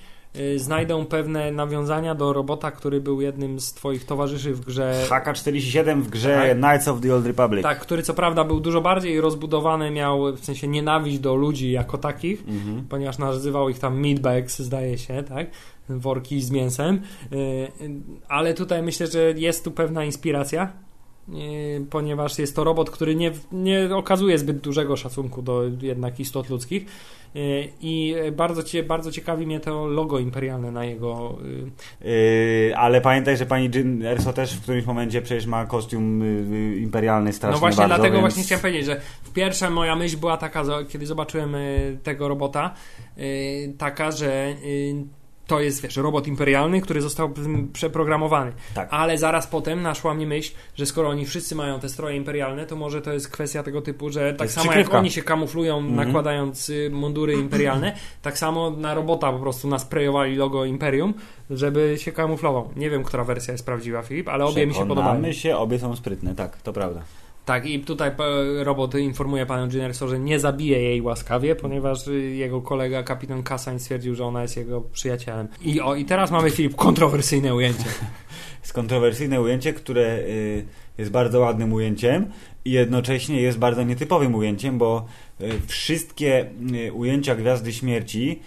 znajdą 0.57 1.07
pewne 1.07 1.53
nawiązania 1.53 2.14
do 2.14 2.33
robota, 2.33 2.71
który 2.71 3.01
był 3.01 3.21
jednym 3.21 3.61
z 3.61 3.73
twoich 3.73 4.05
towarzyszy 4.05 4.55
w 4.55 4.61
grze 4.61 5.05
HK-47 5.09 6.01
w 6.03 6.09
grze 6.09 6.43
Tak. 6.49 6.59
Knights 6.59 6.88
of 6.88 7.01
the 7.01 7.14
Old 7.14 7.27
Republic. 7.27 7.62
Tak, 7.62 7.81
który 7.81 8.03
co 8.03 8.14
prawda 8.14 8.45
był 8.45 8.61
dużo 8.61 8.81
bardziej 8.81 9.21
rozbudowany, 9.21 9.90
miał 9.90 10.33
w 10.37 10.45
sensie 10.45 10.69
nienawiść 10.69 11.19
do 11.19 11.35
ludzi 11.35 11.71
jako 11.73 11.99
takich, 11.99 12.45
Mhm. 12.49 12.85
ponieważ 12.88 13.19
nazywał 13.19 13.69
ich 13.69 13.79
tam 13.79 14.01
meatbags, 14.01 14.59
zdaje 14.59 14.99
się, 14.99 15.23
tak? 15.23 15.47
Worki 15.98 16.42
z 16.42 16.50
mięsem. 16.50 17.00
Yy, 17.31 17.68
Ale 18.29 18.55
tutaj 18.55 18.83
myślę, 18.83 19.07
że 19.07 19.33
jest 19.37 19.64
tu 19.64 19.70
pewna 19.70 20.05
inspiracja. 20.05 20.72
yy, 21.29 21.37
Ponieważ 21.90 22.38
jest 22.38 22.57
to 22.57 22.64
robot, 22.64 22.90
który 22.90 23.14
nie, 23.14 23.33
nie 23.53 23.96
okazuje 23.96 24.38
zbyt 24.38 24.59
dużego 24.59 24.96
szacunku 24.96 25.42
do 25.42 25.62
jednak 25.83 26.20
istot 26.20 26.50
ludzkich. 26.50 26.87
Yy, 27.35 27.68
I 27.81 28.14
bardzo, 28.33 28.62
cie, 28.62 28.83
bardzo 28.83 29.12
ciekawi 29.12 29.46
mnie 29.46 29.61
to 29.61 29.87
logo 29.87 30.18
imperialne 30.18 30.70
na 30.70 30.85
jego. 30.85 31.38
yy, 32.00 32.76
ale 32.76 33.00
pamiętaj, 33.00 33.37
że 33.37 33.46
pani 33.46 33.70
Jyn 33.74 34.07
Erso 34.07 34.33
też 34.33 34.57
w 34.57 34.62
którymś 34.62 34.87
momencie 34.87 35.22
przecież 35.22 35.46
ma 35.46 35.66
kostium 35.66 36.20
yy, 36.53 36.76
imperialny 36.76 37.33
strasznie 37.33 37.55
No 37.55 37.61
właśnie 37.61 37.76
bardzo, 37.79 37.94
dlatego 37.94 38.12
więc... 38.12 38.20
właśnie 38.22 38.42
chciałem 38.42 38.62
powiedzieć, 38.62 38.87
że 38.87 39.00
pierwsza 39.35 39.70
moja 39.70 39.96
myśl 39.96 40.16
była 40.18 40.37
taka, 40.37 40.64
kiedy 40.88 41.07
zobaczyłem 41.07 41.55
y, 41.55 41.98
tego 42.03 42.29
robota, 42.29 42.74
y, 43.18 43.74
taka, 43.79 44.11
że 44.11 44.55
y, 44.64 44.94
to 45.50 45.60
jest, 45.60 45.82
wiesz, 45.82 45.96
robot 45.96 46.26
imperialny, 46.26 46.80
który 46.80 47.00
został 47.00 47.32
mm, 47.38 47.72
przeprogramowany. 47.72 48.52
Tak. 48.74 48.88
Ale 48.90 49.18
zaraz 49.18 49.46
potem 49.46 49.82
naszła 49.82 50.14
mi 50.14 50.26
myśl, 50.26 50.52
że 50.74 50.86
skoro 50.86 51.08
oni 51.08 51.26
wszyscy 51.26 51.54
mają 51.54 51.80
te 51.80 51.88
stroje 51.88 52.16
imperialne, 52.16 52.66
to 52.66 52.76
może 52.76 53.02
to 53.02 53.12
jest 53.12 53.28
kwestia 53.28 53.62
tego 53.62 53.82
typu, 53.82 54.10
że 54.10 54.34
tak 54.34 54.50
samo 54.50 54.64
jak 54.64 54.72
przykrywka. 54.72 54.98
oni 54.98 55.10
się 55.10 55.22
kamuflują, 55.22 55.82
nakładając 55.82 56.68
y, 56.68 56.90
mundury 56.92 57.32
imperialne, 57.34 57.96
tak 58.22 58.38
samo 58.38 58.70
na 58.70 58.94
robota 58.94 59.32
po 59.32 59.38
prostu 59.38 59.68
nasprejowali 59.68 60.36
logo 60.36 60.64
Imperium, 60.64 61.14
żeby 61.50 61.94
się 61.98 62.12
kamuflował. 62.12 62.70
Nie 62.76 62.90
wiem, 62.90 63.04
która 63.04 63.24
wersja 63.24 63.52
jest 63.52 63.66
prawdziwa, 63.66 64.02
Filip, 64.02 64.28
ale 64.28 64.44
obie 64.44 64.66
mi 64.66 64.74
się 64.74 64.80
podobają. 64.80 65.06
Przekonamy 65.06 65.34
się, 65.34 65.56
obie 65.56 65.78
są 65.78 65.96
sprytne, 65.96 66.34
tak, 66.34 66.62
to 66.62 66.72
prawda. 66.72 67.02
Tak, 67.44 67.66
i 67.66 67.81
tutaj 67.81 68.11
robot 68.62 68.94
informuje 68.94 69.46
panią 69.46 69.68
Jennerso, 69.68 70.09
że 70.09 70.18
nie 70.18 70.40
zabije 70.40 70.83
jej 70.83 71.03
łaskawie, 71.03 71.57
ponieważ 71.57 72.09
y, 72.09 72.20
jego 72.20 72.61
kolega 72.62 73.03
kapitan 73.03 73.42
Kassań 73.42 73.79
stwierdził, 73.79 74.14
że 74.14 74.24
ona 74.24 74.42
jest 74.42 74.57
jego 74.57 74.81
przyjacielem. 74.81 75.48
I 75.62 75.81
o, 75.81 75.94
i 75.94 76.05
teraz 76.05 76.31
mamy 76.31 76.50
Filip 76.50 76.76
kontrowersyjne 76.76 77.55
ujęcie. 77.55 77.85
Jest 78.62 78.72
kontrowersyjne 78.72 79.40
ujęcie, 79.40 79.72
które 79.72 80.18
y, 80.18 80.64
jest 80.98 81.11
bardzo 81.11 81.40
ładnym 81.40 81.72
ujęciem 81.72 82.26
i 82.64 82.70
jednocześnie 82.70 83.42
jest 83.42 83.59
bardzo 83.59 83.83
nietypowym 83.83 84.35
ujęciem, 84.35 84.79
bo 84.79 85.07
y, 85.40 85.61
wszystkie 85.66 86.50
ujęcia 86.92 87.35
Gwiazdy 87.35 87.72
Śmierci, 87.72 88.40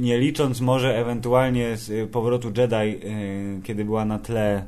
nie 0.00 0.18
licząc 0.18 0.60
może 0.60 0.98
ewentualnie 0.98 1.76
z 1.76 2.10
powrotu 2.10 2.52
Jedi, 2.56 3.00
kiedy 3.64 3.84
była 3.84 4.04
na 4.04 4.18
tle 4.18 4.66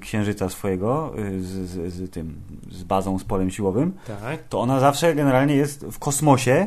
księżyca 0.00 0.48
swojego 0.48 1.12
y, 1.18 1.42
z, 1.42 1.46
z, 1.48 1.92
z 1.94 2.10
tym, 2.10 2.34
z 2.70 2.82
bazą, 2.82 3.18
z 3.18 3.24
polem 3.24 3.50
siłowym, 3.50 3.92
Tak. 4.06 4.42
to 4.48 4.60
ona 4.60 4.80
zawsze 4.80 5.14
generalnie 5.14 5.54
jest 5.56 5.84
w 5.86 5.98
kosmosie 5.98 6.66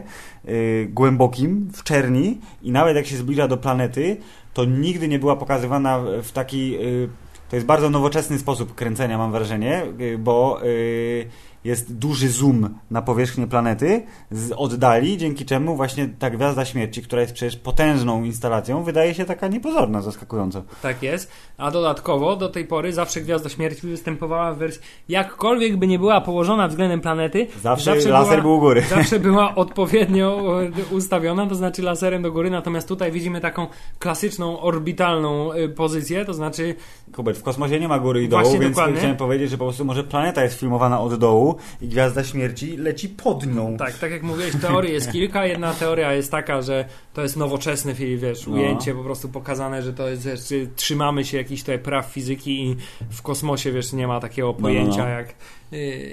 y, 0.49 0.87
głębokim, 0.93 1.69
w 1.73 1.83
czerni 1.83 2.39
i 2.61 2.71
nawet 2.71 2.95
jak 2.95 3.05
się 3.05 3.17
zbliża 3.17 3.47
do 3.47 3.57
planety, 3.57 4.17
to 4.53 4.65
nigdy 4.65 5.07
nie 5.07 5.19
była 5.19 5.35
pokazywana 5.35 5.99
w- 5.99 6.23
w 6.23 6.31
taki... 6.31 6.75
Y, 6.75 7.09
to 7.49 7.55
jest 7.55 7.65
bardzo 7.65 7.89
nowoczesny 7.89 8.39
sposób 8.39 8.75
kręcenia, 8.75 9.17
mam 9.17 9.31
wrażenie, 9.31 9.83
y, 10.01 10.17
bo 10.17 10.59
y, 10.65 11.25
jest 11.65 11.95
duży 11.95 12.29
zoom 12.29 12.69
na 12.91 13.01
powierzchnię 13.01 13.47
planety 13.47 14.03
z 14.31 14.51
oddali, 14.51 15.17
dzięki 15.17 15.45
czemu 15.45 15.75
właśnie 15.75 16.09
ta 16.19 16.29
Gwiazda 16.29 16.65
Śmierci, 16.65 17.01
która 17.01 17.21
jest 17.21 17.33
przecież 17.33 17.57
potężną 17.57 18.23
instalacją, 18.23 18.83
wydaje 18.83 19.13
się 19.13 19.25
taka 19.25 19.47
niepozorna, 19.47 20.01
zaskakująco. 20.01 20.63
Tak 20.81 21.03
jest. 21.03 21.31
A 21.57 21.71
dodatkowo 21.71 22.35
do 22.35 22.49
tej 22.49 22.65
pory 22.65 22.93
zawsze 22.93 23.21
Gwiazda 23.21 23.49
Śmierci 23.49 23.87
występowała 23.87 24.53
w 24.53 24.57
wersji 24.57 24.81
jakkolwiek 25.09 25.77
by 25.77 25.87
nie 25.87 25.99
była 25.99 26.21
położona 26.21 26.67
względem 26.67 27.01
planety, 27.01 27.47
Zawsze 27.63 27.95
laser 27.95 28.41
był 28.41 28.53
u 28.53 28.59
góry. 28.59 28.81
Zawsze 28.95 29.19
była 29.19 29.55
odpowiednio 29.65 30.61
e, 30.63 30.95
ustawiona, 30.95 31.47
to 31.47 31.55
znaczy 31.55 31.81
laserem 31.81 32.21
do 32.21 32.31
góry, 32.31 32.49
natomiast 32.49 32.87
tutaj 32.87 33.11
widzimy 33.11 33.41
taką 33.41 33.67
klasyczną, 33.99 34.59
orbitalną 34.59 35.51
e, 35.51 35.69
pozycję, 35.69 36.25
to 36.25 36.33
znaczy 36.33 36.75
Hubert, 37.15 37.39
w 37.39 37.43
kosmosie 37.43 37.79
nie 37.79 37.87
ma 37.87 37.99
góry 37.99 38.23
i 38.23 38.29
dołu, 38.29 38.43
Właśnie, 38.43 38.59
więc 38.59 38.75
dokładnie. 38.75 38.97
chciałem 38.97 39.17
powiedzieć, 39.17 39.49
że 39.49 39.57
po 39.57 39.65
prostu 39.65 39.85
może 39.85 40.03
planeta 40.03 40.43
jest 40.43 40.59
filmowana 40.59 41.01
od 41.01 41.15
dołu 41.15 41.54
i 41.81 41.87
Gwiazda 41.87 42.23
Śmierci 42.23 42.77
leci 42.77 43.09
pod 43.09 43.55
nią. 43.55 43.77
Tak, 43.77 43.97
tak 43.97 44.11
jak 44.11 44.23
mówiłeś, 44.23 44.55
teorii 44.61 44.93
jest 44.93 45.11
kilka. 45.11 45.45
Jedna 45.45 45.73
teoria 45.73 46.13
jest 46.13 46.31
taka, 46.31 46.61
że 46.61 46.85
to 47.13 47.21
jest 47.21 47.37
nowoczesne, 47.37 47.93
wiesz, 47.93 48.47
No. 48.47 48.53
ujęcie 48.53 48.93
po 48.93 49.03
prostu 49.03 49.29
pokazane, 49.29 49.81
że 49.81 49.93
to 49.93 50.09
jest, 50.09 50.25
wiesz, 50.25 50.39
trzymamy 50.75 51.25
się 51.25 51.37
jakichś 51.37 51.61
tutaj 51.61 51.79
praw 51.79 52.05
fizyki 52.05 52.63
i 52.63 52.75
w 53.09 53.21
kosmosie, 53.21 53.71
wiesz, 53.71 53.93
nie 53.93 54.07
ma 54.07 54.19
takiego 54.19 54.47
no, 54.47 54.53
pojęcia 54.53 55.03
no. 55.03 55.09
jak 55.09 55.35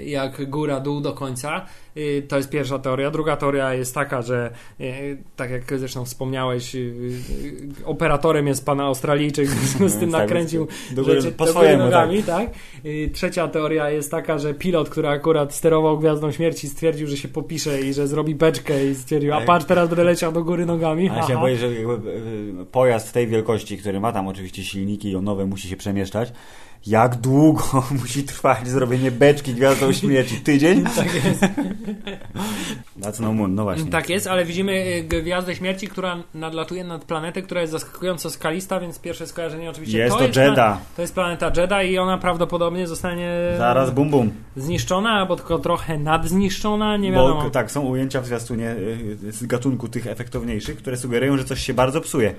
jak 0.05 0.49
góra, 0.49 0.79
dół 0.79 1.01
do 1.01 1.13
końca. 1.13 1.65
Y, 1.97 2.25
To 2.27 2.37
jest 2.37 2.49
pierwsza 2.49 2.79
teoria. 2.79 3.11
Druga 3.11 3.37
teoria 3.37 3.73
jest 3.73 3.95
taka, 3.95 4.21
że 4.21 4.51
y, 4.81 5.17
tak 5.35 5.51
jak 5.51 5.79
zresztą 5.79 6.05
wspomniałeś, 6.05 6.75
y, 6.75 6.79
y, 6.79 7.85
operatorem 7.85 8.47
jest 8.47 8.65
pan 8.65 8.79
Australijczyk, 8.79 9.47
z 9.47 9.99
tym 9.99 10.11
Tak, 10.11 10.21
nakręcił 10.21 10.67
do 10.91 11.03
góry- 11.03 11.21
rzeczy 11.21 11.35
po 11.35 11.47
swojemu, 11.47 11.83
nogami, 11.83 12.23
tak. 12.23 12.49
Y, 12.85 13.09
Trzecia 13.13 13.47
teoria 13.47 13.89
jest 13.89 14.11
taka, 14.11 14.39
że 14.39 14.53
pilot, 14.53 14.89
który 14.89 15.07
akurat 15.07 15.53
sterował 15.53 15.99
Gwiazdą 15.99 16.31
Śmierci 16.31 16.69
stwierdził, 16.69 17.07
że 17.07 17.17
się 17.17 17.27
popisze 17.27 17.81
i 17.81 17.93
że 17.93 18.07
zrobi 18.07 18.35
beczkę 18.35 18.85
i 18.85 18.95
stwierdził, 18.95 19.33
a 19.33 19.37
Tak. 19.37 19.45
patrz, 19.45 19.65
teraz 19.65 19.89
będę 19.89 20.03
leciał 20.03 20.31
do 20.31 20.43
góry 20.43 20.65
nogami. 20.65 21.09
Aha. 21.09 21.27
się 21.27 21.37
boję, 21.39 21.57
że 21.57 21.67
y, 21.67 21.85
pojazd 22.71 23.13
tej 23.13 23.27
wielkości, 23.27 23.77
który 23.77 23.99
ma 23.99 24.11
tam 24.11 24.27
oczywiście 24.27 24.63
silniki 24.63 25.11
jonowe, 25.11 25.45
musi 25.45 25.67
się 25.69 25.77
przemieszczać. 25.77 26.33
Jak 26.87 27.15
długo 27.15 27.63
musi 28.01 28.23
trwać 28.23 28.67
zrobienie 28.67 29.11
beczki 29.11 29.53
Gwiazdą 29.53 29.93
Śmierci? 29.93 30.41
Tydzień? 30.41 30.83
Tak 30.95 31.15
jest. 31.15 31.41
That's 33.01 33.19
no 33.19 33.33
moon, 33.33 33.55
no 33.55 33.63
właśnie. 33.63 33.91
Tak 33.91 34.09
jest, 34.09 34.27
ale 34.27 34.45
widzimy 34.45 34.71
y, 34.71 35.03
Gwiazdę 35.03 35.55
Śmierci, 35.55 35.87
która 35.87 36.17
nadlatuje 36.33 36.83
nad 36.83 37.05
planetę, 37.05 37.41
która 37.41 37.61
jest 37.61 37.71
zaskakująco 37.71 38.29
skalista, 38.29 38.79
więc 38.79 38.99
pierwsze 38.99 39.27
skojarzenie 39.27 39.69
oczywiście 39.69 39.97
Jest 39.97 40.11
to, 40.11 40.17
to 40.17 40.41
jest 40.41 40.55
to 40.95 41.01
jest 41.01 41.13
planeta 41.13 41.51
Jeddah 41.57 41.85
i 41.85 41.97
ona 41.97 42.17
prawdopodobnie 42.17 42.87
zostanie 42.87 43.31
Zaraz 43.57 43.91
bum 43.91 44.09
bum. 44.09 44.31
zniszczona, 44.55 45.09
albo 45.11 45.35
tylko 45.35 45.59
trochę 45.59 45.97
nadzniszczona, 45.97 46.97
nie 46.97 47.11
wiadomo. 47.11 47.43
Bo 47.43 47.49
tak, 47.49 47.71
są 47.71 47.81
ujęcia 47.81 48.21
w 48.21 48.25
zwiastunie 48.25 48.75
y, 49.23 49.31
z 49.31 49.45
gatunku 49.45 49.87
tych 49.87 50.07
efektowniejszych, 50.07 50.77
które 50.77 50.97
sugerują, 50.97 51.37
że 51.37 51.45
coś 51.45 51.59
się 51.59 51.73
bardzo 51.73 52.01
psuje. 52.01 52.35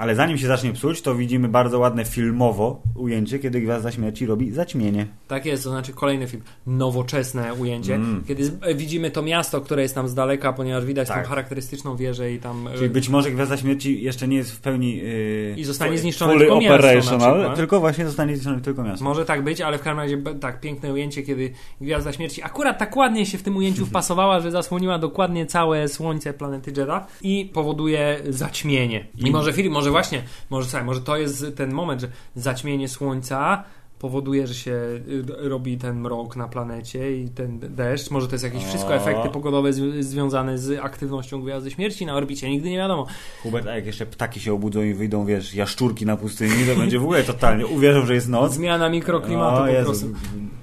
Ale 0.00 0.14
zanim 0.14 0.38
się 0.38 0.46
zacznie 0.46 0.72
psuć, 0.72 1.02
to 1.02 1.14
widzimy 1.14 1.48
bardzo 1.48 1.78
ładne 1.78 2.04
filmowo 2.04 2.82
ujęcie, 2.94 3.38
kiedy 3.38 3.60
Gwiazda 3.60 3.90
Śmierci 3.92 4.26
robi 4.26 4.50
zaćmienie. 4.50 5.06
Tak 5.28 5.46
jest, 5.46 5.64
to 5.64 5.70
znaczy 5.70 5.92
kolejny 5.92 6.26
film, 6.26 6.42
nowoczesne 6.66 7.54
ujęcie, 7.54 7.94
Mm. 7.94 8.24
kiedy 8.28 8.50
e, 8.62 8.74
widzimy 8.74 9.10
to 9.10 9.22
miasto, 9.22 9.60
które 9.60 9.82
jest 9.82 9.94
tam 9.94 10.08
z 10.08 10.14
daleka, 10.14 10.52
ponieważ 10.52 10.84
widać 10.84 11.08
Tak. 11.08 11.22
tą 11.22 11.28
charakterystyczną 11.28 11.96
wieżę 11.96 12.32
i 12.32 12.38
tam... 12.38 12.68
e, 12.68 12.74
Czyli 12.74 12.90
być 12.90 13.08
może 13.08 13.30
Gwiazda 13.30 13.56
Śmierci 13.56 14.02
jeszcze 14.02 14.28
nie 14.28 14.36
jest 14.36 14.52
w 14.52 14.60
pełni 14.60 14.96
yy, 14.96 15.54
I 15.56 15.64
zostanie 15.64 15.98
zniszczone 15.98 16.38
tylko 16.38 16.60
miasto 16.60 17.18
na 17.18 17.56
tylko 17.56 17.80
właśnie 17.80 18.06
zostanie 18.06 18.34
zniszczone 18.36 18.60
tylko 18.60 18.82
miasto. 18.84 19.04
Może 19.04 19.24
tak 19.24 19.44
być, 19.44 19.60
ale 19.60 19.78
w 19.78 19.82
każdym 19.82 19.98
razie 19.98 20.22
tak, 20.40 20.60
piękne 20.60 20.92
ujęcie, 20.92 21.22
kiedy 21.22 21.50
Gwiazda 21.80 22.12
Śmierci 22.12 22.42
akurat 22.42 22.78
tak 22.78 22.96
ładnie 22.96 23.26
się 23.26 23.38
w 23.38 23.42
tym 23.42 23.56
ujęciu 23.56 23.86
wpasowała, 23.90 24.40
że 24.40 24.50
zasłoniła 24.50 24.98
dokładnie 24.98 25.46
całe 25.46 25.88
słońce 25.88 26.32
planety 26.32 26.72
Jeddah 26.76 27.06
i 27.22 27.50
powoduje 27.54 28.20
zaćmienie. 28.28 29.06
I 29.18 29.30
może 29.30 29.52
film, 29.52 29.72
może 29.72 29.89
właśnie, 29.90 30.22
może 30.50 30.68
słuchaj, 30.68 30.86
może 30.86 31.00
to 31.00 31.16
jest 31.16 31.46
ten 31.56 31.72
moment, 31.72 32.00
że 32.00 32.08
zaćmienie 32.34 32.88
słońca 32.88 33.64
powoduje, 34.00 34.46
że 34.46 34.54
się 34.54 34.70
y, 34.72 35.24
robi 35.48 35.78
ten 35.78 36.00
mrok 36.00 36.36
na 36.36 36.48
planecie 36.48 37.16
i 37.20 37.28
ten 37.28 37.58
deszcz. 37.58 38.10
Może 38.10 38.26
to 38.28 38.34
jest 38.34 38.44
jakieś 38.44 38.64
wszystko 38.64 38.94
efekty 38.94 39.28
pogodowe 39.28 39.70
zw- 39.70 40.02
związane 40.02 40.58
z 40.58 40.80
aktywnością 40.80 41.42
Gwiazdy 41.42 41.70
Śmierci 41.70 42.06
na 42.06 42.14
orbicie. 42.14 42.50
Nigdy 42.50 42.70
nie 42.70 42.76
wiadomo. 42.76 43.06
Hubert, 43.42 43.66
a 43.66 43.74
jak 43.76 43.86
jeszcze 43.86 44.06
ptaki 44.06 44.40
się 44.40 44.52
obudzą 44.52 44.82
i 44.82 44.94
wyjdą, 44.94 45.24
wiesz, 45.24 45.54
jaszczurki 45.54 46.06
na 46.06 46.16
pustyni, 46.16 46.66
to 46.74 46.80
będzie 46.80 46.98
w 46.98 47.02
ogóle 47.02 47.22
totalnie. 47.22 47.66
Uwierzą, 47.66 48.06
że 48.06 48.14
jest 48.14 48.28
noc. 48.28 48.52
Zmiana 48.52 48.88
mikroklimatu 48.88 49.62
O 49.62 49.66
po 49.78 49.84
prostu. 49.84 50.06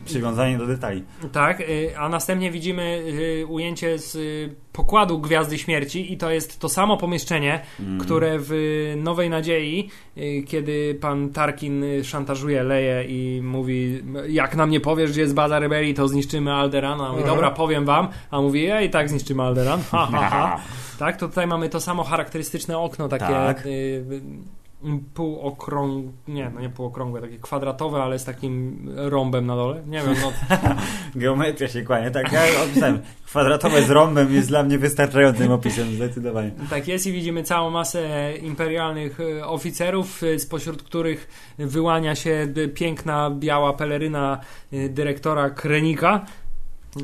Przywiązanie 0.05 0.57
do 0.57 0.67
detali. 0.67 1.03
Tak, 1.31 1.61
y, 1.61 1.97
a 1.97 2.09
następnie 2.09 2.51
widzimy 2.51 3.03
y, 3.41 3.45
ujęcie 3.47 3.97
z 3.99 4.17
pokładu 4.73 5.19
Gwiazdy 5.19 5.57
Śmierci 5.57 6.13
i 6.13 6.17
to 6.17 6.31
jest 6.31 6.59
to 6.59 6.69
samo 6.69 6.97
pomieszczenie, 6.97 7.61
Mhm. 7.79 7.99
które 7.99 8.38
w 8.41 8.53
Nowej 8.97 9.29
Nadziei, 9.29 9.89
kiedy 10.47 10.97
pan 11.01 11.29
Tarkin 11.29 11.83
szantażuje 12.03 12.63
Leję 12.63 13.05
i 13.07 13.26
mówi, 13.43 14.03
jak 14.30 14.55
nam 14.55 14.69
nie 14.69 14.80
powiesz, 14.80 15.11
gdzie 15.11 15.21
jest 15.21 15.34
baza 15.34 15.59
rebelii, 15.59 15.93
to 15.93 16.07
zniszczymy 16.07 16.53
Alderan. 16.53 17.01
A 17.01 17.09
mówi, 17.09 17.21
Mhm. 17.21 17.36
dobra, 17.36 17.51
powiem 17.51 17.86
wam. 17.86 18.07
A 18.32 18.41
mówi, 18.41 18.63
ja 18.63 18.82
i 18.82 18.89
tak 18.89 19.09
zniszczymy 19.09 19.43
Alderan. 19.43 19.82
Ha, 19.91 20.07
ha, 20.11 20.30
ha. 20.30 20.57
Tak, 20.99 21.17
to 21.17 21.28
tutaj 21.28 21.47
mamy 21.47 21.69
to 21.69 21.80
samo 21.82 22.03
charakterystyczne 22.03 22.78
okno, 22.78 23.07
takie 23.07 23.25
Tak. 23.25 23.65
y, 23.65 23.69
y, 23.69 24.21
półokrągłe, 25.13 26.11
nie, 26.28 26.51
no 26.55 26.61
nie 26.61 26.69
półokrągłe, 26.69 27.21
takie 27.21 27.38
kwadratowe, 27.38 28.03
ale 28.03 28.19
z 28.19 28.23
takim 28.23 28.86
rąbem 28.95 29.45
na 29.45 29.55
dole. 29.55 29.84
Nie 29.88 30.01
wiem, 30.01 30.15
no 30.21 30.32
Geometria 31.21 31.67
się 31.67 31.82
kłania. 31.82 32.11
Tak, 32.11 32.32
ja 32.32 32.41
opisałem. 32.63 32.99
Kwadratowe 33.25 33.84
z 33.84 33.89
rąbem 33.89 34.34
jest 34.34 34.47
dla 34.47 34.63
mnie 34.63 34.78
wystarczającym 34.78 35.51
opisem, 35.51 35.95
zdecydowanie. 35.95 36.51
Tak 36.69 36.88
jest 36.88 37.07
i 37.07 37.11
widzimy 37.11 37.43
całą 37.43 37.69
masę 37.69 38.34
imperialnych 38.41 39.19
e, 39.19 39.47
oficerów, 39.47 40.23
e, 40.23 40.39
spośród 40.39 40.84
których 40.84 41.28
wyłania 41.57 42.15
się 42.15 42.47
piękna 42.73 43.32
biała 43.32 43.73
peleryna 43.73 44.39
e, 44.71 44.89
dyrektora 44.89 45.49
Krenika. 45.49 46.25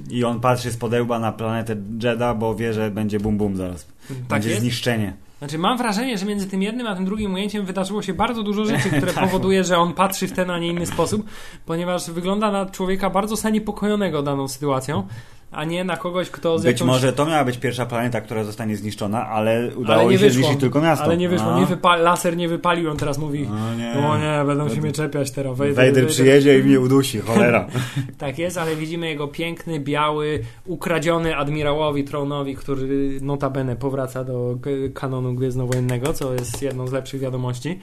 I 0.10 0.24
on 0.24 0.40
patrzy 0.40 0.72
z 0.72 0.78
podełba 0.78 1.20
na 1.20 1.32
planetę 1.32 1.76
Jeddah, 2.04 2.38
bo 2.38 2.56
wie, 2.56 2.74
że 2.74 2.92
będzie 2.92 3.20
bum 3.20 3.38
bum 3.38 3.58
zaraz. 3.58 3.88
Tak 4.08 4.18
będzie 4.28 4.50
jest. 4.50 4.62
zniszczenie. 4.62 5.14
Znaczy 5.44 5.58
mam 5.58 5.78
wrażenie, 5.78 6.18
że 6.18 6.26
między 6.26 6.48
tym 6.48 6.62
jednym 6.62 6.88
a 6.88 6.96
tym 6.96 7.06
drugim 7.06 7.34
ujęciem 7.34 7.66
wydarzyło 7.66 8.02
się 8.02 8.14
bardzo 8.14 8.44
dużo 8.44 8.66
rzeczy, 8.72 8.90
które 8.90 9.14
Tak. 9.14 9.24
powoduje, 9.24 9.64
że 9.64 9.78
on 9.78 9.94
patrzy 9.94 10.28
w 10.28 10.32
ten, 10.32 10.52
a 10.52 10.60
nie 10.60 10.68
inny 10.68 10.86
sposób, 10.86 11.26
ponieważ 11.66 12.12
wygląda 12.12 12.52
na 12.52 12.66
człowieka 12.66 13.10
bardzo 13.10 13.36
zaniepokojonego 13.36 14.24
daną 14.24 14.48
sytuacją, 14.48 15.08
a 15.54 15.64
nie 15.66 15.84
na 15.84 15.98
kogoś, 15.98 16.30
kto 16.30 16.60
z 16.60 16.64
Być 16.64 16.80
jakąś... 16.80 16.88
może 16.94 17.14
to 17.14 17.26
miała 17.26 17.44
być 17.46 17.58
pierwsza 17.58 17.86
planeta, 17.86 18.22
która 18.22 18.44
zostanie 18.44 18.78
zniszczona, 18.78 19.28
ale 19.28 19.72
udało 19.76 20.02
ale 20.02 20.12
nie 20.12 20.20
się 20.20 20.30
zniszczyć 20.30 20.60
tylko 20.60 20.82
miasto. 20.82 21.06
Ale 21.06 21.18
nie 21.18 21.30
wyszło, 21.30 21.52
No. 21.52 21.60
nie 21.60 21.66
wypa- 21.66 22.00
laser 22.02 22.38
nie 22.38 22.48
wypalił, 22.48 22.90
on 22.92 22.98
teraz 22.98 23.18
mówi 23.18 23.48
O 23.72 23.76
nie. 23.76 24.08
o 24.08 24.18
nie, 24.18 24.46
będą 24.48 24.70
się 24.70 24.82
mnie 24.82 24.92
czepiać 24.92 25.32
teraz. 25.32 25.58
Wejder 25.58 25.76
wejdę. 25.94 26.06
przyjedzie 26.06 26.60
i 26.60 26.64
mnie 26.64 26.80
udusi, 26.80 27.20
cholera. 27.20 27.68
Tak 28.18 28.40
jest, 28.40 28.58
ale 28.58 28.76
widzimy 28.76 29.08
jego 29.08 29.28
piękny, 29.28 29.80
biały, 29.80 30.40
ukradziony 30.66 31.38
admirałowi 31.38 32.04
Tronowi, 32.04 32.56
który 32.56 33.20
notabene 33.22 33.76
powraca 33.76 34.24
do 34.24 34.56
kanonu 34.94 35.34
gwiezdnowojennego, 35.34 36.14
co 36.14 36.34
jest 36.34 36.62
jedną 36.62 36.88
z 36.88 36.92
lepszych 36.92 37.22
wiadomości. 37.22 37.80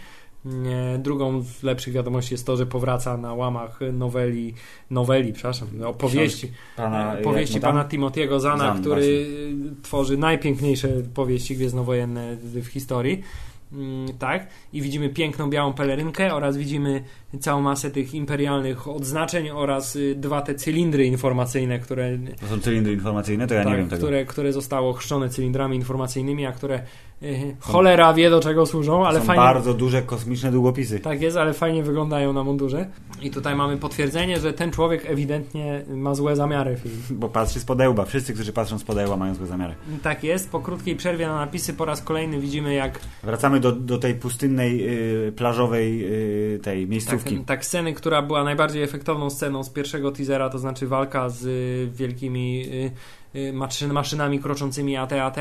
Drugą 0.99 1.43
z 1.43 1.62
lepszych 1.62 1.95
wiadomości 1.95 2.34
jest 2.34 2.47
to, 2.47 2.57
że 2.57 2.66
powraca 2.66 3.16
na 3.16 3.34
łamach 3.34 3.80
noweli, 3.93 4.55
noweli, 4.91 5.32
przepraszam, 5.32 5.68
opowieści, 5.86 6.53
Pana, 6.76 7.16
powieści 7.22 7.57
mu 7.57 7.61
tam? 7.62 7.72
pana 7.72 7.88
Timothy'ego 7.88 8.41
Zana, 8.41 8.59
Zahn, 8.59 8.80
który 8.80 9.01
właśnie. 9.01 9.82
tworzy 9.82 10.16
najpiękniejsze 10.16 10.88
powieści 11.14 11.57
gwiezdnowojenne 11.57 12.36
w 12.36 12.66
historii. 12.66 13.22
Mm, 13.72 14.09
Tak, 14.18 14.47
i 14.72 14.82
widzimy 14.82 15.09
piękną 15.09 15.51
białą 15.51 15.72
pelerynkę 15.72 16.34
oraz 16.34 16.57
widzimy 16.57 17.05
całą 17.41 17.62
masę 17.62 17.91
tych 17.91 18.14
imperialnych 18.14 18.89
odznaczeń 18.89 19.51
oraz 19.51 19.97
y, 19.97 20.14
dwa 20.14 20.43
te 20.43 20.55
cylindry 20.55 21.07
informacyjne, 21.07 21.78
które, 21.78 22.18
To 22.41 22.47
są 22.47 22.61
cylindry 22.61 22.93
informacyjne, 22.93 23.47
to 23.47 23.55
ja 23.55 23.64
tak, 23.64 23.72
nie 23.72 23.78
wiem 23.78 23.89
tego. 23.89 24.03
które, 24.03 24.24
które 24.24 24.53
zostało 24.53 24.93
chrzczone 24.93 25.28
cylindrami 25.28 25.76
informacyjnymi, 25.76 26.47
a 26.47 26.53
które 26.53 26.83
y, 27.22 27.57
cholera 27.61 28.14
wie 28.14 28.31
do 28.31 28.41
czego 28.41 28.66
służą, 28.66 29.07
ale 29.07 29.20
są 29.20 29.26
fajnie. 29.26 29.43
bardzo 29.43 29.74
duże 29.74 30.03
kosmiczne 30.03 30.53
długopisy. 30.53 31.01
Tak 31.01 31.22
jest, 31.22 31.37
ale 31.37 31.53
fajnie 31.53 31.83
wyglądają 31.83 32.33
na 32.33 32.45
mundurze. 32.45 32.87
I 33.22 33.31
tutaj 33.31 33.57
mamy 33.57 33.76
potwierdzenie, 33.76 34.41
że 34.41 34.53
ten 34.53 34.70
człowiek 34.70 35.07
ewidentnie 35.07 35.85
ma 35.89 36.14
złe 36.14 36.37
zamiary. 36.37 36.76
Bo 37.11 37.28
patrzy 37.28 37.61
z 37.61 37.64
podełba. 37.64 38.05
Wszyscy, 38.05 38.35
którzy 38.35 38.53
patrzą 38.53 38.78
z 38.78 38.85
podełba 38.85 39.16
mają 39.16 39.35
złe 39.35 39.47
zamiary. 39.47 39.74
Tak 40.03 40.24
jest, 40.24 40.51
po 40.51 40.61
krótkiej 40.61 40.97
przerwie 40.97 41.26
na 41.26 41.37
napisy 41.37 41.72
po 41.74 41.85
raz 41.85 42.03
kolejny 42.03 42.41
widzimy 42.41 42.74
jak 42.74 43.01
Wracamy 43.22 43.61
do, 43.61 43.72
do 43.72 43.99
tej 43.99 44.14
pustynnej, 44.14 44.89
y, 45.28 45.33
plażowej 45.33 46.05
y, 46.55 46.59
tej 46.62 46.87
Tak, 46.87 47.20
miejscówki. 47.25 47.47
tak, 47.47 47.64
sceny, 47.64 47.93
która 47.95 48.23
była 48.23 48.45
najbardziej 48.45 48.83
efektowną 48.83 49.31
sceną 49.31 49.64
z 49.64 49.71
pierwszego 49.71 50.12
teasera, 50.12 50.51
to 50.51 50.59
znaczy 50.59 50.87
walka 50.87 51.29
z 51.29 51.45
y, 51.45 51.97
wielkimi 51.97 52.64
y, 53.35 53.39
y, 53.39 53.53
maszyn, 53.53 53.93
maszynami 53.93 54.39
kroczącymi 54.41 54.97
AT-AT. 54.97 55.37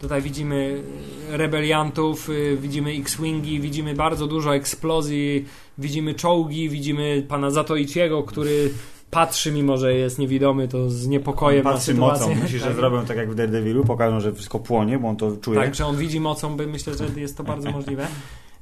Tutaj 0.00 0.22
widzimy 0.22 0.82
rebeliantów, 1.30 2.28
widzimy 2.58 2.90
X-Wingi, 2.90 3.60
widzimy 3.60 3.94
bardzo 3.94 4.26
dużo 4.26 4.54
eksplozji, 4.54 5.44
widzimy 5.78 6.14
czołgi, 6.14 6.68
widzimy 6.68 7.24
pana 7.28 7.50
Zatoiciego, 7.50 8.22
który 8.22 8.70
patrzy, 9.10 9.52
mimo 9.52 9.76
że 9.76 9.94
jest 9.94 10.18
niewidomy, 10.18 10.68
to 10.68 10.90
z 10.90 11.06
niepokojem 11.06 11.64
na 11.64 11.70
Patrzy 11.72 11.86
sytuację. 11.92 12.26
mocą. 12.28 12.40
Myślisz, 12.42 12.60
że 12.60 12.66
Tak. 12.68 12.76
zrobią 12.76 13.04
tak 13.06 13.16
jak 13.16 13.30
w 13.30 13.34
Daredevilu, 13.34 13.84
pokażą, 13.84 14.20
że 14.20 14.32
wszystko 14.32 14.58
płonie, 14.58 14.98
bo 14.98 15.08
on 15.08 15.16
to 15.16 15.36
czuje. 15.36 15.60
Tak, 15.60 15.74
że 15.74 15.86
on 15.86 15.96
widzi 15.96 16.20
mocą, 16.20 16.56
by 16.56 16.66
myślę, 16.66 16.94
że 16.94 17.20
jest 17.20 17.36
to 17.36 17.44
bardzo 17.44 17.70
możliwe. 17.78 18.06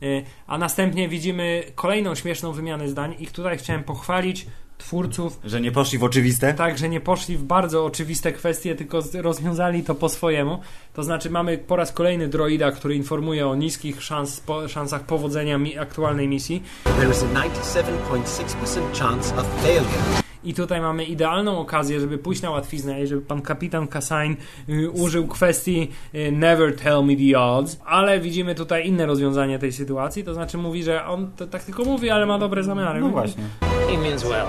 Y, 0.02 0.24
A 0.46 0.58
następnie 0.58 1.08
widzimy 1.08 1.62
kolejną 1.74 2.14
śmieszną 2.14 2.52
wymianę 2.52 2.88
zdań 2.88 3.14
i 3.18 3.26
tutaj 3.26 3.58
chciałem 3.58 3.84
pochwalić 3.84 4.46
twórców, 4.78 5.40
Że 5.44 5.60
nie 5.60 5.72
poszli 5.72 5.98
w 5.98 6.04
oczywiste. 6.04 6.54
tak, 6.54 6.78
że 6.78 6.88
nie 6.88 7.00
poszli 7.00 7.36
w 7.36 7.42
bardzo 7.42 7.84
oczywiste 7.84 8.32
kwestie, 8.32 8.74
tylko 8.74 9.02
rozwiązali 9.14 9.82
to 9.82 9.94
po 9.94 10.08
swojemu. 10.08 10.60
To 10.94 11.02
znaczy 11.02 11.30
mamy 11.30 11.58
po 11.58 11.76
raz 11.76 11.92
kolejny 11.92 12.28
droida, 12.28 12.72
który 12.72 12.94
informuje 12.96 13.46
o 13.48 13.54
niskich 13.54 14.02
szans, 14.02 14.40
po, 14.40 14.68
szansach 14.68 15.02
powodzenia 15.02 15.58
mi, 15.58 15.78
aktualnej 15.78 16.28
misji. 16.28 16.62
There 16.84 17.10
is 17.10 17.22
a 17.22 17.26
97.6% 17.26 18.98
chance 18.98 19.36
of 19.36 19.46
failure. 19.62 20.29
I 20.44 20.54
tutaj 20.54 20.80
mamy 20.80 21.04
idealną 21.04 21.58
okazję, 21.58 22.00
żeby 22.00 22.18
pójść 22.18 22.42
na 22.42 22.50
łatwiznę 22.50 23.02
i 23.02 23.06
żeby 23.06 23.22
pan 23.22 23.42
kapitan 23.42 23.88
Kassain 23.88 24.36
y, 24.68 24.90
użył 24.90 25.26
kwestii 25.26 25.88
y, 26.14 26.32
never 26.32 26.76
tell 26.76 27.04
me 27.04 27.16
the 27.16 27.40
odds, 27.40 27.80
ale 27.84 28.20
widzimy 28.20 28.54
tutaj 28.54 28.88
inne 28.88 29.06
rozwiązanie 29.06 29.58
tej 29.58 29.72
sytuacji, 29.72 30.24
to 30.24 30.34
znaczy 30.34 30.58
mówi, 30.58 30.82
że 30.82 31.04
on 31.04 31.30
to 31.36 31.46
tak 31.46 31.64
tylko 31.64 31.84
mówi, 31.84 32.10
ale 32.10 32.26
ma 32.26 32.38
dobre 32.38 32.64
zamiary. 32.64 33.00
No 33.00 33.08
właśnie. 33.08 33.42
He 33.90 33.98
means 33.98 34.24
well. 34.24 34.46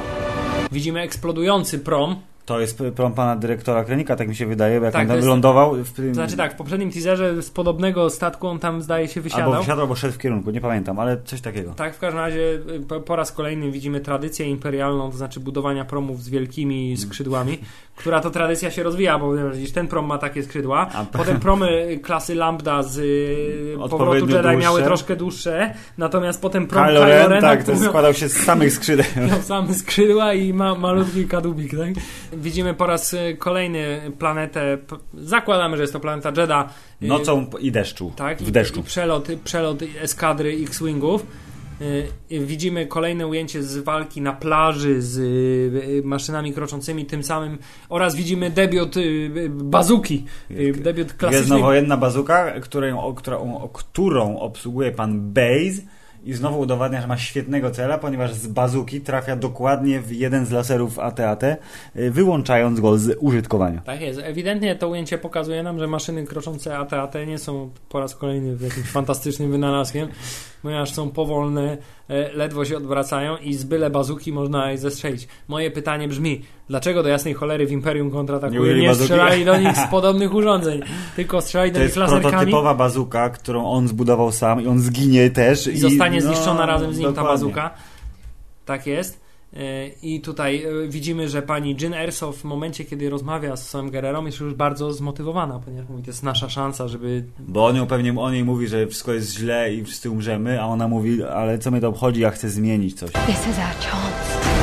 Widzimy 0.71 1.01
eksplodujący 1.01 1.79
prom, 1.79 2.15
To 2.45 2.59
jest 2.59 2.83
prom 2.95 3.13
pana 3.13 3.35
dyrektora 3.35 3.83
Krenika, 3.83 4.15
tak 4.15 4.27
mi 4.27 4.35
się 4.35 4.45
wydaje, 4.45 4.79
bo 4.79 4.85
jak 4.85 4.93
Tak, 4.93 5.09
on 5.09 5.15
jest- 5.15 5.27
lądował 5.27 5.75
w 5.75 5.91
to 5.93 6.13
znaczy 6.13 6.37
tak, 6.37 6.53
w 6.53 6.55
poprzednim 6.55 6.91
teaserze 6.91 7.41
z 7.41 7.49
podobnego 7.49 8.09
statku 8.09 8.47
on 8.47 8.59
tam 8.59 8.81
zdaje 8.81 9.07
się 9.07 9.21
wysiadał. 9.21 9.51
Albo 9.51 9.63
wsiadł, 9.63 9.81
albo 9.81 9.95
szedł 9.95 10.13
w 10.13 10.17
kierunku, 10.17 10.51
nie 10.51 10.61
pamiętam, 10.61 10.99
ale 10.99 11.17
coś 11.25 11.41
takiego. 11.41 11.73
Tak, 11.73 11.95
w 11.95 11.99
każdym 11.99 12.19
razie 12.19 12.39
y, 12.75 12.79
po, 12.87 12.99
po 12.99 13.15
raz 13.15 13.31
kolejny 13.31 13.71
widzimy 13.71 13.99
tradycję 13.99 14.45
imperialną, 14.49 15.11
to 15.11 15.17
znaczy 15.17 15.39
budowania 15.39 15.85
promów 15.85 16.23
z 16.23 16.29
wielkimi 16.29 16.97
skrzydłami, 16.97 17.57
która 17.95 18.21
to 18.21 18.29
tradycja 18.29 18.71
się 18.71 18.83
rozwija, 18.83 19.19
bo 19.19 19.33
widzisz, 19.51 19.71
ten 19.71 19.87
prom 19.87 20.05
ma 20.05 20.17
takie 20.17 20.43
skrzydła, 20.43 20.89
A- 20.93 21.05
potem 21.05 21.39
promy 21.39 21.99
klasy 22.03 22.35
Lambda 22.35 22.83
z 22.83 22.97
y, 22.97 23.89
powrotu 23.89 24.27
Jedi 24.29 24.47
miały 24.47 24.59
dłuższe. 24.59 24.83
troszkę 24.83 25.15
dłuższe, 25.15 25.73
natomiast 25.97 26.41
potem 26.41 26.67
prom 26.67 26.85
Kylo 26.85 27.05
Ren, 27.05 27.41
tak, 27.41 27.63
to 27.63 27.75
składał 27.77 28.13
się 28.13 28.29
z 28.29 28.37
samych 28.37 28.73
skrzydeł. 28.73 29.05
miał 29.29 29.41
same 29.41 29.73
skrzydła 29.73 30.33
i 30.33 30.53
ma 30.53 30.75
malutki 30.75 31.27
kadłubik, 31.27 31.71
tak? 31.71 31.89
Widzimy 32.33 32.73
po 32.73 32.85
raz 32.87 33.13
y, 33.13 33.35
kolejny 33.39 34.11
planetę, 34.19 34.77
zakładamy, 35.13 35.77
że 35.77 35.83
jest 35.83 35.93
to 35.93 35.99
planeta 35.99 36.31
Jedha. 36.41 36.69
y, 37.03 37.07
Nocą 37.07 37.45
i 37.59 37.71
deszczu. 37.71 38.11
tak, 38.15 38.41
W 38.41 38.51
deszczu. 38.51 38.79
I 38.79 38.83
przelot, 38.83 39.27
przelot 39.43 39.79
eskadry 40.01 40.57
X-Wingów. 40.63 41.25
Y, 42.31 42.39
Widzimy 42.39 42.85
kolejne 42.87 43.27
ujęcie 43.27 43.63
z 43.63 43.77
walki 43.77 44.21
na 44.21 44.33
plaży 44.33 45.01
z 45.01 46.05
maszynami 46.05 46.53
kroczącymi 46.53 47.05
tym 47.05 47.23
samym 47.23 47.57
oraz 47.89 48.15
widzimy 48.15 48.49
debiut 48.49 48.95
bazuki, 49.49 50.25
debiut 50.75 51.13
klasycznej 51.13 51.45
Gwiezdnowojenna 51.47 51.97
bazuka, 51.97 52.51
którą, 52.61 53.13
którą, 53.15 53.69
którą 53.73 54.39
obsługuje 54.39 54.91
pan 54.91 55.33
Baze 55.33 55.81
i 56.25 56.33
znowu 56.33 56.59
udowadnia, 56.59 57.01
że 57.01 57.07
ma 57.07 57.17
świetnego 57.17 57.71
cela, 57.71 57.97
ponieważ 57.97 58.33
z 58.33 58.47
bazuki 58.47 59.01
trafia 59.01 59.35
dokładnie 59.35 60.01
w 60.01 60.11
jeden 60.11 60.45
z 60.45 60.51
laserów 60.51 60.99
AT-AT, 60.99 61.43
y, 61.43 61.57
wyłączając 62.11 62.79
go 62.79 62.97
z 62.97 63.17
użytkowania. 63.19 63.81
Tak 63.81 64.01
jest. 64.01 64.19
Ewidentnie 64.23 64.75
to 64.75 64.89
ujęcie 64.89 65.17
pokazuje 65.17 65.63
nam, 65.63 65.79
że 65.79 65.87
maszyny 65.87 66.25
kroczące 66.25 66.77
AT-AT 66.77 67.15
nie 67.27 67.37
są 67.37 67.69
po 67.89 67.99
raz 67.99 68.15
kolejny 68.15 68.57
jakimś 68.63 68.87
fantastycznym 68.87 69.51
wynalazkiem, 69.51 70.07
ponieważ 70.61 70.93
są 70.93 71.09
powolne, 71.09 71.77
ledwo 72.33 72.65
się 72.65 72.77
odwracają 72.77 73.37
i 73.37 73.53
z 73.53 73.63
byle 73.63 73.89
bazuki 73.89 74.33
można 74.33 74.71
je 74.71 74.77
zestrzelić. 74.77 75.27
Moje 75.47 75.71
pytanie 75.71 76.07
brzmi, 76.07 76.41
dlaczego 76.69 77.03
do 77.03 77.09
jasnej 77.09 77.33
cholery 77.33 77.65
w 77.67 77.71
Imperium 77.71 78.07
Nie 78.07 78.13
kontratakuje 78.13 78.75
nie, 78.81 78.87
bazuki? 78.87 79.05
strzelali 79.05 79.45
do 79.45 79.57
nich 79.57 79.77
z 79.77 79.87
podobnych 79.91 80.33
urządzeń, 80.33 80.81
tylko 81.15 81.41
strzelali 81.41 81.71
do 81.71 81.75
To 81.75 81.79
nich 81.79 81.87
jest 81.87 81.97
laserkami 81.97 82.31
prototypowa 82.31 82.73
bazuka, 82.75 83.29
którą 83.29 83.65
on 83.65 83.87
zbudował 83.87 84.31
sam 84.31 84.61
i 84.61 84.67
on 84.67 84.79
zginie 84.79 85.29
też. 85.29 85.67
i 85.67 85.77
zostanie 85.77 86.19
no, 86.21 86.33
zniszczona 86.33 86.65
razem 86.65 86.93
z 86.93 86.97
nim 86.97 87.05
ta 87.07 87.11
dokładnie. 87.13 87.31
bazuka. 87.33 87.71
Tak 88.65 88.87
jest. 88.87 89.20
E, 89.53 89.87
I 90.01 90.21
tutaj 90.21 90.63
e, 90.63 90.87
widzimy, 90.87 91.29
że 91.29 91.41
pani 91.41 91.75
Jyn 91.81 91.93
Erso 91.93 92.31
w 92.31 92.43
momencie, 92.43 92.85
kiedy 92.85 93.09
rozmawia 93.09 93.55
z 93.55 93.69
Samem 93.69 93.91
Guerrero 93.91 94.25
jest 94.25 94.39
już 94.39 94.53
bardzo 94.53 94.93
zmotywowana, 94.93 95.59
ponieważ 95.65 95.89
mówi, 95.89 96.03
to 96.03 96.09
jest 96.09 96.23
nasza 96.23 96.49
szansa, 96.49 96.87
żeby 96.87 97.23
Bo 97.39 97.65
on 97.65 97.75
ją 97.75 97.87
pewnie 97.87 98.19
o 98.19 98.31
niej 98.31 98.43
mówi, 98.43 98.67
że 98.67 98.87
wszystko 98.87 99.13
jest 99.13 99.33
źle 99.33 99.73
i 99.73 99.83
wszyscy 99.83 100.09
umrzemy, 100.09 100.61
a 100.61 100.65
ona 100.65 100.87
mówi, 100.87 101.23
ale 101.23 101.59
co 101.59 101.71
mnie 101.71 101.81
to 101.81 101.89
obchodzi, 101.89 102.21
ja 102.21 102.31
chcę 102.31 102.49
zmienić 102.49 102.99
coś. 102.99 103.11
This 103.11 103.47
is 103.47 103.57
our 103.57 103.75
chance 103.79 104.60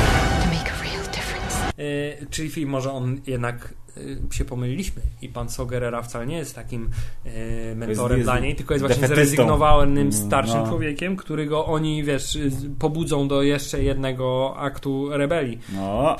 czyli 2.30 2.50
film 2.50 2.70
może 2.70 2.92
on 2.92 3.20
jednak 3.26 3.74
e, 3.96 4.34
się 4.34 4.44
pomyliliśmy 4.44 5.02
i 5.22 5.28
pan 5.28 5.48
Sogerera 5.48 6.02
wcale 6.02 6.26
nie 6.26 6.36
jest 6.36 6.54
takim 6.54 6.88
e, 7.24 7.74
mentorem 7.74 8.18
jest 8.18 8.26
dla 8.30 8.38
niej, 8.38 8.54
tylko 8.56 8.74
jest 8.74 8.86
właśnie 8.86 9.08
zrezygnowanym 9.08 10.12
starszym 10.12 10.58
No. 10.58 10.68
człowiekiem, 10.68 11.16
który 11.16 11.46
go 11.46 11.66
oni, 11.66 12.04
wiesz, 12.04 12.38
pobudzą 12.78 13.28
do 13.28 13.42
jeszcze 13.42 13.82
jednego 13.82 14.56
aktu 14.56 15.08
rebelii. 15.10 15.58
No. 15.72 16.16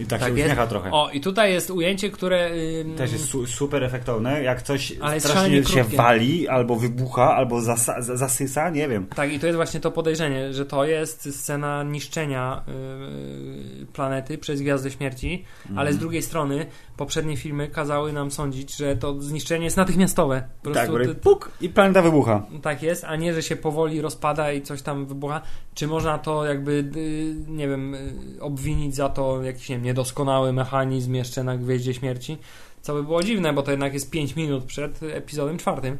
I 0.00 0.06
tak, 0.06 0.20
się 0.20 0.26
Tak 0.26 0.36
jest. 0.36 0.46
uśmiecha 0.46 0.66
trochę. 0.66 0.90
O, 0.92 1.10
i 1.10 1.20
tutaj 1.20 1.52
jest 1.52 1.70
ujęcie, 1.70 2.10
które... 2.10 2.50
ym, 2.80 2.94
Też 2.96 3.12
jest 3.12 3.24
su 3.24 3.46
super 3.46 3.84
efektowne. 3.84 4.42
Jak 4.42 4.62
coś 4.62 4.92
Ale 5.00 5.14
jest 5.14 5.26
strasznie 5.26 5.64
się 5.64 5.84
wali, 5.84 6.48
albo 6.48 6.76
wybucha, 6.76 7.36
albo 7.36 7.56
zasa- 7.60 8.02
za- 8.02 8.16
zasysa, 8.16 8.70
nie 8.70 8.88
wiem. 8.88 9.06
Tak, 9.06 9.32
i 9.32 9.38
to 9.38 9.46
jest 9.46 9.56
właśnie 9.56 9.80
to 9.80 9.90
podejrzenie, 9.90 10.52
że 10.52 10.66
to 10.66 10.84
jest 10.84 11.34
scena 11.40 11.82
niszczenia 11.82 12.62
yy, 12.66 13.86
planety 13.86 14.38
przez 14.38 14.60
Gwiazdę 14.62 14.90
Śmierci, 14.90 15.44
ale 15.64 15.70
Mhm. 15.80 15.94
z 15.96 15.98
drugiej 15.98 16.22
strony 16.22 16.66
poprzednie 16.98 17.36
filmy 17.36 17.68
kazały 17.68 18.12
nam 18.12 18.30
sądzić, 18.30 18.76
że 18.76 18.96
to 18.96 19.22
zniszczenie 19.22 19.64
jest 19.64 19.76
natychmiastowe. 19.76 20.42
Po 20.62 20.70
Tak, 20.70 20.90
ty- 20.90 21.14
puk 21.14 21.50
i 21.60 21.68
planeta 21.68 22.02
wybucha. 22.02 22.46
tak 22.62 22.82
jest, 22.82 23.04
a 23.04 23.16
nie, 23.16 23.34
że 23.34 23.42
się 23.42 23.56
powoli 23.56 24.00
rozpada 24.00 24.52
i 24.52 24.62
coś 24.62 24.82
tam 24.82 25.06
wybucha. 25.06 25.40
Czy 25.74 25.86
można 25.86 26.18
to 26.18 26.44
jakby, 26.44 26.90
yy, 26.94 27.34
nie 27.56 27.68
wiem, 27.68 27.92
yy, 28.34 28.40
obwinić 28.42 28.94
za 28.94 29.08
to 29.08 29.42
jakiś, 29.42 29.68
nie 29.68 29.76
wiem, 29.76 29.84
niedoskonały 29.84 30.52
mechanizm 30.52 31.14
jeszcze 31.14 31.44
na 31.44 31.56
Gwieździe 31.56 31.94
Śmierci? 31.94 32.38
Co 32.82 32.94
by 32.94 33.02
było 33.02 33.22
dziwne, 33.22 33.52
bo 33.52 33.62
to 33.62 33.70
jednak 33.70 33.94
jest 33.94 34.10
5 34.10 34.36
minut 34.36 34.64
przed 34.64 35.02
epizodem 35.02 35.58
czwartym. 35.58 35.96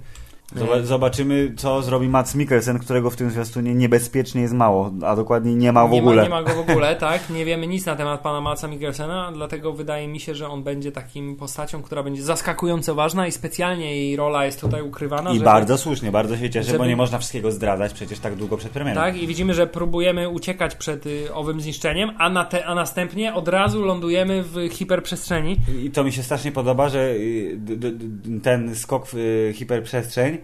Zoba- 0.57 0.83
Zobaczymy, 0.83 1.53
co 1.57 1.83
zrobi 1.83 2.09
Mats 2.09 2.35
Mikkelsen, 2.35 2.79
którego 2.79 3.11
w 3.11 3.17
tym 3.17 3.31
zwiastunie 3.31 3.75
niebezpiecznie 3.75 4.43
jest 4.43 4.55
mało, 4.55 4.91
a 5.07 5.17
dokładnie 5.17 5.55
nie 5.55 5.73
ma 5.73 5.87
w 5.87 5.91
nie 5.91 5.99
ogóle. 6.01 6.17
Ma, 6.17 6.23
nie 6.23 6.29
ma 6.29 6.43
go 6.43 6.55
w 6.65 6.71
ogóle, 6.71 6.97
tak? 7.07 7.31
Nie 7.31 7.45
wiemy 7.45 7.67
nic 7.67 7.87
na 7.87 7.97
temat 7.97 8.21
pana 8.21 8.41
Matsa 8.41 8.69
Mikkelsena, 8.69 9.31
dlatego 9.35 9.73
wydaje 9.73 10.09
mi 10.09 10.21
się, 10.21 10.35
że 10.35 10.49
on 10.49 10.63
będzie 10.63 10.93
takim 10.93 11.37
postacią, 11.37 11.83
która 11.83 12.03
będzie 12.03 12.23
zaskakująco 12.23 12.95
ważna 12.95 13.27
i 13.27 13.33
specjalnie 13.33 13.97
jej 13.97 14.17
rola 14.17 14.45
jest 14.47 14.61
tutaj 14.61 14.83
ukrywana. 14.83 15.31
I 15.31 15.35
żeby- 15.35 15.45
bardzo 15.45 15.79
słusznie, 15.79 16.11
bardzo 16.13 16.37
się 16.37 16.51
cieszę, 16.51 16.67
żeby- 16.67 16.79
bo 16.79 16.87
nie 16.87 16.97
można 16.97 17.19
wszystkiego 17.19 17.53
zdradzać 17.53 17.93
przecież 17.93 18.19
tak 18.19 18.35
długo 18.35 18.57
przed 18.57 18.73
premierą. 18.73 19.01
Tak, 19.01 19.17
i 19.17 19.27
widzimy, 19.27 19.55
że 19.55 19.67
próbujemy 19.67 20.29
uciekać 20.29 20.75
przed 20.75 21.07
y, 21.07 21.35
owym 21.35 21.61
zniszczeniem, 21.61 22.11
a, 22.19 22.31
na 22.31 22.45
te, 22.45 22.67
a 22.67 22.75
następnie 22.75 23.35
od 23.35 23.49
razu 23.49 23.83
lądujemy 23.83 24.43
w 24.43 24.69
hiperprzestrzeni. 24.73 25.57
I 25.85 25.91
to 25.91 26.05
mi 26.05 26.13
się 26.13 26.23
strasznie 26.23 26.53
podoba, 26.53 26.89
że 26.89 27.11
y, 27.11 27.55
d- 27.57 27.77
d- 27.77 27.91
d- 27.93 28.41
ten 28.41 28.75
skok 28.75 29.07
w 29.07 29.15
y, 29.15 29.53
hiperprzestrzeń 29.55 30.38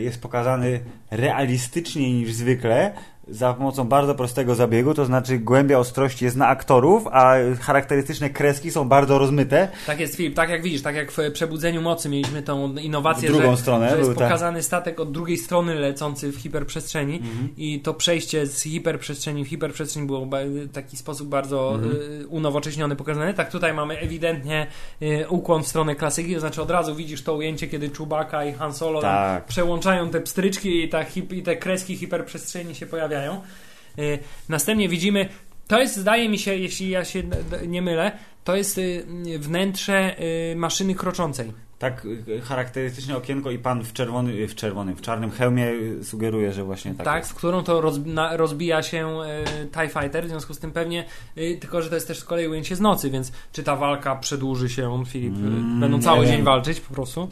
jest 0.00 0.22
pokazany 0.22 0.80
realistyczniej 1.10 2.12
niż 2.12 2.32
zwykle 2.32 2.92
za 3.30 3.54
pomocą 3.54 3.84
bardzo 3.84 4.14
prostego 4.14 4.54
zabiegu, 4.54 4.94
to 4.94 5.04
znaczy 5.04 5.38
głębia 5.38 5.78
ostrości 5.78 6.24
jest 6.24 6.36
na 6.36 6.48
aktorów, 6.48 7.06
a 7.06 7.34
charakterystyczne 7.60 8.30
kreski 8.30 8.70
są 8.70 8.88
bardzo 8.88 9.18
rozmyte. 9.18 9.68
Tak 9.86 10.00
jest, 10.00 10.16
Filip, 10.16 10.34
tak 10.34 10.50
jak 10.50 10.62
widzisz, 10.62 10.82
tak 10.82 10.94
jak 10.96 11.12
w 11.12 11.18
Przebudzeniu 11.32 11.82
Mocy 11.82 12.08
mieliśmy 12.08 12.42
tą 12.42 12.74
innowację, 12.76 13.28
W 13.28 13.32
drugą 13.32 13.50
że, 13.56 13.62
stronę 13.62 13.90
że 13.90 13.96
jest 13.98 14.08
ten- 14.10 14.18
pokazany 14.18 14.62
statek 14.62 15.00
od 15.00 15.12
drugiej 15.12 15.36
strony 15.36 15.74
lecący 15.74 16.32
w 16.32 16.36
hiperprzestrzeni 16.36 17.16
Mhm. 17.16 17.48
i 17.56 17.80
to 17.80 17.94
przejście 17.94 18.46
z 18.46 18.62
hiperprzestrzeni 18.62 19.44
w 19.44 19.48
hiperprzestrzeń 19.48 20.06
było 20.06 20.26
w 20.26 20.72
taki 20.72 20.96
sposób 20.96 21.28
bardzo 21.28 21.74
Mhm. 21.74 21.96
y, 22.22 22.26
unowocześniony 22.28 22.96
pokazany. 22.96 23.34
Tak 23.34 23.50
tutaj 23.50 23.74
mamy 23.74 23.98
ewidentnie 23.98 24.66
y, 25.02 25.28
ukłon 25.28 25.62
w 25.62 25.68
stronę 25.68 25.94
klasyki, 25.94 26.34
to 26.34 26.40
znaczy 26.40 26.62
od 26.62 26.70
razu 26.70 26.94
widzisz 26.94 27.22
to 27.22 27.34
ujęcie, 27.34 27.66
kiedy 27.66 27.90
Chewbacca 27.90 28.44
i 28.44 28.52
Han 28.52 28.74
Solo 28.74 29.00
Tak. 29.00 29.44
przełączają 29.44 30.10
te 30.10 30.20
pstryczki 30.20 30.84
i, 30.84 30.88
ta 30.88 31.02
i 31.30 31.42
te 31.42 31.56
kreski 31.56 31.96
hiperprzestrzeni 31.96 32.74
się 32.74 32.86
pojawiają. 32.86 33.17
Y, 33.98 34.18
Następnie 34.48 34.88
widzimy, 34.88 35.28
to 35.68 35.80
jest, 35.80 35.96
zdaje 35.96 36.28
mi 36.28 36.38
się, 36.38 36.54
jeśli 36.56 36.90
ja 36.90 37.04
się 37.04 37.22
nie 37.66 37.82
mylę, 37.82 38.12
to 38.44 38.56
jest 38.56 38.78
y, 38.78 39.04
wnętrze 39.38 40.16
y, 40.52 40.56
maszyny 40.56 40.94
kroczącej. 40.94 41.52
Tak 41.78 42.06
charakterystyczne 42.42 43.16
okienko 43.16 43.50
i 43.50 43.58
pan 43.58 43.84
w, 43.84 43.92
czerwony, 43.92 44.48
w 44.48 44.54
czerwonym, 44.54 44.96
w 44.96 45.00
czarnym 45.00 45.30
hełmie 45.30 45.72
sugeruje, 46.02 46.52
że 46.52 46.64
właśnie 46.64 46.94
tak, 46.94 47.04
Tak, 47.04 47.18
jest. 47.18 47.30
w 47.30 47.34
którą 47.34 47.62
to 47.64 47.80
roz, 47.80 47.98
na, 48.04 48.36
rozbija 48.36 48.82
się 48.82 49.18
TIE 49.72 49.88
Fighter, 49.88 50.24
w 50.24 50.28
związku 50.28 50.54
z 50.54 50.58
tym 50.58 50.72
pewnie, 50.72 51.04
tylko 51.60 51.82
że 51.82 51.88
to 51.88 51.94
jest 51.94 52.08
też 52.08 52.18
z 52.18 52.24
kolei 52.24 52.48
ujęcie 52.48 52.76
z 52.76 52.80
nocy, 52.80 53.10
więc 53.10 53.32
czy 53.52 53.62
ta 53.62 53.76
walka 53.76 54.16
przedłuży 54.16 54.68
się, 54.68 55.04
Filip? 55.06 55.34
Mm, 55.36 55.80
Będą 55.80 56.02
cały 56.02 56.26
wiem. 56.26 56.34
dzień 56.34 56.42
walczyć 56.44 56.80
po 56.80 56.94
prostu? 56.94 57.28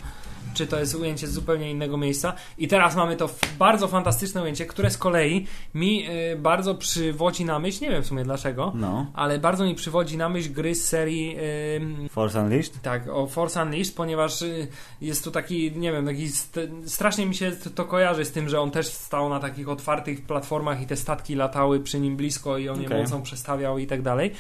Czy 0.57 0.67
to 0.67 0.79
jest 0.81 0.95
ujęcie 0.95 1.27
z 1.27 1.33
zupełnie 1.33 1.71
innego 1.71 1.97
miejsca. 1.97 2.35
I 2.59 2.69
teraz 2.69 2.97
mamy 2.97 3.17
to 3.17 3.31
bardzo 3.59 3.89
fantastyczne 3.89 4.43
ujęcie, 4.43 4.67
które 4.67 4.91
z 4.91 4.99
kolei 4.99 5.47
mi 5.75 6.07
y, 6.33 6.37
bardzo 6.37 6.75
przywodzi 6.75 7.45
na 7.45 7.59
myśl, 7.59 7.85
nie 7.85 7.91
wiem 7.91 8.03
w 8.03 8.07
sumie 8.07 8.25
dlaczego, 8.25 8.73
No. 8.75 9.07
ale 9.15 9.39
bardzo 9.39 9.65
mi 9.65 9.75
przywodzi 9.75 10.17
na 10.17 10.29
myśl 10.29 10.53
gry 10.53 10.75
z 10.75 10.85
serii 10.89 11.37
y, 12.07 12.09
Force 12.09 12.41
Unleashed? 12.43 12.83
tak, 12.83 13.09
o 13.09 13.27
Force 13.27 13.63
Unleashed, 13.63 13.95
ponieważ 13.97 14.43
y, 14.43 14.69
jest 15.01 15.25
tu 15.25 15.31
taki, 15.31 15.73
nie 15.73 15.93
wiem, 15.93 16.07
taki 16.07 16.29
st- 16.29 16.71
strasznie 16.87 17.27
mi 17.27 17.35
się 17.35 17.53
to 17.75 17.85
kojarzy 17.85 18.25
z 18.25 18.33
tym, 18.33 18.49
że 18.49 18.61
on 18.61 18.71
też 18.71 18.87
stał 18.87 19.29
na 19.29 19.41
takich 19.41 19.69
otwartych 19.69 20.23
platformach 20.27 20.83
i 20.83 20.87
te 20.87 20.97
statki 20.97 21.35
latały 21.35 21.81
przy 21.81 22.01
nim 22.01 22.17
blisko 22.17 22.59
i 22.59 22.69
on 22.69 22.81
je 22.81 22.87
Okej. 22.87 23.03
mocą 23.03 23.23
przestawiał 23.23 23.79
i 23.79 23.87
tak 23.87 24.03
dalej. 24.03 24.31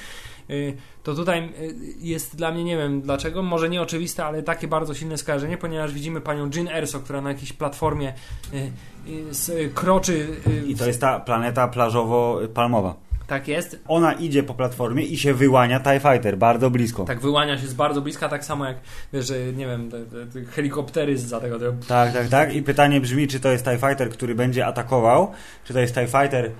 Y, 0.50 0.76
To 1.02 1.14
tutaj 1.14 1.52
y, 1.60 1.74
jest 1.98 2.36
dla 2.36 2.50
mnie, 2.52 2.64
nie 2.64 2.76
wiem 2.76 3.00
dlaczego, 3.00 3.42
może 3.42 3.68
nieoczywiste, 3.68 4.24
ale 4.24 4.42
takie 4.42 4.68
bardzo 4.68 4.94
silne 4.94 5.18
skojarzenie, 5.18 5.58
ponieważ 5.58 5.92
widzimy 5.92 6.20
panią 6.20 6.50
Jean 6.54 6.68
Erso, 6.68 7.00
która 7.00 7.20
na 7.20 7.28
jakiejś 7.28 7.52
platformie 7.52 8.12
y, 8.54 9.70
kroczy. 9.74 10.26
I 10.66 10.74
to 10.74 10.86
jest 10.86 11.00
ta 11.00 11.20
planeta 11.20 11.68
plażowo-palmowa. 11.68 12.94
Tak 13.26 13.48
jest. 13.48 13.80
Ona 13.88 14.12
idzie 14.12 14.42
po 14.42 14.54
platformie 14.54 15.02
i 15.02 15.18
się 15.18 15.34
wyłania 15.34 15.80
TIE 15.80 16.00
Fighter 16.00 16.38
bardzo 16.38 16.70
blisko. 16.70 17.04
Tak 17.04 17.20
wyłania 17.20 17.58
się 17.58 17.66
z 17.66 17.74
bardzo 17.74 18.00
bliska, 18.00 18.28
tak 18.28 18.44
samo 18.44 18.64
jak, 18.66 18.76
wiesz, 19.12 19.32
nie 19.56 19.66
wiem, 19.66 19.90
te, 19.90 20.04
te, 20.04 20.26
te 20.26 20.44
helikoptery 20.44 21.18
za 21.18 21.40
tego, 21.40 21.58
tego 21.58 21.72
Tak, 21.88 22.12
tak, 22.12 22.28
tak. 22.28 22.54
I 22.54 22.62
pytanie 22.62 23.00
brzmi, 23.00 23.28
czy 23.28 23.40
to 23.40 23.50
jest 23.50 23.64
TIE 23.64 23.78
Fighter, 23.78 24.10
który 24.10 24.34
będzie 24.34 24.66
atakował, 24.66 25.32
czy 25.64 25.72
to 25.72 25.80
jest 25.80 25.94
TIE 25.94 26.06
Fighter, 26.06 26.50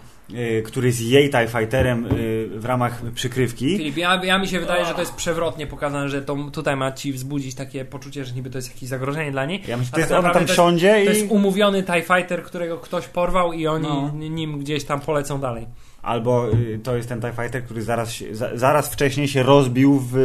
który 0.65 0.87
jest 0.87 1.01
jej 1.01 1.31
TIE 1.31 1.49
Fighterem 1.49 2.07
y, 2.07 2.49
w 2.59 2.65
ramach 2.65 3.03
przykrywki. 3.15 3.77
Filip, 3.77 3.97
ja, 3.97 4.25
ja 4.25 4.39
mi 4.39 4.49
się 4.49 4.61
wydaje, 4.61 4.85
że 4.85 4.95
to 4.95 5.01
jest 5.01 5.15
przewrotnie 5.15 5.67
pokazane, 5.67 6.09
że 6.09 6.23
to 6.23 6.37
tutaj 6.53 6.77
ma 6.77 6.93
ci 6.93 7.13
wzbudzić 7.13 7.55
takie 7.55 7.85
poczucie, 7.85 8.25
że 8.25 8.35
niby 8.35 8.51
to 8.51 8.59
jest 8.59 8.75
jakieś 8.75 8.89
zagrożenie 8.89 9.33
dla 9.33 9.45
niej. 9.45 9.63
Ja 9.69 9.77
myślę, 9.77 9.93
to 9.93 9.99
jest, 9.99 10.11
tak 10.11 10.19
ona 10.19 10.23
tam 10.29 10.33
naprawdę 10.35 10.53
wsiądzie 10.53 10.93
To 10.95 11.13
i... 11.13 11.15
jest 11.15 11.31
umówiony 11.31 11.83
TIE 11.83 12.03
Fighter, 12.03 12.43
którego 12.43 12.79
ktoś 12.79 13.09
porwał 13.09 13.53
i 13.53 13.67
oni 13.67 13.89
No. 13.89 14.11
nim 14.13 14.59
gdzieś 14.59 14.85
tam 14.85 15.01
polecą 15.01 15.41
dalej. 15.41 15.67
Albo 16.03 16.53
y, 16.53 16.81
to 16.83 16.97
jest 16.97 17.09
ten 17.09 17.21
TIE 17.21 17.33
Fighter, 17.43 17.65
który 17.65 17.83
zaraz, 17.83 18.15
zaraz 18.55 18.93
wcześniej 18.93 19.29
się 19.29 19.43
rozbił 19.43 20.03
w 20.13 20.17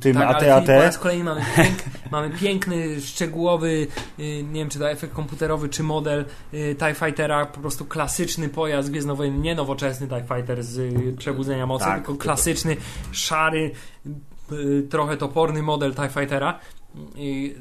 tym 0.00 0.14
Tak, 0.14 0.36
ale 0.36 0.40
Filip, 0.40 0.66
po 0.66 0.82
raz 0.82 0.98
kolejny 0.98 1.24
mamy, 1.24 1.40
pięk, 1.56 1.78
mamy 2.10 2.30
piękny, 2.30 3.00
szczegółowy, 3.00 3.86
y, 4.18 4.42
nie 4.42 4.60
wiem 4.60 4.68
czy 4.68 4.78
to 4.78 4.90
efekt 4.90 5.12
komputerowy, 5.12 5.68
czy 5.68 5.82
model 5.82 6.24
y, 6.54 6.76
TIE 6.78 6.94
Fightera, 6.94 7.46
po 7.46 7.60
prostu 7.60 7.84
klasyczny 7.84 8.48
pojazd 8.48 8.90
gwiezdnowojenny, 8.90 9.38
nie 9.38 9.54
nowoczesny 9.54 10.08
TIE 10.08 10.34
Fighter 10.34 10.62
z 10.62 10.78
y, 10.78 11.14
Przebudzenia 11.18 11.66
Mocy, 11.66 11.84
Tak, 11.84 11.96
tylko 11.96 12.14
klasyczny, 12.14 12.76
szary, 13.12 13.70
trochę 14.90 15.16
toporny 15.16 15.62
model 15.62 15.94
TIE 15.94 16.08
Fightera. 16.08 16.58
I 17.16 17.54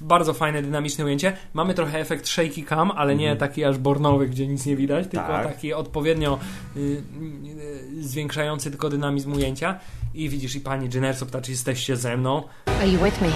bardzo 0.00 0.34
fajne, 0.34 0.62
dynamiczne 0.62 1.04
ujęcie. 1.04 1.32
Mamy 1.54 1.74
trochę 1.74 1.98
efekt 2.00 2.28
shaky 2.28 2.64
cam, 2.64 2.90
ale 2.90 3.16
nie 3.16 3.36
taki 3.36 3.64
aż 3.64 3.78
bornowy, 3.78 4.28
gdzie 4.28 4.46
nic 4.46 4.66
nie 4.66 4.76
widać, 4.76 5.04
tylko 5.08 5.26
Mhm. 5.26 5.44
Tak. 5.44 5.54
taki 5.54 5.72
odpowiednio 5.74 6.38
y, 6.76 6.80
y, 6.80 8.02
zwiększający 8.04 8.70
tylko 8.70 8.88
dynamizm 8.90 9.32
ujęcia. 9.32 9.78
I 10.14 10.28
widzisz, 10.28 10.56
i 10.56 10.60
pani 10.60 10.88
Jennerso 10.94 11.26
pyta, 11.26 11.40
czy 11.40 11.50
jesteście 11.50 11.96
ze 11.96 12.16
mną. 12.16 12.42
Are 12.66 12.88
you 12.88 13.04
with 13.04 13.20
me? 13.20 13.28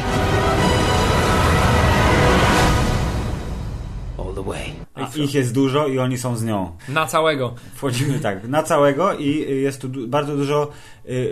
All 4.19 4.35
the 4.35 4.43
way. 4.43 4.73
A 4.95 5.09
Ich 5.17 5.35
jest 5.35 5.55
dużo 5.55 5.87
i 5.87 5.99
oni 5.99 6.19
są 6.19 6.37
z 6.37 6.45
nią. 6.45 6.77
Na 6.89 7.07
całego. 7.07 7.55
Wchodzimy 7.75 8.19
tak, 8.21 8.49
na 8.49 8.63
całego 8.63 9.15
i 9.15 9.61
jest 9.63 9.81
tu 9.81 9.89
bardzo 10.09 10.37
dużo 10.37 10.71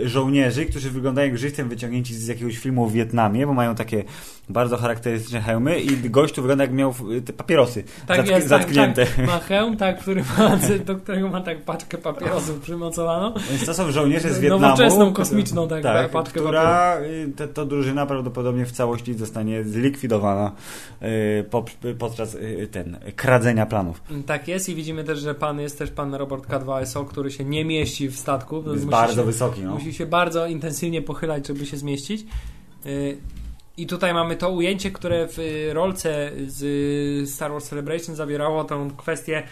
żołnierzy, 0.03 0.65
którzy 0.65 0.91
wyglądają 0.91 1.27
jak 1.27 1.37
żywcem 1.37 1.69
wyciągnięci 1.69 2.15
z 2.15 2.27
jakiegoś 2.27 2.57
filmu 2.57 2.85
o 2.85 2.89
Wietnamie, 2.89 3.47
bo 3.47 3.53
mają 3.53 3.75
takie 3.75 4.03
bardzo 4.49 4.77
charakterystyczne 4.77 5.41
hełmy 5.41 5.79
i 5.79 6.09
gość 6.09 6.33
tu 6.33 6.41
wygląda 6.41 6.63
jak 6.63 6.73
miał 6.73 6.93
y, 7.17 7.21
te 7.21 7.33
papierosy 7.33 7.83
Tak 8.07 8.21
zatk- 8.21 8.29
jest, 8.29 8.47
zatknięte. 8.47 9.05
Tak, 9.05 9.15
tak. 9.15 9.27
Ma 9.27 9.39
hełm, 9.39 9.77
tak, 9.77 9.99
który 9.99 10.23
ma, 10.37 10.57
do 10.85 10.95
którego 10.95 11.29
ma 11.29 11.41
tak 11.41 11.61
paczkę 11.61 11.97
papierosów 11.97 12.59
przymocowaną. 12.65 13.33
Więc 13.49 13.65
to 13.65 13.73
są 13.73 13.91
żołnierze 13.91 14.33
z 14.33 14.39
Wietnamu. 14.39 14.61
Nowoczesną, 14.61 15.13
kosmiczną, 15.13 15.67
tak, 15.67 15.83
tak 15.83 16.09
paczkę 16.09 16.39
która 16.39 16.99
y, 17.01 17.31
te, 17.35 17.47
to 17.47 17.65
drużyna 17.65 18.05
prawdopodobnie 18.05 18.65
w 18.65 18.71
całości 18.71 19.13
zostanie 19.13 19.63
zlikwidowana 19.63 20.51
y, 21.01 21.43
po, 21.49 21.65
podczas 21.99 22.35
y, 22.35 22.67
ten 22.71 22.99
kradzenia 23.15 23.65
planów. 23.65 24.01
Tak 24.25 24.47
jest 24.47 24.69
i 24.69 24.75
widzimy 24.75 25.03
też, 25.03 25.19
że 25.19 25.35
pan 25.35 25.59
jest 25.59 25.77
też 25.77 25.91
pan 25.91 26.15
Robert 26.15 26.47
K2SO, 26.47 27.05
który 27.05 27.31
się 27.31 27.43
nie 27.43 27.65
mieści 27.65 28.07
w 28.07 28.19
statku. 28.19 28.63
Jest 28.73 28.85
bardzo 28.85 29.21
się, 29.21 29.25
wysoki. 29.25 29.60
No. 29.61 29.73
Musi 29.73 29.93
się 29.93 30.05
bardzo 30.05 30.47
intensywnie 30.47 31.01
pochylać, 31.01 31.47
żeby 31.47 31.65
się 31.65 31.77
zmieścić. 31.77 32.25
Y, 32.85 33.17
I 33.77 33.87
tutaj 33.87 34.13
mamy 34.13 34.35
to 34.35 34.49
ujęcie, 34.49 34.91
które 34.91 35.27
w 35.27 35.39
y, 35.39 35.73
rolce 35.73 36.31
z 36.47 36.63
y, 37.23 37.27
Star 37.27 37.51
Wars 37.51 37.69
Celebration 37.69 38.15
zawierało 38.15 38.63
tą 38.63 38.91
kwestię 38.91 39.43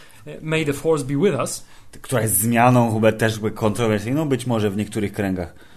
May 0.42 0.66
the 0.66 0.74
Force 0.74 1.06
be 1.06 1.16
with 1.16 1.40
us. 1.40 1.66
Która 2.02 2.22
jest 2.22 2.38
zmianą 2.38 2.94
chyba 2.94 3.12
też 3.12 3.40
kontrowersyjną, 3.54 4.30
być 4.30 4.48
może 4.48 4.70
w 4.70 4.78
niektórych 4.78 5.14
kręgach. 5.14 5.69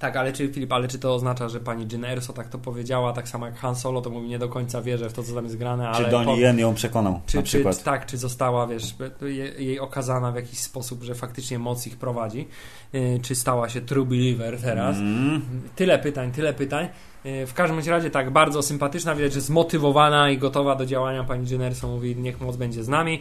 Tak, 0.00 0.16
ale 0.16 0.32
czy 0.32 0.48
Filip, 0.48 0.72
ale 0.72 0.88
czy 0.88 0.98
to 0.98 1.14
oznacza, 1.14 1.48
że 1.48 1.60
pani 1.60 1.86
Jyn 1.92 2.04
Erso 2.04 2.32
tak 2.32 2.48
to 2.48 2.58
powiedziała, 2.58 3.12
tak 3.12 3.28
samo 3.28 3.46
jak 3.46 3.56
Han 3.56 3.76
Solo, 3.76 4.00
to 4.00 4.10
mówi 4.10 4.28
nie 4.28 4.38
do 4.38 4.48
końca 4.48 4.82
wierzę 4.82 5.10
w 5.10 5.12
to, 5.12 5.22
co 5.22 5.34
tam 5.34 5.44
jest 5.44 5.56
grane, 5.56 5.88
ale... 5.88 6.04
Czy 6.04 6.10
Donnie 6.10 6.34
po- 6.34 6.40
Yen 6.40 6.58
ją 6.58 6.74
przekonał 6.74 7.20
czy, 7.26 7.36
na 7.36 7.42
czy, 7.42 7.46
przykład. 7.46 7.82
tak, 7.82 8.06
czy 8.06 8.16
została, 8.18 8.66
wiesz, 8.66 8.94
je- 9.22 9.64
jej 9.64 9.80
okazana 9.80 10.32
w 10.32 10.34
jakiś 10.36 10.58
sposób, 10.58 11.02
że 11.02 11.14
faktycznie 11.14 11.58
moc 11.58 11.86
ich 11.86 11.96
prowadzi, 11.96 12.48
Yy, 12.92 13.20
czy 13.22 13.34
stała 13.34 13.68
się 13.68 13.80
true 13.80 14.04
believer 14.04 14.60
teraz. 14.60 14.96
Mm. 14.96 15.42
Tyle 15.76 15.98
pytań, 15.98 16.32
tyle 16.32 16.54
pytań. 16.54 16.88
Yy, 17.24 17.46
W 17.46 17.54
każdym 17.54 17.80
razie 17.88 18.10
tak, 18.10 18.30
bardzo 18.30 18.62
sympatyczna, 18.62 19.14
widać, 19.14 19.32
że 19.32 19.40
zmotywowana 19.40 20.30
i 20.30 20.38
gotowa 20.38 20.74
do 20.74 20.86
działania 20.86 21.24
pani 21.24 21.50
Jennerso 21.50 21.88
mówi, 21.88 22.16
niech 22.16 22.40
moc 22.40 22.56
będzie 22.56 22.84
z 22.84 22.88
nami. 22.88 23.20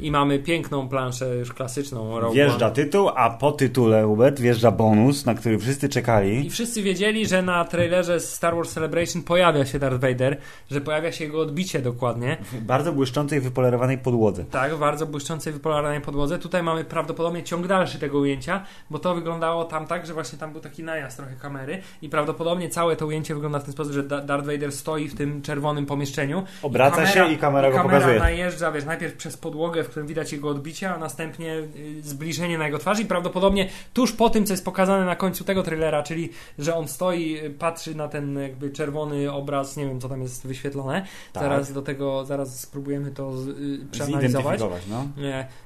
I 0.00 0.10
mamy 0.10 0.38
piękną 0.38 0.88
planszę 0.88 1.36
już 1.36 1.52
klasyczną. 1.52 2.20
Rogue 2.20 2.34
Wjeżdża 2.34 2.66
One. 2.66 2.74
tytuł, 2.74 3.08
a 3.14 3.30
po 3.30 3.52
tytule, 3.52 4.02
Hubert, 4.04 4.40
wjeżdża 4.40 4.70
bonus, 4.70 5.26
na 5.26 5.34
który 5.34 5.58
wszyscy 5.58 5.86
I 5.86 5.88
czekali. 5.88 6.50
wszyscy 6.50 6.82
wiedzieli, 6.82 7.26
że 7.26 7.42
na 7.42 7.64
trailerze 7.64 8.20
z 8.20 8.32
Star 8.34 8.54
Wars 8.56 8.72
Celebration 8.72 9.22
pojawia 9.22 9.66
się 9.66 9.78
Darth 9.78 10.00
Vader, 10.00 10.36
że 10.70 10.80
pojawia 10.80 11.12
się 11.12 11.24
jego 11.24 11.40
odbicie 11.40 11.82
dokładnie. 11.82 12.36
W 12.52 12.60
bardzo 12.60 12.92
błyszczącej, 12.92 13.40
wypolerowanej 13.40 13.98
podłodze. 13.98 14.44
Tak, 14.44 14.74
w 14.74 14.78
bardzo 14.78 15.06
błyszczącej, 15.06 15.52
wypolarnej 15.52 16.00
podłodze. 16.00 16.38
Tutaj 16.38 16.62
mamy 16.62 16.84
prawdopodobnie 16.84 17.42
ciąg 17.42 17.66
dalszy 17.66 17.98
tego 17.98 18.18
ujęcia, 18.18 18.64
bo 18.90 18.98
to 18.98 19.14
wyglądało 19.14 19.64
tam 19.64 19.86
tak, 19.86 20.06
że 20.06 20.14
właśnie 20.14 20.38
tam 20.38 20.52
był 20.52 20.60
taki 20.60 20.82
najazd 20.82 21.16
trochę 21.16 21.34
kamery 21.36 21.82
i 22.02 22.08
prawdopodobnie 22.08 22.68
całe 22.68 22.96
to 22.96 23.06
ujęcie 23.06 23.34
wygląda 23.34 23.58
w 23.58 23.64
ten 23.64 23.72
sposób, 23.72 23.92
że 23.92 24.02
Da- 24.02 24.20
Darth 24.20 24.46
Vader 24.46 24.72
stoi 24.72 25.08
w 25.08 25.14
tym 25.14 25.42
czerwonym 25.42 25.86
pomieszczeniu. 25.86 26.42
Obraca 26.62 27.06
się 27.06 27.32
i 27.32 27.36
kamera 27.38 27.70
go 27.70 27.82
pokazuje. 27.82 28.18
najeżdża, 28.18 28.72
wiesz, 28.72 28.84
najpierw 28.84 29.14
przez 29.14 29.36
podłogę, 29.36 29.83
w 29.84 29.88
którym 29.88 30.08
widać 30.08 30.32
jego 30.32 30.48
odbicie, 30.48 30.94
a 30.94 30.98
następnie 30.98 31.54
y, 31.54 32.02
zbliżenie 32.02 32.58
na 32.58 32.64
jego 32.64 32.78
twarz 32.78 33.00
i 33.00 33.06
prawdopodobnie 33.06 33.68
tuż 33.92 34.12
po 34.12 34.30
tym, 34.30 34.46
co 34.46 34.52
jest 34.52 34.64
pokazane 34.64 35.04
na 35.04 35.16
końcu 35.16 35.44
tego 35.44 35.62
trailera, 35.62 36.02
czyli, 36.02 36.30
że 36.58 36.74
on 36.74 36.88
stoi, 36.88 37.38
y, 37.44 37.50
patrzy 37.50 37.94
na 37.94 38.08
ten 38.08 38.38
jakby 38.38 38.70
czerwony 38.70 39.32
obraz, 39.32 39.76
nie 39.76 39.86
wiem, 39.86 40.00
co 40.00 40.08
tam 40.08 40.22
jest 40.22 40.46
wyświetlone. 40.46 41.06
Tak. 41.32 41.42
Zaraz 41.42 41.72
do 41.72 41.82
tego, 41.82 42.24
zaraz 42.24 42.60
spróbujemy 42.60 43.10
to 43.10 43.36
z, 43.36 43.48
y, 43.48 43.86
przeanalizować. 43.90 44.60
No. 44.90 45.08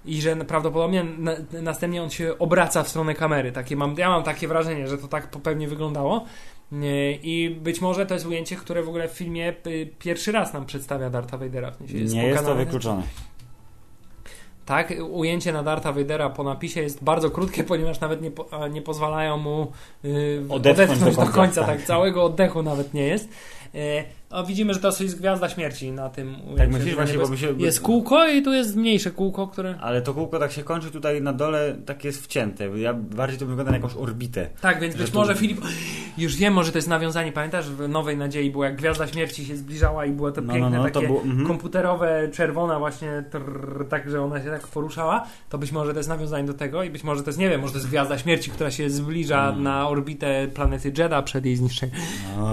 I 0.04 0.22
że 0.22 0.36
prawdopodobnie 0.36 1.04
na, 1.04 1.32
następnie 1.62 2.02
on 2.02 2.10
się 2.10 2.38
obraca 2.38 2.82
w 2.82 2.88
stronę 2.88 3.14
kamery. 3.14 3.52
Takie 3.52 3.76
mam, 3.76 3.94
ja 3.98 4.08
mam 4.08 4.22
takie 4.22 4.48
wrażenie, 4.48 4.88
że 4.88 4.98
to 4.98 5.08
tak 5.08 5.28
pewnie 5.28 5.68
wyglądało. 5.68 6.24
I 7.22 7.58
być 7.60 7.80
może 7.80 8.06
to 8.06 8.14
jest 8.14 8.26
ujęcie, 8.26 8.56
które 8.56 8.82
w 8.82 8.88
ogóle 8.88 9.08
w 9.08 9.12
filmie 9.12 9.54
y, 9.66 9.90
pierwszy 9.98 10.32
raz 10.32 10.52
nam 10.52 10.66
przedstawia 10.66 11.10
Dartha 11.10 11.38
Vadera. 11.38 11.70
W 11.70 11.76
sensie 11.76 11.94
Nie 11.94 12.26
jest 12.26 12.44
to 12.44 12.54
wykluczone. 12.54 13.02
Tak, 14.68 14.94
ujęcie 15.10 15.52
na 15.52 15.62
Dartha 15.62 15.92
Vadera 15.92 16.30
po 16.30 16.42
napisie 16.42 16.82
jest 16.82 17.04
bardzo 17.04 17.30
krótkie, 17.30 17.64
ponieważ 17.72 18.00
nawet 18.00 18.22
nie, 18.22 18.30
po, 18.30 18.68
nie 18.68 18.82
pozwalają 18.82 19.36
mu 19.36 19.72
y, 20.04 20.42
Odetchnąć 20.48 20.90
odetchnąć, 20.90 21.16
do 21.16 21.22
do 21.22 21.32
końca, 21.32 21.34
końca. 21.34 21.60
tak. 21.60 21.76
tak. 21.76 21.86
całego 21.86 22.24
oddechu 22.24 22.62
nawet 22.62 22.94
nie 22.94 23.06
jest. 23.06 23.28
Y, 23.74 24.04
a 24.30 24.42
widzimy, 24.42 24.74
że 24.74 24.80
to 24.80 24.88
jest 25.00 25.18
Gwiazda 25.18 25.48
Śmierci 25.48 25.92
na 25.92 26.08
tym 26.10 26.28
ujęciu. 26.34 26.56
Tak 26.56 26.70
myślisz 26.70 26.94
właśnie, 26.94 27.18
jest, 27.18 27.30
bo 27.30 27.36
się... 27.36 27.52
jest 27.58 27.80
kółko 27.80 28.28
i 28.28 28.42
tu 28.42 28.52
jest 28.52 28.76
mniejsze 28.76 29.10
kółko, 29.10 29.46
które... 29.46 29.74
Ale 29.80 30.02
to 30.02 30.14
kółko 30.14 30.38
tak 30.38 30.52
się 30.52 30.62
kończy 30.62 30.90
tutaj 30.90 31.22
na 31.22 31.32
dole, 31.32 31.76
tak 31.86 32.04
jest 32.04 32.24
wcięte. 32.24 32.78
Ja 32.78 32.94
bardziej 32.94 33.38
to 33.38 33.46
wygląda 33.46 33.70
na 33.70 33.76
jakąś 33.76 33.96
orbitę. 33.96 34.48
Tak, 34.60 34.80
więc 34.80 34.96
być 34.96 35.10
tu- 35.10 35.18
może 35.18 35.34
Filip, 35.34 35.60
już 36.18 36.36
wiem, 36.36 36.54
może 36.54 36.72
to 36.72 36.78
jest 36.78 36.88
nawiązanie, 36.88 37.32
pamiętasz, 37.32 37.70
w 37.70 37.88
Nowej 37.88 38.16
Nadziei 38.16 38.50
było 38.50 38.64
jak 38.64 38.76
Gwiazda 38.76 39.06
Śmierci 39.06 39.44
się 39.44 39.56
zbliżała 39.56 40.04
i 40.06 40.10
było 40.12 40.32
to 40.32 40.40
No, 40.40 40.52
piękne 40.52 40.70
no, 40.70 40.76
no, 40.82 40.84
to 40.88 40.94
takie 40.94 41.06
było- 41.06 41.22
mhm. 41.22 41.46
komputerowe, 41.46 42.28
czerwona 42.32 42.78
właśnie, 42.78 43.24
trrr, 43.30 43.86
tak, 43.88 44.10
że 44.10 44.22
ona 44.22 44.42
się 44.42 44.50
tak 44.50 44.66
poruszała, 44.66 45.26
to 45.48 45.58
być 45.58 45.72
może 45.72 45.92
to 45.92 45.98
jest 45.98 46.08
nawiązanie 46.08 46.46
do 46.46 46.54
tego 46.54 46.82
i 46.82 46.90
być 46.90 47.04
może 47.04 47.22
to 47.22 47.28
jest, 47.28 47.38
nie 47.38 47.48
wiem, 47.48 47.60
może 47.60 47.72
to 47.72 47.78
jest 47.78 47.88
Gwiazda 47.88 48.18
Śmierci, 48.18 48.50
która 48.50 48.70
się 48.70 48.90
zbliża 48.90 49.48
Mm. 49.48 49.62
na 49.62 49.88
orbitę 49.88 50.48
planety 50.54 50.92
Jedha 50.98 51.22
przed 51.22 51.44
jej 51.46 51.56
zniszczeniem. 51.56 51.94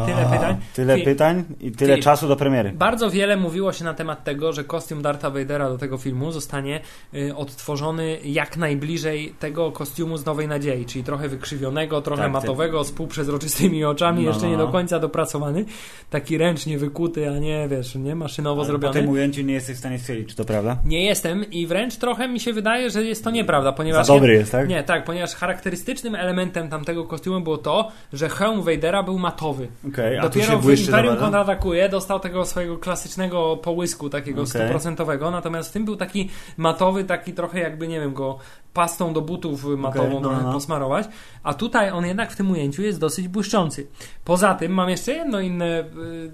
Tyle 0.05 0.25
pytań. 0.31 0.55
Tyle 0.73 0.97
pytań 0.97 1.43
I 1.65 1.71
tyle 1.71 1.89
Filip. 1.93 2.03
czasu 2.03 2.27
do 2.27 2.35
premiery. 2.35 2.71
Bardzo 2.71 3.09
wiele 3.09 3.37
mówiło 3.37 3.73
się 3.73 3.83
na 3.85 3.93
temat 3.93 4.23
tego, 4.23 4.53
że 4.53 4.63
kostium 4.63 5.01
Dartha 5.01 5.29
Vadera 5.29 5.69
do 5.69 5.77
tego 5.77 5.97
filmu 5.97 6.31
zostanie 6.31 6.79
y, 7.13 7.35
odtworzony 7.35 8.17
jak 8.23 8.57
najbliżej 8.57 9.33
tego 9.39 9.71
kostiumu 9.71 10.17
z 10.17 10.25
Nowej 10.25 10.47
Nadziei, 10.47 10.85
czyli 10.85 11.03
trochę 11.03 11.29
wykrzywionego, 11.29 12.01
trochę 12.01 12.21
Tak, 12.23 12.31
matowego, 12.31 12.83
z 12.83 12.91
półprzezroczystymi 12.91 13.85
oczami, 13.85 14.23
No, 14.23 14.29
jeszcze 14.29 14.47
nie 14.47 14.57
no. 14.57 14.65
do 14.65 14.71
końca 14.71 14.99
dopracowany, 14.99 15.65
taki 16.09 16.37
ręcznie 16.37 16.77
wykuty, 16.77 17.29
a 17.29 17.39
nie, 17.39 17.67
wiesz, 17.67 17.95
nie 17.95 18.15
maszynowo 18.15 18.61
Ale 18.61 18.65
Po 18.65 18.71
zrobiony. 18.71 18.93
tym 18.93 19.09
ujęciu 19.09 19.41
nie 19.41 19.53
jesteś 19.53 19.75
w 19.75 19.79
stanie 19.79 19.99
stwierdzić, 19.99 20.29
czy 20.29 20.35
to 20.35 20.45
prawda? 20.45 20.77
Nie 20.85 21.05
jestem 21.05 21.51
i 21.51 21.67
wręcz 21.67 21.95
trochę 21.95 22.27
mi 22.27 22.39
się 22.39 22.53
wydaje, 22.53 22.89
że 22.89 23.03
jest 23.03 23.23
to 23.23 23.31
nieprawda, 23.31 23.71
ponieważ... 23.71 24.07
Za 24.07 24.13
dobry 24.13 24.33
jest, 24.33 24.51
tak? 24.51 24.69
Nie, 24.69 24.83
tak, 24.83 25.03
ponieważ 25.03 25.35
charakterystycznym 25.35 26.15
elementem 26.15 26.69
tamtego 26.69 27.03
kostiumu 27.05 27.41
było 27.41 27.57
to, 27.57 27.91
że 28.13 28.29
hełm 28.29 28.61
Vadera 28.61 29.03
był 29.03 29.19
matowy. 29.19 29.67
Okej, 29.87 30.17
a 30.17 30.21
tu 30.21 30.27
Dopiero 30.39 30.51
się 30.51 30.61
w 30.61 30.79
Imperium 30.79 31.19
za 31.19 31.54
kontratakuje 31.55 31.89
dostał 31.89 32.19
tego 32.19 32.45
swojego 32.45 32.77
klasycznego 32.77 33.57
połysku, 33.57 34.09
takiego 34.09 34.45
stuprocentowego, 34.45 35.31
natomiast 35.31 35.69
w 35.69 35.73
tym 35.73 35.85
był 35.85 35.95
taki 35.95 36.29
matowy, 36.57 37.03
taki 37.03 37.33
trochę 37.33 37.59
jakby, 37.59 37.87
nie 37.87 37.99
wiem, 37.99 38.13
go 38.13 38.37
pastą 38.73 39.13
do 39.13 39.21
butów 39.21 39.65
matową 39.65 40.17
Okej, 40.17 40.21
no, 40.21 40.41
no. 40.41 40.53
posmarować, 40.53 41.07
a 41.43 41.53
tutaj 41.53 41.91
on 41.91 42.05
jednak 42.05 42.31
w 42.31 42.35
tym 42.35 42.51
ujęciu 42.51 42.81
jest 42.81 42.99
dosyć 42.99 43.27
błyszczący. 43.27 43.87
Poza 44.25 44.55
tym 44.55 44.71
mam 44.71 44.89
jeszcze 44.89 45.11
jedno 45.11 45.39
inne 45.39 45.79
y, 45.79 45.83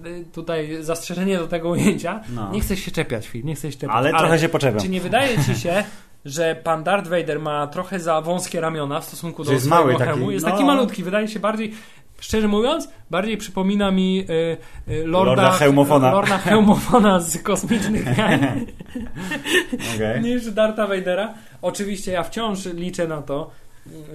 y, 0.07 0.25
tutaj 0.33 0.77
zastrzeżenie 0.79 1.37
do 1.37 1.47
tego 1.47 1.69
ujęcia. 1.69 2.21
No. 2.35 2.51
Nie 2.51 2.61
chcesz 2.61 2.79
się 2.79 2.91
czepiać, 2.91 3.27
Phil, 3.27 3.45
nie 3.45 3.55
chcesz 3.55 3.73
się 3.73 3.79
czepiać. 3.79 3.97
Ale 3.97 4.09
trochę 4.09 4.39
się 4.39 4.49
poczepiam. 4.49 4.81
Czy 4.81 4.89
nie 4.89 5.01
wydaje 5.01 5.43
ci 5.43 5.55
się, 5.55 5.83
że 6.25 6.55
pan 6.55 6.83
Darth 6.83 7.09
Vader 7.09 7.39
ma 7.39 7.67
trochę 7.67 7.99
za 7.99 8.21
wąskie 8.21 8.61
ramiona 8.61 9.01
w 9.01 9.05
stosunku 9.05 9.43
do 9.43 9.51
jest 9.51 9.65
swojego 9.65 9.87
mały 9.87 9.99
taki, 9.99 10.11
hełmu? 10.11 10.31
Jest 10.31 10.45
no. 10.45 10.51
taki 10.51 10.63
malutki, 10.63 11.03
wydaje 11.03 11.27
się 11.27 11.39
bardziej, 11.39 11.73
szczerze 12.21 12.47
mówiąc, 12.47 12.89
bardziej 13.09 13.37
przypomina 13.37 13.91
mi 13.91 14.25
y, 14.29 14.57
Lorda, 15.05 15.41
Lorda 15.41 15.51
Hełmofona. 15.51 16.11
Lorda 16.15 16.37
Hełmofona 16.37 17.19
z 17.19 17.37
kosmicznych 17.41 18.07
Okej. 19.95 20.21
niż 20.21 20.51
Dartha 20.51 20.87
Vadera. 20.87 21.33
Oczywiście 21.61 22.11
ja 22.11 22.23
wciąż 22.23 22.65
liczę 22.65 23.07
na 23.07 23.21
to, 23.21 23.51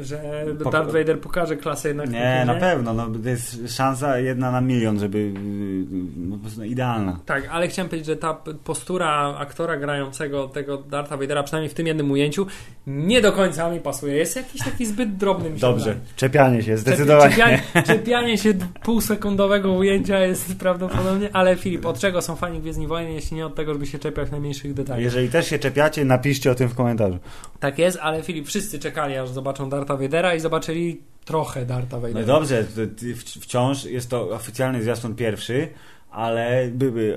że 0.01 0.45
Pok- 0.59 0.73
Darth 0.73 0.93
Vader 0.93 1.21
pokaże 1.21 1.57
klasę 1.57 1.89
jednak 1.89 2.07
tym 2.07 2.15
Nie, 2.15 2.43
na 2.47 2.55
pewno. 2.55 2.95
No, 2.95 3.07
to 3.23 3.29
jest 3.29 3.77
szansa 3.77 4.19
jedna 4.19 4.51
na 4.51 4.61
milion, 4.61 4.99
żeby 5.01 5.33
no, 6.17 6.37
po 6.37 6.43
prostu 6.43 6.65
idealna. 6.65 7.21
Tak, 7.27 7.49
ale 7.51 7.69
chciałem 7.69 7.89
powiedzieć, 7.89 8.07
że 8.07 8.17
ta 8.17 8.35
postura 8.65 9.37
aktora 9.39 9.77
grającego 9.77 10.49
tego 10.49 10.79
Dartha 10.79 11.17
Vadera, 11.17 11.43
przynajmniej 11.43 11.71
w 11.71 11.75
tym 11.75 11.87
jednym 11.87 12.11
ujęciu, 12.11 12.47
nie 12.87 13.21
do 13.21 13.33
końca 13.33 13.71
mi 13.71 13.81
pasuje. 13.81 14.15
Jest 14.15 14.37
jakiś 14.37 14.63
taki 14.65 14.87
zbyt 14.87 15.17
drobny 15.17 15.51
mi 15.51 15.59
Dobrze, 15.59 15.85
wydaje. 15.85 16.07
czepianie 16.17 16.63
się, 16.63 16.77
zdecydowanie. 16.79 17.31
Czepianie, 17.31 17.63
czepianie 17.87 18.39
się 18.39 18.55
półsekundowego 18.83 19.73
ujęcia 19.73 20.19
jest 20.21 20.59
prawdopodobnie, 20.59 21.31
ale 21.33 21.57
Filip, 21.57 21.87
od 21.87 21.99
czego 21.99 22.23
są 22.23 22.37
fani 22.37 22.61
Gwiezdni 22.61 22.87
Wojny, 22.87 23.13
jeśli 23.13 23.37
nie 23.37 23.47
od 23.47 23.55
tego, 23.55 23.73
żeby 23.73 23.87
się 23.87 23.99
czepiać 23.99 24.31
najmniejszych 24.31 24.75
detali. 24.75 25.05
Jeżeli 25.05 25.29
też 25.29 25.47
się 25.51 25.59
czepiacie, 25.59 26.05
napiszcie 26.05 26.51
o 26.51 26.55
tym 26.55 26.69
w 26.69 26.75
komentarzu. 26.75 27.19
Tak 27.61 27.79
jest, 27.79 27.99
ale 28.03 28.23
Filip, 28.23 28.47
wszyscy 28.47 28.79
czekali, 28.79 29.17
aż 29.17 29.31
zobaczą 29.57 29.71
Dartha 29.71 29.97
Vadera 29.97 30.35
i 30.35 30.41
zobaczyli 30.41 31.01
trochę 31.25 31.67
Dartha 31.67 31.97
No 31.97 32.01
Vadera. 32.01 32.21
i 32.21 32.27
dobrze, 32.27 32.65
wciąż 33.41 33.85
jest 33.85 34.11
to 34.11 34.29
oficjalny 34.31 34.83
zwiastun 34.83 35.15
pierwszy, 35.15 35.69
ale 36.11 36.71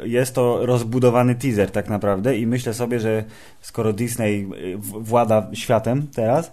jest 0.03 0.35
to 0.35 0.65
rozbudowany 0.65 1.35
teaser 1.35 1.71
tak 1.71 1.89
naprawdę 1.89 2.37
i 2.37 2.47
myślę 2.47 2.73
sobie, 2.73 2.99
że 2.99 3.23
skoro 3.61 3.93
Disney 3.93 4.47
y, 4.73 4.77
włada 4.77 5.47
światem 5.53 6.07
teraz, 6.15 6.51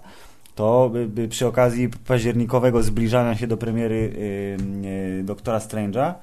to 0.55 0.91
przy 1.29 1.47
okazji 1.47 1.89
październikowego 2.07 2.83
zbliżania 2.83 3.35
się 3.35 3.47
do 3.47 3.57
premiery 3.57 3.95
y, 3.95 5.19
y, 5.21 5.23
Doktora 5.25 5.59
Strange'a 5.59 6.15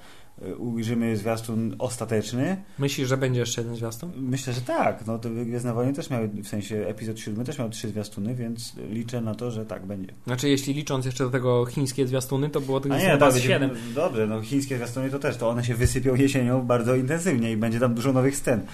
ujrzymy 0.57 1.17
zwiastun 1.17 1.75
ostateczny. 1.79 2.57
Myślisz, 2.79 3.07
że 3.07 3.17
będzie 3.17 3.39
jeszcze 3.39 3.61
jeden 3.61 3.75
zwiastun? 3.75 4.11
Myślę, 4.17 4.53
że 4.53 4.61
tak. 4.61 5.05
No 5.07 5.19
to 5.19 5.29
Gwiezdne 5.29 5.73
Wojny 5.73 5.93
też 5.93 6.09
miały, 6.09 6.27
w 6.27 6.47
sensie 6.47 6.75
epizod 6.87 7.19
siódmy 7.19 7.43
też 7.43 7.59
miał 7.59 7.69
trzy 7.69 7.87
zwiastuny, 7.87 8.35
więc 8.35 8.73
liczę 8.89 9.21
na 9.21 9.35
to, 9.35 9.51
że 9.51 9.65
tak 9.65 9.85
będzie. 9.85 10.13
Znaczy, 10.27 10.49
jeśli 10.49 10.73
licząc 10.73 11.05
jeszcze 11.05 11.23
do 11.23 11.29
tego 11.29 11.65
chińskie 11.65 12.07
zwiastuny, 12.07 12.49
to 12.49 12.61
było 12.61 12.79
tych 12.79 12.91
nie, 12.91 13.17
siedem. 13.41 13.71
dobrze, 13.95 14.27
no 14.27 14.41
chińskie 14.41 14.75
zwiastuny 14.75 15.09
to 15.09 15.19
też, 15.19 15.37
to 15.37 15.49
one 15.49 15.63
się 15.63 15.75
wysypią 15.75 16.15
jesienią 16.15 16.61
bardzo 16.61 16.95
intensywnie 16.95 17.51
i 17.51 17.57
będzie 17.57 17.79
tam 17.79 17.93
dużo 17.95 18.13
nowych 18.13 18.35
scen. 18.35 18.65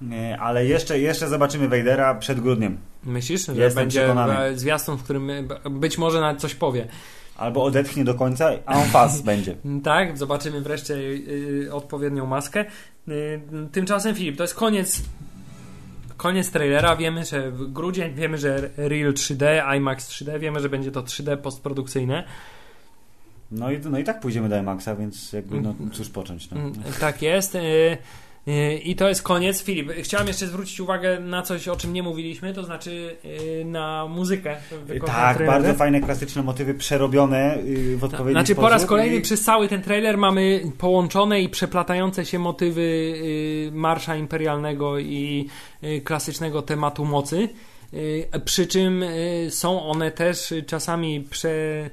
Nie, 0.00 0.38
Ale 0.40 0.66
jeszcze, 0.66 0.98
jeszcze 0.98 1.28
zobaczymy 1.28 1.68
Vadera 1.68 2.14
przed 2.14 2.40
grudniem. 2.40 2.78
Myślisz, 3.04 3.46
że 3.46 3.56
Jestem 3.56 3.84
będzie 3.84 4.00
przekonany. 4.00 4.38
e, 4.38 4.58
zwiastun, 4.58 4.96
w 4.96 5.02
którym 5.02 5.30
e, 5.30 5.42
być 5.70 5.98
może 5.98 6.20
nawet 6.20 6.40
coś 6.40 6.54
powie? 6.54 6.88
Albo 7.38 7.64
odetchnie 7.64 8.04
do 8.04 8.14
końca, 8.14 8.50
a 8.66 8.78
on 8.78 8.90
pas 8.90 9.20
będzie. 9.30 9.56
Tak, 9.84 10.18
zobaczymy 10.18 10.60
wreszcie 10.60 10.94
y, 10.94 11.68
odpowiednią 11.72 12.26
maskę. 12.26 12.64
Y, 13.08 13.40
tymczasem 13.72 14.14
Filip, 14.14 14.36
to 14.36 14.44
jest 14.44 14.54
koniec 14.54 15.02
koniec 16.16 16.50
trailera. 16.50 16.96
Wiemy, 16.96 17.24
że 17.24 17.50
w 17.50 17.72
grudzień, 17.72 18.14
wiemy, 18.14 18.38
że 18.38 18.70
Real 18.76 19.12
3D, 19.12 19.76
IMAX 19.76 20.08
3D, 20.08 20.40
wiemy, 20.40 20.60
że 20.60 20.68
będzie 20.68 20.90
to 20.90 21.02
3D 21.02 21.36
postprodukcyjne. 21.36 22.24
No 23.50 23.70
i, 23.70 23.78
no 23.78 23.98
i 23.98 24.04
tak 24.04 24.20
pójdziemy 24.20 24.48
do 24.48 24.56
IMAXa, 24.58 24.88
więc 24.98 25.32
jakby, 25.32 25.60
no 25.60 25.74
cóż 25.92 26.08
począć. 26.08 26.50
No. 26.50 26.56
Mm, 26.60 26.72
Tak 27.00 27.22
jest. 27.22 27.54
Y, 27.54 27.58
y, 27.58 27.98
I 28.84 28.96
to 28.96 29.08
jest 29.08 29.22
koniec. 29.22 29.62
Filip, 29.62 29.92
chciałem 30.02 30.26
jeszcze 30.28 30.46
zwrócić 30.46 30.80
uwagę 30.80 31.20
na 31.20 31.42
coś, 31.42 31.68
o 31.68 31.76
czym 31.76 31.92
nie 31.92 32.02
mówiliśmy, 32.02 32.54
to 32.54 32.64
znaczy 32.64 33.16
y, 33.60 33.64
na 33.64 34.06
muzykę. 34.06 34.56
w 34.86 35.04
Tak, 35.06 35.46
bardzo 35.46 35.74
fajne 35.74 36.00
klasyczne 36.00 36.42
motywy 36.42 36.74
przerobione 36.74 37.58
yy, 37.64 37.96
w 37.96 38.04
odpowiedni 38.04 38.32
Znaczy 38.32 38.52
sposób. 38.52 38.64
po 38.64 38.70
raz 38.70 38.86
kolejny 38.86 39.16
i- 39.16 39.20
przez 39.20 39.42
cały 39.42 39.68
ten 39.68 39.82
trailer 39.82 40.18
mamy 40.18 40.60
połączone 40.78 41.40
i 41.42 41.48
przeplatające 41.48 42.24
się 42.26 42.38
motywy 42.38 43.14
Marsza 43.72 44.16
Imperialnego 44.16 44.98
i 44.98 45.48
klasycznego 46.04 46.62
tematu 46.62 47.04
mocy. 47.04 47.48
Przy 48.44 48.66
czym 48.66 49.04
są 49.50 49.82
one 49.82 50.10
też 50.10 50.54
czasami 50.66 51.20
prze, 51.30 51.90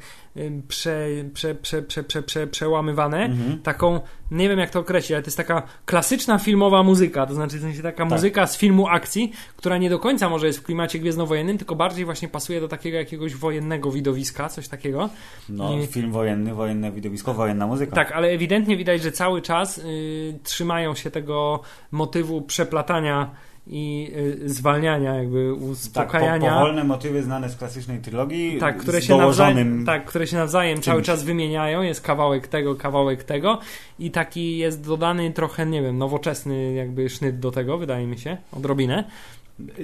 prze, 0.67 1.07
prze, 1.34 1.55
prze, 1.55 1.81
prze, 1.84 2.03
prze, 2.03 2.23
prze, 2.23 2.47
przełamywane 2.47 3.23
Mhm. 3.25 3.61
taką, 3.61 3.99
nie 4.31 4.49
wiem 4.49 4.59
jak 4.59 4.69
to 4.69 4.79
określić, 4.79 5.11
ale 5.11 5.21
to 5.21 5.27
jest 5.27 5.38
taka 5.38 5.63
klasyczna 5.86 6.39
filmowa 6.39 6.84
muzyka, 6.84 7.25
to 7.25 7.34
znaczy 7.34 7.57
w 7.57 7.61
sensie 7.61 7.81
taka 7.81 7.97
Tak. 7.97 8.09
muzyka 8.09 8.47
z 8.47 8.57
filmu 8.57 8.88
akcji, 8.88 9.31
która 9.57 9.77
nie 9.77 9.89
do 9.89 9.99
końca 9.99 10.29
może 10.29 10.47
jest 10.47 10.59
w 10.59 10.63
klimacie 10.63 10.99
gwiezdnowojennym, 10.99 11.57
tylko 11.57 11.75
bardziej 11.75 12.05
właśnie 12.05 12.27
pasuje 12.27 12.61
do 12.61 12.67
takiego 12.67 12.97
jakiegoś 12.97 13.36
wojennego 13.36 13.91
widowiska, 13.91 14.49
coś 14.49 14.67
takiego. 14.67 15.09
No, 15.49 15.69
film 15.88 16.11
wojenny, 16.11 16.53
wojenne 16.53 16.91
widowisko, 16.91 17.34
wojenna 17.34 17.67
muzyka. 17.67 17.95
Tak, 17.95 18.11
ale 18.11 18.27
ewidentnie 18.27 18.77
widać, 18.77 19.01
że 19.03 19.11
cały 19.11 19.41
czas 19.41 19.77
y, 19.77 20.39
trzymają 20.43 20.95
się 20.95 21.11
tego 21.11 21.59
motywu 21.91 22.41
przeplatania 22.41 23.31
i 23.68 24.11
y, 24.43 24.49
zwalniania, 24.49 25.16
jakby 25.16 25.49
Tak, 25.51 25.59
po, 25.59 25.66
uspokajania. 25.72 26.53
powolne 26.53 26.84
motywy 26.84 27.24
znane 27.24 27.49
z 27.49 27.55
klasycznej 27.55 27.99
trylogii 27.99 28.57
Tak, 28.59 28.78
które 28.78 29.01
się, 29.01 29.18
nawzajem, 29.18 29.86
tak, 29.86 30.05
które 30.05 30.28
się 30.28 30.38
nawzajem 30.38 30.82
cały 30.82 31.01
czas 31.01 31.24
wymieniają. 31.24 31.82
Jest 31.82 32.01
kawałek 32.01 32.47
tego, 32.47 32.76
kawałek 32.76 33.24
tego 33.24 33.59
i 33.99 34.11
taki 34.11 34.57
jest 34.57 34.86
dodany 34.88 35.32
trochę, 35.32 35.66
nie 35.66 35.82
wiem, 35.82 35.97
nowoczesny 35.97 36.74
jakby 36.74 37.09
sznyt 37.09 37.39
do 37.39 37.51
tego, 37.51 37.78
wydaje 37.78 38.07
mi 38.07 38.18
się, 38.18 38.38
odrobinę. 38.51 39.03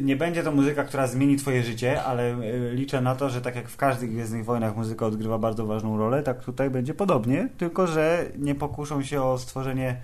Nie 0.02 0.16
będzie 0.16 0.44
to 0.44 0.52
muzyka, 0.52 0.84
która 0.84 1.08
zmieni 1.08 1.38
twoje 1.38 1.64
życie, 1.64 2.04
ale 2.04 2.42
y, 2.42 2.72
liczę 2.74 3.02
na 3.02 3.16
to, 3.16 3.30
że 3.30 3.42
tak 3.42 3.56
jak 3.56 3.70
w 3.70 3.78
każdych 3.78 4.12
Gwiezdnych 4.12 4.46
Wojnach 4.46 4.76
muzyka 4.78 5.06
odgrywa 5.06 5.38
bardzo 5.38 5.66
ważną 5.66 5.98
rolę, 5.98 6.24
tak 6.24 6.46
tutaj 6.46 6.70
będzie 6.70 6.94
podobnie, 6.94 7.50
tylko 7.58 7.88
że 7.88 8.26
nie 8.38 8.56
pokuszą 8.56 9.04
się 9.04 9.22
o 9.24 9.38
stworzenie 9.38 9.96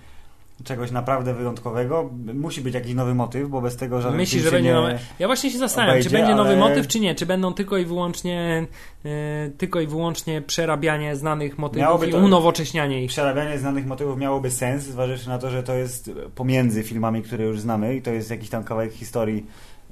czegoś 0.64 0.90
naprawdę 0.90 1.34
wyjątkowego. 1.34 2.10
Musi 2.34 2.60
być 2.60 2.74
jakiś 2.74 2.94
nowy 2.94 3.14
motyw, 3.14 3.48
bo 3.48 3.60
bez 3.60 3.76
tego 3.76 4.00
żaden 4.00 4.16
Myślisz, 4.16 4.42
film 4.42 4.44
że 4.44 4.56
będzie 4.56 4.72
nowy. 4.72 4.98
Ja 5.18 5.26
właśnie 5.26 5.50
się 5.50 5.58
zastanawiam, 5.58 5.92
obejdzie, 5.92 6.10
czy 6.10 6.16
będzie 6.16 6.34
nowy 6.34 6.50
ale- 6.50 6.58
motyw, 6.58 6.86
czy 6.86 7.00
nie. 7.00 7.14
Czy 7.14 7.26
będą 7.26 7.52
tylko 7.54 7.76
i 7.78 7.84
wyłącznie 7.84 8.66
e, 9.04 9.50
tylko 9.58 9.80
i 9.80 9.86
wyłącznie 9.86 10.42
przerabianie 10.42 11.16
znanych 11.16 11.58
motywów 11.58 11.82
Miałoby 11.82 12.06
i 12.06 12.10
to- 12.12 12.18
unowocześnianie 12.18 13.04
ich. 13.04 13.10
Przerabianie 13.10 13.58
znanych 13.58 13.86
motywów 13.86 14.18
miałoby 14.18 14.50
sens, 14.50 14.82
zważywszy 14.82 15.28
na 15.28 15.38
to, 15.38 15.50
że 15.50 15.62
to 15.62 15.74
jest 15.74 16.10
pomiędzy 16.34 16.82
filmami, 16.82 17.22
które 17.22 17.44
już 17.44 17.60
znamy 17.60 17.96
i 17.96 18.02
to 18.02 18.10
jest 18.10 18.30
jakiś 18.30 18.48
tam 18.50 18.64
kawałek 18.64 18.92
historii 18.92 19.46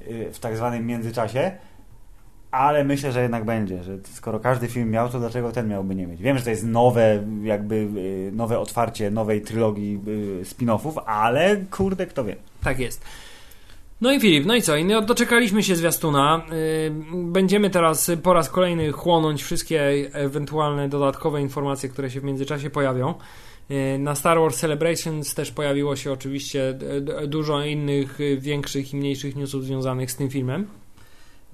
y, 0.09 0.31
w 0.33 0.39
tak 0.39 0.57
zwanym 0.57 0.87
międzyczasie, 0.87 1.53
ale 2.55 2.85
myślę, 2.85 3.13
że 3.13 3.23
jednak 3.23 3.45
będzie, 3.45 3.83
że 3.83 3.99
skoro 4.13 4.41
każdy 4.41 4.69
film 4.69 4.91
miał, 4.91 5.09
to 5.09 5.19
dlaczego 5.19 5.53
ten 5.53 5.69
miałby 5.69 5.95
nie 5.95 6.07
mieć? 6.07 6.23
Wiem, 6.23 6.39
że 6.39 6.45
to 6.45 6.51
jest 6.51 6.65
nowe, 6.65 7.25
jakby 7.43 7.75
y, 7.75 8.33
nowe 8.35 8.59
otwarcie 8.59 9.11
nowej 9.11 9.41
trylogii 9.43 10.01
y, 10.09 10.45
spin-offów, 10.45 11.03
ale 11.07 11.57
kurde, 11.71 12.07
kto 12.07 12.25
wie. 12.25 12.37
Tak 12.63 12.79
jest. 12.79 13.05
No 14.01 14.13
i 14.13 14.21
Filip, 14.21 14.47
no 14.47 14.55
i 14.55 14.63
co? 14.63 14.73
No, 14.85 15.03
doczekaliśmy 15.03 15.63
się 15.63 15.77
zwiastuna. 15.77 16.43
Yy, 16.51 17.25
Będziemy 17.25 17.71
teraz 17.71 18.11
po 18.23 18.33
raz 18.33 18.51
kolejny 18.51 18.93
chłonąć 18.93 19.43
wszystkie 19.43 20.11
ewentualne 20.13 20.89
dodatkowe 20.89 21.41
informacje, 21.41 21.89
które 21.89 22.11
się 22.11 22.21
w 22.21 22.25
międzyczasie 22.25 22.71
pojawią. 22.71 23.15
Na 23.99 24.15
Star 24.15 24.39
Wars 24.39 24.59
Celebrations 24.59 25.35
też 25.35 25.51
pojawiło 25.51 25.97
się 25.97 26.13
oczywiście 26.13 26.79
dużo 27.27 27.65
innych 27.65 28.21
y, 28.21 28.39
większych 28.41 28.93
i 28.95 28.97
mniejszych 28.97 29.37
newsów 29.37 29.65
związanych 29.65 30.11
z 30.11 30.17
tym 30.17 30.31
filmem. 30.31 30.67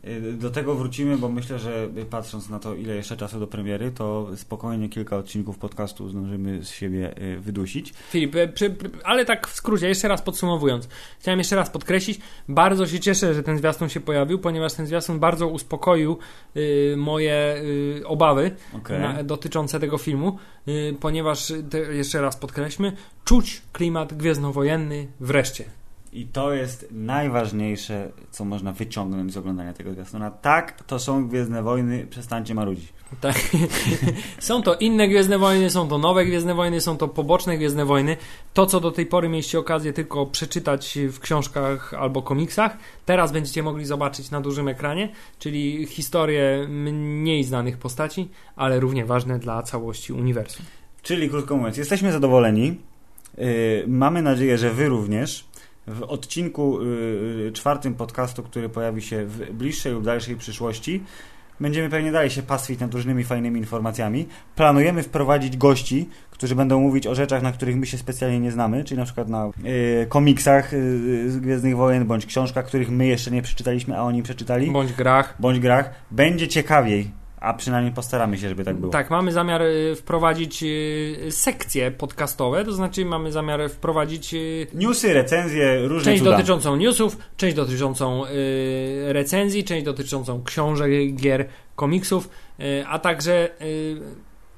Y, 0.05 0.33
Do 0.33 0.51
tego 0.51 0.75
wrócimy, 0.75 1.19
bo 1.19 1.29
myślę, 1.29 1.59
że 1.59 1.89
patrząc 2.11 2.49
na 2.49 2.59
to, 2.59 2.75
ile 2.75 2.95
jeszcze 2.95 3.17
czasu 3.17 3.41
do 3.41 3.47
premiery, 3.47 3.91
to 3.91 4.29
spokojnie 4.37 4.89
kilka 4.89 5.17
odcinków 5.17 5.59
podcastu 5.59 6.09
zdążymy 6.09 6.65
z 6.65 6.71
siebie 6.71 7.23
y, 7.23 7.41
wydusić. 7.41 7.93
Filip, 7.93 8.37
przy, 8.55 8.77
ale 9.05 9.25
tak 9.25 9.49
w 9.49 9.55
skrócie, 9.55 9.89
jeszcze 9.89 10.09
raz 10.09 10.23
podsumowując, 10.23 10.89
chciałem 11.19 11.39
jeszcze 11.39 11.57
raz 11.57 11.71
podkreślić, 11.71 12.21
bardzo 12.49 12.87
się 12.87 13.01
cieszę, 13.01 13.35
że 13.35 13.43
ten 13.43 13.59
zwiastun 13.59 13.89
się 13.89 14.01
pojawił, 14.01 14.39
ponieważ 14.39 14.73
ten 14.73 14.87
zwiastun 14.87 15.19
bardzo 15.19 15.49
uspokoił 15.49 16.19
y, 16.57 16.95
moje 16.97 17.63
y, 18.01 18.03
obawy 18.07 18.51
na, 18.91 19.23
dotyczące 19.23 19.81
tego 19.81 19.99
filmu, 19.99 20.39
y, 20.69 20.97
ponieważ, 21.01 21.51
y, 21.51 21.65
jeszcze 21.93 22.21
raz 22.21 22.37
podkreślmy, 22.37 22.93
czuć 23.25 23.63
klimat 23.73 24.15
gwiezdnowojenny 24.15 25.07
wreszcie. 25.21 25.80
I 26.13 26.27
to 26.27 26.53
jest 26.53 26.87
najważniejsze, 26.91 28.11
co 28.31 28.45
można 28.45 28.73
wyciągnąć 28.73 29.33
z 29.33 29.37
oglądania 29.37 29.73
tego 29.73 29.93
zwiastuna. 29.93 30.31
Tak, 30.31 30.83
to 30.83 30.99
są 30.99 31.29
Gwiezdne 31.29 31.63
Wojny, 31.63 32.07
przestańcie 32.07 32.55
marudzić. 32.55 32.93
Tak. 33.21 33.37
są 34.39 34.63
to 34.63 34.75
inne 34.75 35.09
Gwiezdne 35.09 35.39
Wojny, 35.39 35.71
są 35.71 35.89
to 35.89 35.99
nowe 35.99 36.25
Gwiezdne 36.25 36.55
Wojny, 36.55 36.81
są 36.81 36.97
to 36.97 37.09
poboczne 37.09 37.57
Gwiezdne 37.57 37.85
Wojny. 37.85 38.17
To, 38.55 38.67
co 38.67 38.81
do 38.81 38.91
tej 38.91 39.07
pory 39.07 39.29
mieliście 39.29 39.59
okazję 39.59 39.93
tylko 39.93 40.27
przeczytać 40.27 40.99
w 41.13 41.21
książkach 41.21 41.95
albo 41.95 42.23
komiksach, 42.23 42.77
teraz 43.07 43.33
będziecie 43.33 43.63
mogli 43.63 43.85
zobaczyć 43.85 44.31
na 44.31 44.41
dużym 44.41 44.69
ekranie, 44.69 45.09
czyli 45.39 45.87
historie 45.87 46.67
mniej 46.69 47.45
znanych 47.45 47.79
postaci, 47.79 48.29
ale 48.57 48.81
równie 48.81 49.05
ważne 49.05 49.39
dla 49.39 49.63
całości 49.63 50.13
uniwersum. 50.13 50.67
Czyli 51.03 51.31
krótko 51.31 51.57
mówiąc, 51.57 51.77
jesteśmy 51.77 52.13
zadowoleni. 52.13 52.77
Yy, 53.39 53.85
mamy 53.87 54.23
nadzieję, 54.23 54.59
że 54.59 54.71
Wy 54.71 54.89
również. 54.89 55.50
W 55.87 56.03
odcinku 56.03 56.79
yy, 56.83 57.53
czwartym 57.53 57.95
podcastu, 57.95 58.43
który 58.43 58.69
pojawi 58.69 59.03
się 59.03 59.27
w 59.27 59.53
bliższej 59.53 59.93
lub 59.93 60.05
dalszej 60.05 60.37
przyszłości, 60.37 61.03
będziemy 61.61 61.89
pewnie 61.89 62.13
dalej 62.13 62.31
się 62.31 62.43
pastwić 62.43 62.81
nad 62.81 62.95
różnymi 62.95 63.25
fajnymi 63.25 63.61
informacjami. 63.61 64.27
Planujemy 64.57 65.03
wprowadzić 65.03 65.57
gości, 65.57 66.09
którzy 66.31 66.55
będą 66.55 66.81
mówić 66.81 67.07
o 67.07 67.15
rzeczach, 67.15 67.43
na 67.43 67.53
których 67.53 67.77
my 67.77 67.87
się 67.87 67.99
specjalnie 67.99 68.41
nie 68.41 68.53
znamy, 68.53 68.85
czyli 68.85 68.99
na 68.99 69.05
przykład 69.05 69.29
na 69.29 69.51
yy, 69.65 70.07
komiksach 70.09 70.71
z 71.27 71.37
Gwiezdnych 71.37 71.77
Wojen, 71.77 72.07
bądź 72.07 72.27
książkach, 72.27 72.67
których 72.67 72.91
my 72.91 73.07
jeszcze 73.07 73.31
nie 73.31 73.43
przeczytaliśmy, 73.43 73.99
a 73.99 74.03
oni 74.03 74.23
przeczytali, 74.23 74.71
Bądź 74.71 74.93
grach. 74.93 75.37
bądź 75.39 75.61
grach. 75.61 75.91
Będzie 76.11 76.49
ciekawiej, 76.49 77.11
a 77.41 77.55
przynajmniej 77.55 77.95
postaramy 77.95 78.39
się, 78.39 78.49
żeby 78.49 78.65
tak 78.65 78.77
było. 78.77 78.93
Tak, 78.93 79.11
mamy 79.11 79.33
zamiar 79.33 79.63
y, 79.63 79.97
wprowadzić 79.97 80.63
y, 80.63 81.17
sekcje 81.31 81.91
podcastowe, 81.91 82.65
to 82.65 82.73
znaczy 82.73 83.05
mamy 83.05 83.33
zamiar 83.33 83.71
wprowadzić 83.71 84.35
y, 84.35 84.67
Newsy, 84.75 85.15
recenzje, 85.15 85.89
różne 85.89 86.05
Część 86.05 86.23
cuda. 86.23 86.37
dotyczącą 86.37 86.77
newsów, 86.77 87.17
część 87.37 87.57
dotyczącą 87.57 88.23
recenzji, 89.07 89.65
część 89.65 89.85
dotyczącą 89.85 90.43
książek, 90.45 90.91
gier, 91.15 91.49
komiksów, 91.77 92.29
a 92.87 92.99
także 92.99 93.49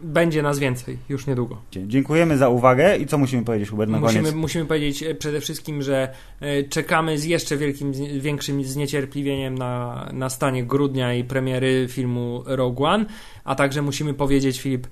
będzie 0.03 0.43
nas 0.43 0.59
więcej 0.59 0.99
już 1.09 1.27
niedługo. 1.27 1.63
Dziękujemy 1.87 2.37
za 2.37 2.49
uwagę 2.49 2.97
i 2.97 3.07
co 3.07 3.19
musimy 3.19 3.45
powiedzieć, 3.45 3.71
Hubert, 3.71 3.91
na 3.91 4.01
Musimy, 4.01 4.21
koniec? 4.21 4.35
musimy 4.35 4.65
powiedzieć 4.65 5.03
e, 5.03 5.15
przede 5.15 5.41
wszystkim, 5.41 5.83
że 5.83 6.09
e, 6.41 6.63
czekamy 6.63 7.19
z 7.19 7.25
jeszcze 7.25 7.57
wielkim, 7.57 7.93
większym 8.21 8.65
zniecierpliwieniem 8.65 9.59
na, 9.59 10.09
na 10.13 10.31
stanie 10.31 10.65
grudnia 10.65 11.15
i 11.15 11.25
premiery 11.25 11.87
filmu 11.89 12.43
Rogue 12.47 12.85
One, 12.85 13.05
a 13.45 13.55
także 13.55 13.83
musimy 13.83 14.15
powiedzieć, 14.15 14.61
Filip, 14.61 14.87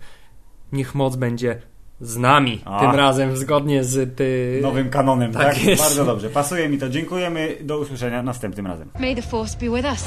niech 0.72 0.94
moc 0.94 1.16
będzie 1.16 1.62
z 2.00 2.16
nami, 2.16 2.60
A. 2.64 2.80
tym 2.80 2.90
razem 2.90 3.36
zgodnie 3.36 3.84
z 3.84 4.16
ty... 4.16 4.58
Nowym 4.62 4.90
kanonem, 4.90 5.32
tak? 5.32 5.42
Tak 5.42 5.64
jest. 5.64 5.82
Bardzo 5.82 6.04
dobrze. 6.04 6.30
Pasuje 6.30 6.68
mi 6.68 6.78
to. 6.78 6.88
Dziękujemy. 6.88 7.56
Do 7.60 7.78
usłyszenia 7.78 8.22
następnym 8.22 8.66
razem. 8.66 8.90
May 9.00 9.16
the 9.16 9.22
Force 9.22 9.58
be 9.58 9.76
with 9.76 9.92
us. 9.92 10.04